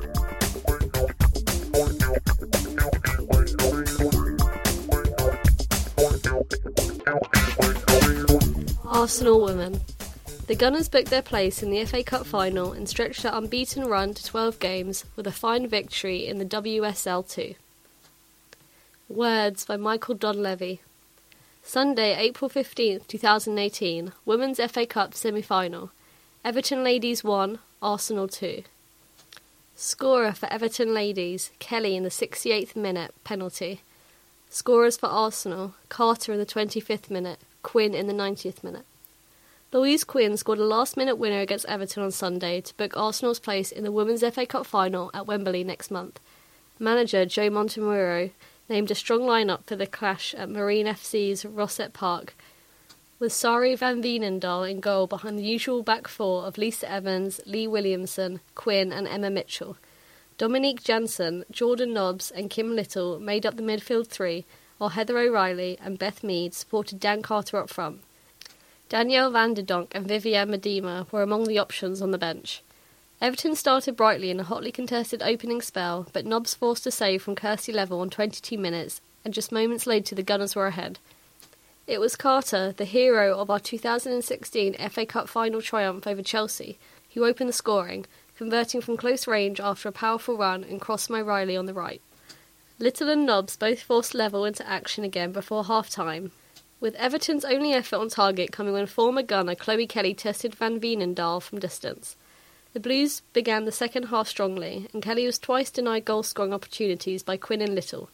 [8.84, 9.80] Arsenal women.
[10.46, 14.12] The Gunners booked their place in the FA Cup final and stretched their unbeaten run
[14.12, 17.54] to 12 games with a fine victory in the WSL 2.
[19.08, 20.80] Words by Michael Donlevy.
[21.62, 25.92] Sunday, April 15, 2018, Women's FA Cup semi final.
[26.44, 28.64] Everton Ladies 1, Arsenal 2.
[29.74, 33.80] Scorer for Everton Ladies, Kelly in the 68th minute, penalty.
[34.50, 38.84] Scorers for Arsenal, Carter in the 25th minute, Quinn in the 90th minute.
[39.74, 43.72] Louise Quinn scored a last minute winner against Everton on Sunday to book Arsenal's place
[43.72, 46.20] in the Women's FA Cup final at Wembley next month.
[46.78, 48.30] Manager Joe Montemurro
[48.68, 52.36] named a strong lineup for the clash at Marine FC's Rossett Park,
[53.18, 57.68] with Sari van Veenendaal in goal behind the usual back four of Lisa Evans, Leah
[57.68, 59.76] Williamson, Quinn, and Emma Mitchell.
[60.38, 64.44] Dominique Janssen, Jordan Nobbs, and Kim Little made up the midfield three,
[64.78, 68.02] while Heather O'Reilly and Beth Mead supported Dan Carter up front.
[68.88, 72.62] Danielle van de Donk and Vivianne Miedema were among the options on the bench.
[73.20, 77.34] Everton started brightly in a hotly contested opening spell, but Nobbs forced a save from
[77.34, 80.98] Kirstie Levell on 22 minutes, and just moments later the Gunners were ahead.
[81.86, 86.78] It was Carter, the hero of our 2016 FA Cup final triumph over Chelsea,
[87.14, 88.04] who opened the scoring,
[88.36, 92.02] converting from close range after a powerful run and crossed O'Reilly on the right.
[92.78, 96.32] Little and Nobbs both forced Levell into action again before half time,
[96.84, 101.40] with Everton's only effort on target coming when former gunner Chloe Kelly tested Van Veenendaal
[101.40, 102.14] from distance.
[102.74, 107.22] The Blues began the second half strongly, and Kelly was twice denied goal scoring opportunities
[107.22, 108.10] by Quinn and Little.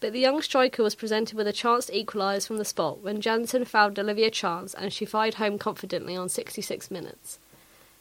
[0.00, 3.22] But the young striker was presented with a chance to equalise from the spot when
[3.22, 7.38] Janssen fouled Olivia Chance and she fired home confidently on 66 minutes.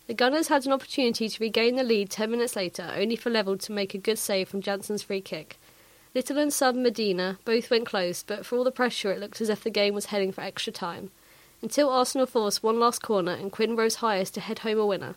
[0.08, 3.58] The Gunners had an opportunity to regain the lead 10 minutes later, only for Levell
[3.60, 5.59] to make a good save from Janssen's free kick.
[6.15, 9.49] Little and sub Miedema both went close, but for all the pressure, it looked as
[9.49, 11.11] if the game was heading for extra time.
[11.61, 15.15] Until Arsenal forced one last corner and Quinn rose highest to head home a winner.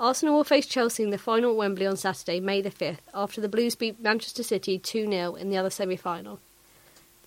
[0.00, 3.40] Arsenal will face Chelsea in the final at Wembley on Saturday, May the 5th, after
[3.40, 6.38] the Blues beat Manchester City 2 0 in the other semi final.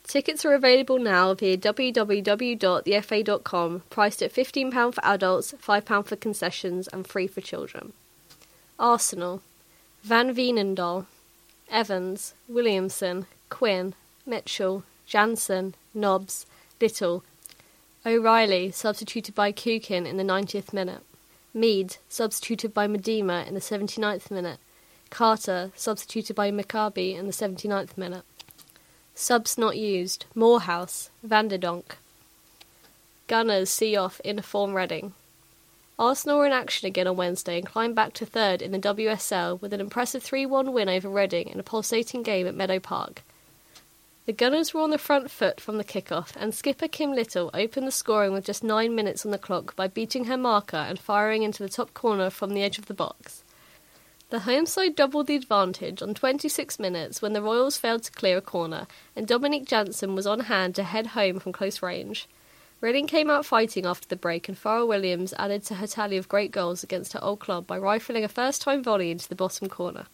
[0.03, 7.07] Tickets are available now via www.thefa.com, priced at £15 for adults, £5 for concessions, and
[7.07, 7.93] free for children.
[8.80, 9.43] Arsenal
[10.01, 11.05] Van Veenendaal,
[11.69, 13.93] Evans, Williamson, Quinn,
[14.25, 16.45] Mitchell, Janssen, Nobbs,
[16.81, 17.23] Little,
[18.05, 21.01] O'Reilly, substituted by Kukin in the 90th minute.
[21.53, 24.59] Mead, substituted by Miedema in the 79th minute.
[25.09, 28.23] Carter, substituted by McCabe in the 79th minute.
[29.15, 30.25] Subs not used.
[30.33, 31.97] Moorhouse, Vanderdonk.
[33.27, 35.13] Gunners see off in a form Reading.
[35.99, 39.59] Arsenal were in action again on Wednesday and climbed back to third in the WSL
[39.59, 43.21] with an impressive 3 1 win over Reading in a pulsating game at Meadow Park.
[44.26, 47.85] The Gunners were on the front foot from the kickoff, and skipper Kim Little opened
[47.85, 51.43] the scoring with just nine minutes on the clock by beating her marker and firing
[51.43, 53.43] into the top corner from the edge of the box.
[54.30, 58.38] The home side doubled the advantage on 26 minutes when the Royals failed to clear
[58.38, 62.30] a corner, and Dominique Janssen was on hand to head home from close range.
[62.81, 66.30] Reading came out fighting after the break, and Farrell Williams added to her tally of
[66.30, 69.68] great goals against her old club by rifling a first time volley into the bottom
[69.68, 70.06] corner.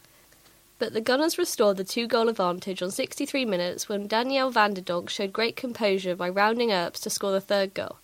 [0.79, 4.81] But the Gunners restored the two goal advantage on 63 minutes when Danielle van de
[4.81, 7.97] Donk showed great composure by rounding Earps to score the third goal.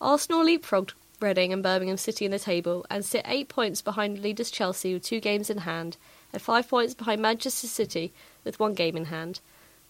[0.00, 4.50] Arsenal leapfrogged Reading and Birmingham City in the table and sit eight points behind leaders
[4.50, 5.96] Chelsea with two games in hand,
[6.32, 8.12] and five points behind Manchester City
[8.42, 9.38] with one game in hand.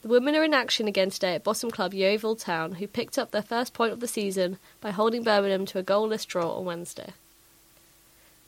[0.02, 3.32] The women are in action again today at bottom club Yeovil Town, who picked up
[3.32, 7.12] their first point of the season by holding Birmingham to a goalless draw on Wednesday.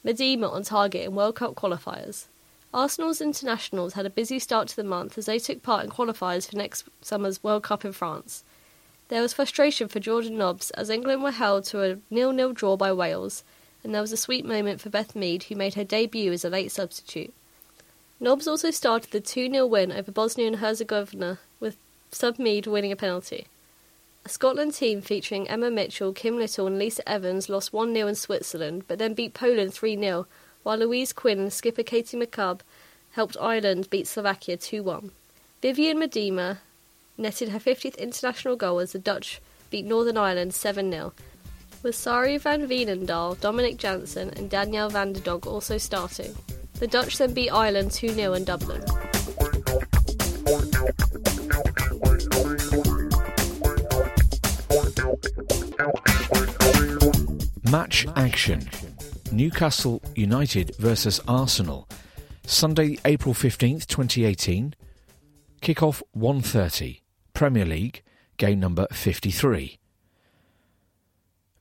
[0.02, 2.24] Miedema on target in World Cup qualifiers.
[2.72, 6.48] Arsenal's internationals had a busy start to the month as they took part in qualifiers
[6.48, 8.44] for next summer's World Cup in France.
[9.08, 12.94] There was frustration for Jordan Nobbs as England were held to a nil-nil draw by
[12.94, 13.44] Wales,
[13.84, 16.48] and there was a sweet moment for Beth Mead, who made her debut as a
[16.48, 17.34] late substitute.
[18.22, 21.76] Nobbs also started the 2-0 win over Bosnia and Herzegovina, with
[22.12, 23.48] sub Mead winning a penalty.
[24.24, 28.14] A Scotland team featuring Emma Mitchell, Kim Little, and Lisa Evans lost 1 0 in
[28.14, 30.28] Switzerland, but then beat Poland 3 0
[30.62, 32.60] while Louise Quinn and skipper Katie McCabe
[33.10, 35.10] helped Ireland beat Slovakia 2 1.
[35.60, 36.58] Vivianne Miedema
[37.18, 41.12] netted her 50th international goal as the Dutch beat Northern Ireland 7 0,
[41.82, 46.36] with Sari van Veenendaal, Dominique Janssen, and Danielle van de Donk also starting.
[46.82, 48.82] The Dutch then beat Ireland 2 0 in Dublin.
[57.70, 58.68] Match action.
[59.30, 61.88] Newcastle United versus Arsenal.
[62.46, 64.74] Sunday, April 15th, 2018.
[65.60, 67.00] Kickoff 1:30.
[67.32, 68.02] Premier League,
[68.38, 69.78] game number 53.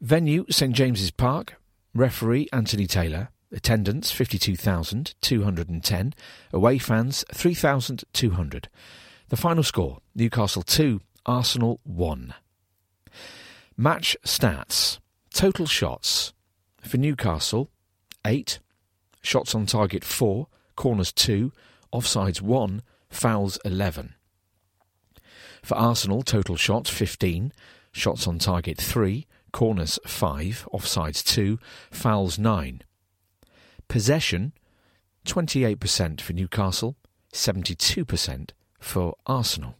[0.02, 1.61] Venue St James's Park.
[1.93, 3.30] Referee Anthony Taylor.
[3.52, 6.14] Attendance 52,210.
[6.53, 8.69] Away fans 3,200.
[9.30, 12.34] The final score Newcastle 2, Arsenal 1.
[13.78, 14.99] Match stats.
[15.34, 16.34] Total shots
[16.82, 17.69] for Newcastle,
[18.26, 18.60] 8.
[19.22, 20.48] Shots on target 4.
[20.76, 21.52] Corners 2.
[21.94, 22.82] Offsides 1.
[23.10, 24.15] Fouls 11.
[25.64, 27.53] For Arsenal, total shots 15.
[27.91, 29.28] Shots on target 3.
[29.52, 30.68] Corners 5.
[30.73, 31.60] Offsides 2.
[31.91, 32.82] Fouls 9.
[33.92, 34.54] Possession
[35.26, 36.96] 28% for Newcastle,
[37.34, 39.76] 72% for Arsenal.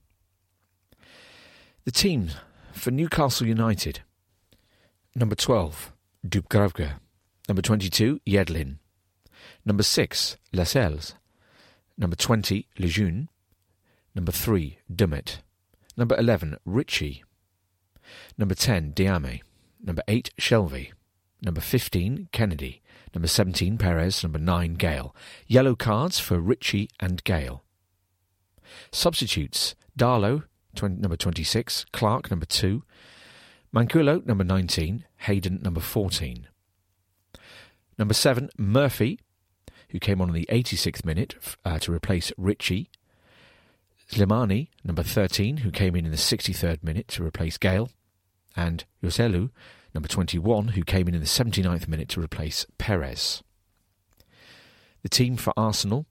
[1.86, 2.32] The team
[2.74, 4.02] for Newcastle United.
[5.16, 5.94] Number 12,
[6.28, 6.96] Dubravka.
[7.48, 8.80] Number 22, Yedlin.
[9.64, 11.16] Number 6, Lascelles.
[11.98, 13.30] Number 20, Lejeune.
[14.14, 15.38] Number 3, Dummett.
[15.96, 17.24] Number 11, Ritchie.
[18.38, 19.40] Number 10, Diame.
[19.82, 20.92] Number 8, Shelvey.
[21.42, 22.81] Number 15, Kennedy.
[23.14, 24.24] Number 17, Perez.
[24.24, 25.16] Number 9, Gayle.
[25.48, 27.64] Yellow cards for Ritchie and Gayle.
[28.92, 30.44] Substitutes, Darlow,
[30.76, 32.84] 20, number 26, Clark, number 2,
[33.74, 36.48] Manquillo, number 19, Hayden, number 14.
[37.98, 39.20] Number 7, Murphy,
[39.90, 41.36] who came on in the 86th minute
[41.66, 42.90] uh, to replace Ritchie.
[44.10, 47.90] Slimani, number 13, who came in in the 63rd minute to replace Gayle.
[48.56, 49.52] And Joselu,
[49.94, 53.44] number 21, who came in in the 79th minute to replace Perez.
[55.04, 56.06] The team for Arsenal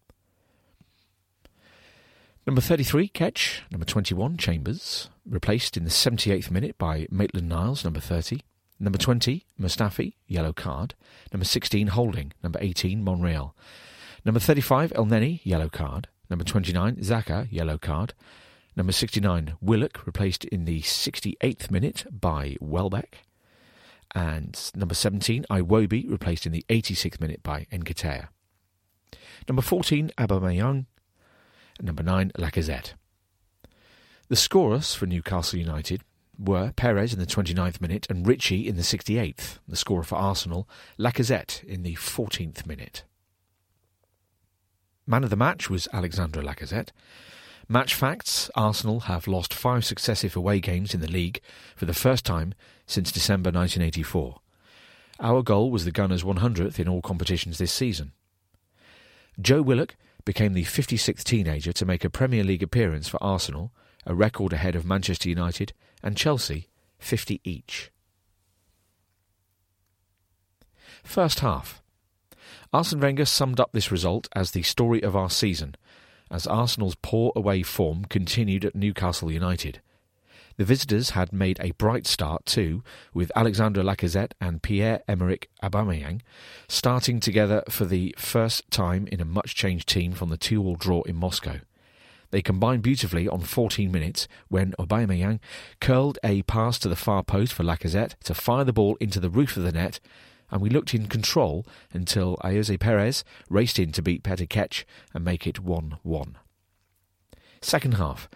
[2.46, 3.60] Number 33, Cech.
[3.70, 5.10] Number 21, Chambers.
[5.24, 8.40] Replaced in the 78th minute by Maitland Niles, number 30.
[8.80, 10.94] Number 20, Mustafi, yellow card.
[11.32, 12.32] Number 16, Holding.
[12.42, 13.54] Number 18, Monreal.
[14.24, 16.08] Number 35, El Elneny, yellow card.
[16.30, 18.14] Number 29, Xhaka, yellow card.
[18.74, 23.18] Number 69, Willock, replaced in the 68th minute by Welbeck.
[24.14, 28.28] And number 17, Iwobi, replaced in the 86th minute by Nketiah.
[29.48, 30.86] Number 14, Aubameyang,
[31.80, 32.94] number 9, Lacazette.
[34.28, 36.02] The scorers for Newcastle United
[36.38, 39.58] were Perez in the 29th minute and Ritchie in the 68th.
[39.68, 40.68] The scorer for Arsenal,
[40.98, 43.04] Lacazette in the 14th minute.
[45.06, 46.90] Man of the match was Alexandre Lacazette.
[47.72, 51.40] Match facts Arsenal have lost five successive away games in the league
[51.76, 52.52] for the first time
[52.84, 54.40] since December 1984.
[55.20, 58.10] Our goal was the Gunners' 100th in all competitions this season.
[59.40, 59.94] Joe Willock
[60.24, 63.70] became the 56th teenager to make a Premier League appearance for Arsenal,
[64.04, 65.72] a record ahead of Manchester United
[66.02, 66.66] and Chelsea,
[66.98, 67.92] 50 each.
[71.04, 71.80] First half.
[72.72, 75.76] Arsene Wenger summed up this result as the story of our season,
[76.30, 79.80] as Arsenal's poor away form continued at Newcastle United.
[80.56, 82.82] The visitors had made a bright start too,
[83.14, 86.20] with Alexandre Lacazette and Pierre-Emerick Aubameyang
[86.68, 91.16] starting together for the first time in a much-changed team from the two-all draw in
[91.16, 91.60] Moscow.
[92.30, 95.40] They combined beautifully on 14 minutes when Aubameyang
[95.80, 99.30] curled a pass to the far post for Lacazette to fire the ball into the
[99.30, 99.98] roof of the net,
[100.50, 105.46] and we looked in control until Ayoze Perez raced in to beat Petr and make
[105.46, 106.34] it 1-1.
[107.60, 108.28] Second half.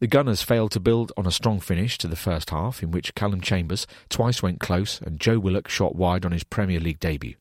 [0.00, 3.14] The Gunners failed to build on a strong finish to the first half, in which
[3.14, 7.36] Calum Chambers twice went close and Joe Willock shot wide on his Premier League debut.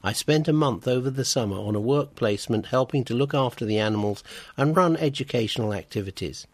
[0.03, 3.65] I spent a month over the summer on a work placement helping to look after
[3.65, 4.23] the animals
[4.59, 6.47] and run educational activities.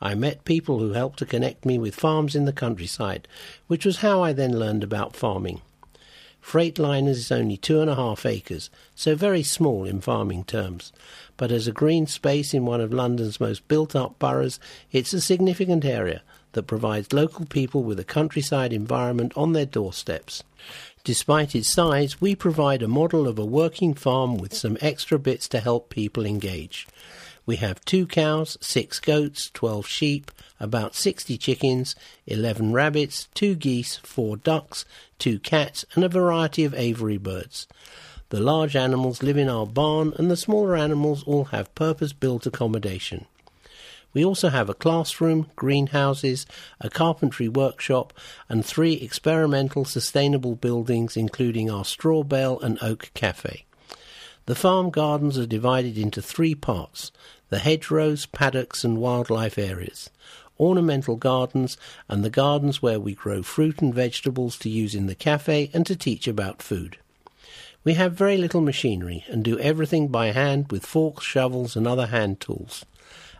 [0.00, 3.28] I met people who helped to connect me with farms in the countryside,
[3.66, 5.60] which was how I then learned about farming.
[6.42, 10.92] Freightliners is only two and a half acres, so very small in farming terms
[11.36, 14.60] but as a green space in one of London's most built up boroughs,
[14.92, 16.22] it's a significant area
[16.52, 20.44] that provides local people with a countryside environment on their doorsteps.
[21.02, 25.48] Despite its size, we provide a model of a working farm with some extra bits
[25.48, 26.86] to help people engage.
[27.46, 31.94] We have two cows, six goats, twelve sheep, about sixty chickens,
[32.26, 34.86] eleven rabbits, two geese, four ducks,
[35.18, 37.66] two cats, and a variety of aviary birds.
[38.30, 42.46] The large animals live in our barn, and the smaller animals all have purpose built
[42.46, 43.26] accommodation.
[44.14, 46.46] We also have a classroom, greenhouses,
[46.80, 48.14] a carpentry workshop,
[48.48, 53.66] and three experimental sustainable buildings, including our straw bale and oak cafe.
[54.46, 57.10] The farm gardens are divided into three parts
[57.50, 60.10] the hedgerows, paddocks, and wildlife areas.
[60.58, 61.76] ornamental gardens,
[62.08, 65.84] and the gardens where we grow fruit and vegetables to use in the cafe and
[65.86, 66.96] to teach about food.
[67.82, 72.06] We have very little machinery and do everything by hand with forks, shovels, and other
[72.06, 72.84] hand tools.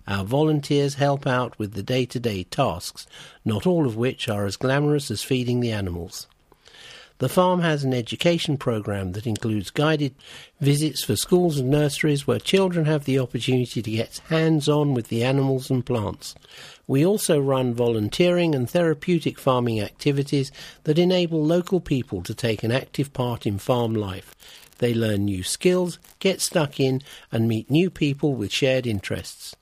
[0.06, 3.06] Our volunteers help out with the day to day tasks,
[3.44, 6.26] not all of which are as glamorous as feeding the animals.
[7.18, 10.16] The farm has an education program that includes guided
[10.60, 15.08] visits for schools and nurseries where children have the opportunity to get hands on with
[15.08, 16.34] the animals and plants.
[16.88, 20.50] We also run volunteering and therapeutic farming activities
[20.82, 24.34] that enable local people to take an active part in farm life.
[24.78, 27.00] They learn new skills, get stuck in,
[27.30, 29.54] and meet new people with shared interests.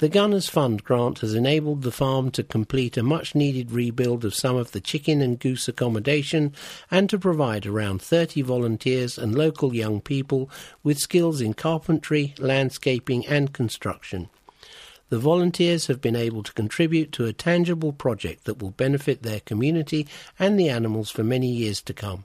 [0.00, 4.34] The Gunners Fund grant has enabled the farm to complete a much needed rebuild of
[4.34, 6.54] some of the chicken and goose accommodation
[6.90, 10.48] and to provide around 30 volunteers and local young people
[10.82, 14.30] with skills in carpentry, landscaping, and construction.
[15.10, 19.40] The volunteers have been able to contribute to a tangible project that will benefit their
[19.40, 20.08] community
[20.38, 22.24] and the animals for many years to come.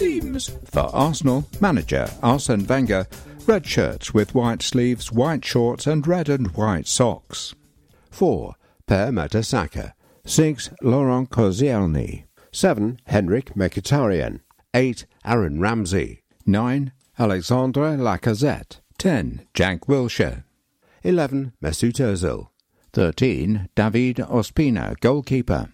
[0.00, 3.06] Teams for Arsenal manager Arsene Wenger.
[3.46, 7.54] Red shirts with white sleeves, white shorts, and red and white socks.
[8.10, 8.54] 4.
[8.86, 9.92] Per Mertesacker.
[10.24, 10.70] 6.
[10.80, 12.24] Laurent Koscielny.
[12.50, 12.98] 7.
[13.04, 14.40] Henrik Mkhitaryan.
[14.72, 15.04] 8.
[15.26, 16.22] Aaron Ramsey.
[16.46, 16.92] 9.
[17.18, 18.80] Alexandre Lacazette.
[18.96, 19.46] 10.
[19.52, 20.44] Jack Wilshere.
[21.02, 21.52] 11.
[21.62, 22.48] Mesut Ozil.
[22.94, 23.68] 13.
[23.74, 25.68] David Ospina, goalkeeper.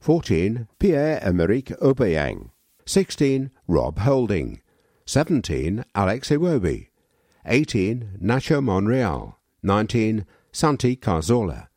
[0.00, 0.66] 14.
[0.80, 2.48] Pierre-Emerick Aubameyang.
[2.86, 3.50] 16.
[3.68, 4.60] Rob Holding.
[5.06, 5.84] 17.
[5.94, 6.88] Alex Iwobi.
[7.46, 8.18] 18.
[8.22, 9.36] Nacho Monreal.
[9.62, 10.24] 19.
[10.52, 11.68] Santi Cazorla.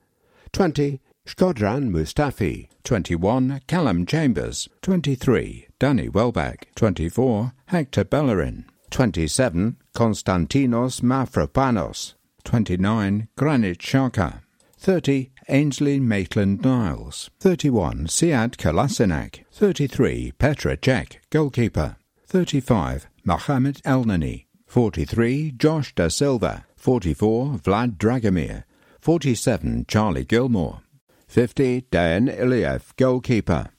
[0.52, 1.00] 20.
[1.26, 2.70] Shkodran Mustafi.
[2.84, 3.62] 21.
[3.68, 4.70] Calum Chambers.
[4.82, 5.68] 23.
[5.80, 6.68] Danny Welbeck.
[6.76, 7.54] 24.
[7.68, 8.66] Hector Bellerin.
[8.92, 9.78] 27.
[9.96, 12.14] Konstantinos Mavropanos.
[12.44, 13.28] 29.
[13.36, 14.42] Granit Xhaka.
[14.80, 15.32] 30.
[15.48, 17.30] Ainsley Maitland Niles.
[17.40, 18.08] 31.
[18.08, 19.44] Sead Kolasinac.
[19.52, 20.32] 33.
[20.38, 21.98] Petra Cech, goalkeeper.
[22.28, 23.08] 35.
[23.24, 24.46] Mohamed Elneny.
[24.68, 25.52] 43.
[25.52, 26.66] Josh Da Silva.
[26.76, 27.60] 44.
[27.60, 28.64] Vlad Dragomir.
[29.00, 29.86] 47.
[29.88, 30.82] Charlie Gilmour.
[31.28, 31.82] 50.
[31.92, 33.70] Dan Iliev, goalkeeper.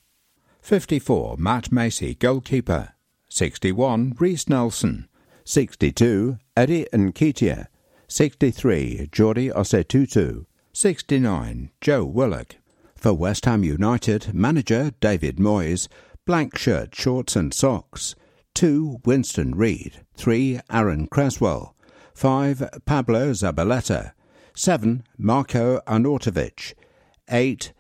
[0.63, 1.37] 54.
[1.39, 2.95] Matt Macey, goalkeeper.
[3.29, 4.15] 61.
[4.19, 5.09] Reiss Nelson.
[5.45, 6.39] 62.
[6.57, 7.67] Eddie Nketiah.
[8.09, 9.09] 63.
[9.13, 10.47] Jordi Osei-Tutu.
[10.77, 11.71] 69.
[11.81, 12.57] Joe Willock.
[12.97, 15.89] For West Ham United, manager David Moyes,
[16.27, 18.15] blank shirt, shorts and socks.
[18.57, 18.99] 2.
[19.07, 20.05] Winston Reid.
[20.19, 20.61] 3.
[20.71, 21.75] Aaron Cresswell.
[22.13, 22.69] 5.
[22.85, 24.13] Pablo Zabaleta.
[24.55, 25.03] 7.
[25.17, 26.75] Marco Arnautovic.
[27.31, 27.73] 8.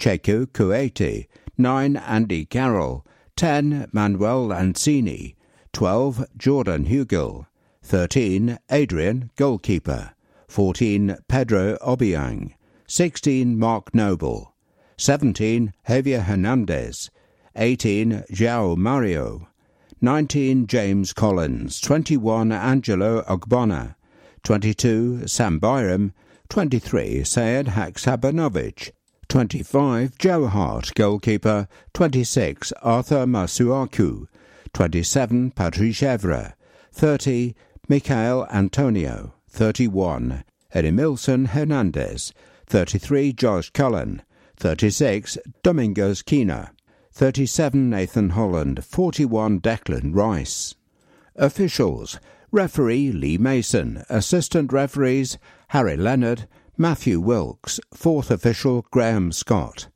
[0.00, 1.28] Cheikhou Kouyaté.
[1.56, 1.96] 9.
[1.98, 3.06] Andy Carroll.
[3.36, 3.86] 10.
[3.92, 5.36] Manuel Lanzini.
[5.72, 6.24] 12.
[6.36, 7.46] Jordan Hugill.
[7.84, 8.58] 13.
[8.72, 10.14] Adrian, goalkeeper.
[10.50, 11.16] 14.
[11.28, 12.52] Pedro Obiang.
[12.88, 13.56] 16.
[13.56, 14.52] Mark Noble.
[14.96, 15.72] 17.
[15.88, 17.08] Javier Hernandez.
[17.54, 18.24] 18.
[18.32, 19.46] João Mario.
[20.02, 20.66] 19.
[20.66, 21.80] James Collins.
[21.80, 22.50] 21.
[22.50, 23.94] Angelo Ogbonna.
[24.42, 25.28] 22.
[25.28, 26.12] Sam Byram.
[26.48, 27.22] 23.
[27.22, 28.90] Sead Haksabanovic.
[29.28, 30.18] 25.
[30.18, 31.68] Joe Hart, goalkeeper.
[31.94, 32.72] 26.
[32.82, 34.26] Arthur Masuaku.
[34.74, 35.52] 27.
[35.52, 36.54] Patrice Evra.
[36.92, 37.54] 30.
[37.88, 39.34] Michail Antonio.
[39.50, 40.44] 31.
[40.74, 42.32] Edmilson Hernandez.
[42.66, 43.32] 33.
[43.32, 44.22] Josh Cullen.
[44.56, 45.38] 36.
[45.62, 46.70] Domingos Quina.
[47.12, 47.90] 37.
[47.90, 48.84] Nathan Holland.
[48.84, 49.60] 41.
[49.60, 50.76] Declan Rice.
[51.36, 52.20] Officials.
[52.52, 54.04] Referee Lee Mason.
[54.08, 55.36] Assistant referees
[55.68, 56.46] Harry Leonard.
[56.78, 57.80] Matthew Wilkes.
[57.92, 59.88] Fourth official Graham Scott.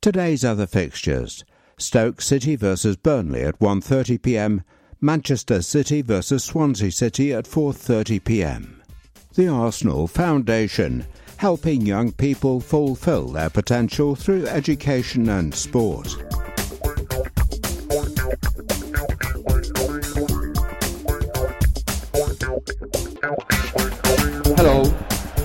[0.00, 1.44] Today's other fixtures.
[1.78, 4.62] Stoke City versus Burnley at 1:30 p.m.
[5.00, 8.77] Manchester City versus Swansea City at 4:30 p.m.
[9.38, 11.06] The Arsenal Foundation,
[11.36, 16.08] helping young people fulfill their potential through education and sport.
[24.56, 24.82] Hello,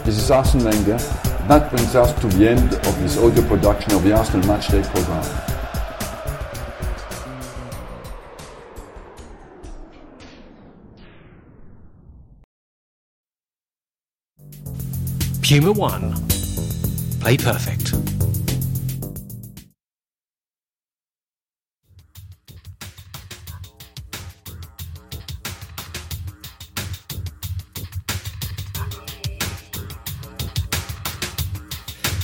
[0.04, 0.98] this is Arsene Wenger.
[1.48, 5.53] That brings us to the end of this audio production of the Arsenal Matchday program.
[15.54, 16.14] Consumer One.
[17.20, 17.94] Play perfect.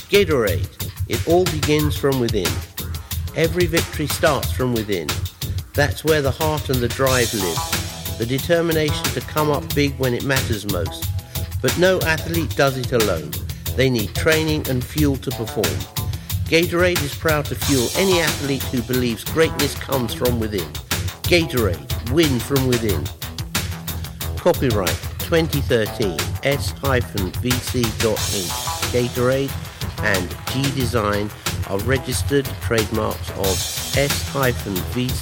[0.08, 0.66] Gatorade.
[1.06, 2.48] It all begins from within.
[3.36, 5.06] Every victory starts from within.
[5.74, 8.18] That's where the heart and the drive live.
[8.18, 11.06] The determination to come up big when it matters most
[11.62, 13.30] but no athlete does it alone.
[13.76, 15.76] They need training and fuel to perform.
[16.46, 20.68] Gatorade is proud to fuel any athlete who believes greatness comes from within.
[21.22, 23.04] Gatorade, win from within.
[24.36, 26.80] Copyright 2013 S-VC.Inc.
[28.90, 29.52] Gatorade
[30.02, 31.30] and G Design
[31.68, 33.56] are registered trademarks of
[33.96, 35.20] S-VC.Inc.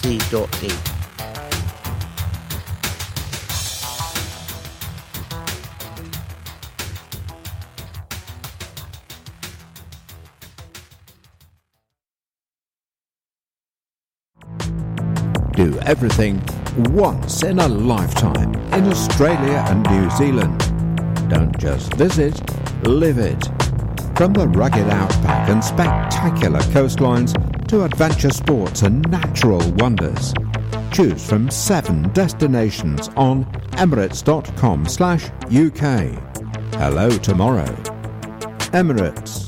[15.58, 16.40] Do everything
[16.90, 20.56] once in a lifetime in Australia and New Zealand.
[21.28, 22.40] Don't just visit,
[22.86, 23.44] live it.
[24.16, 27.32] From the rugged outback and spectacular coastlines
[27.66, 30.32] to adventure sports and natural wonders.
[30.92, 36.22] Choose from seven destinations on emirates.com slash UK.
[36.74, 37.74] Hello tomorrow.
[38.70, 39.47] Emirates.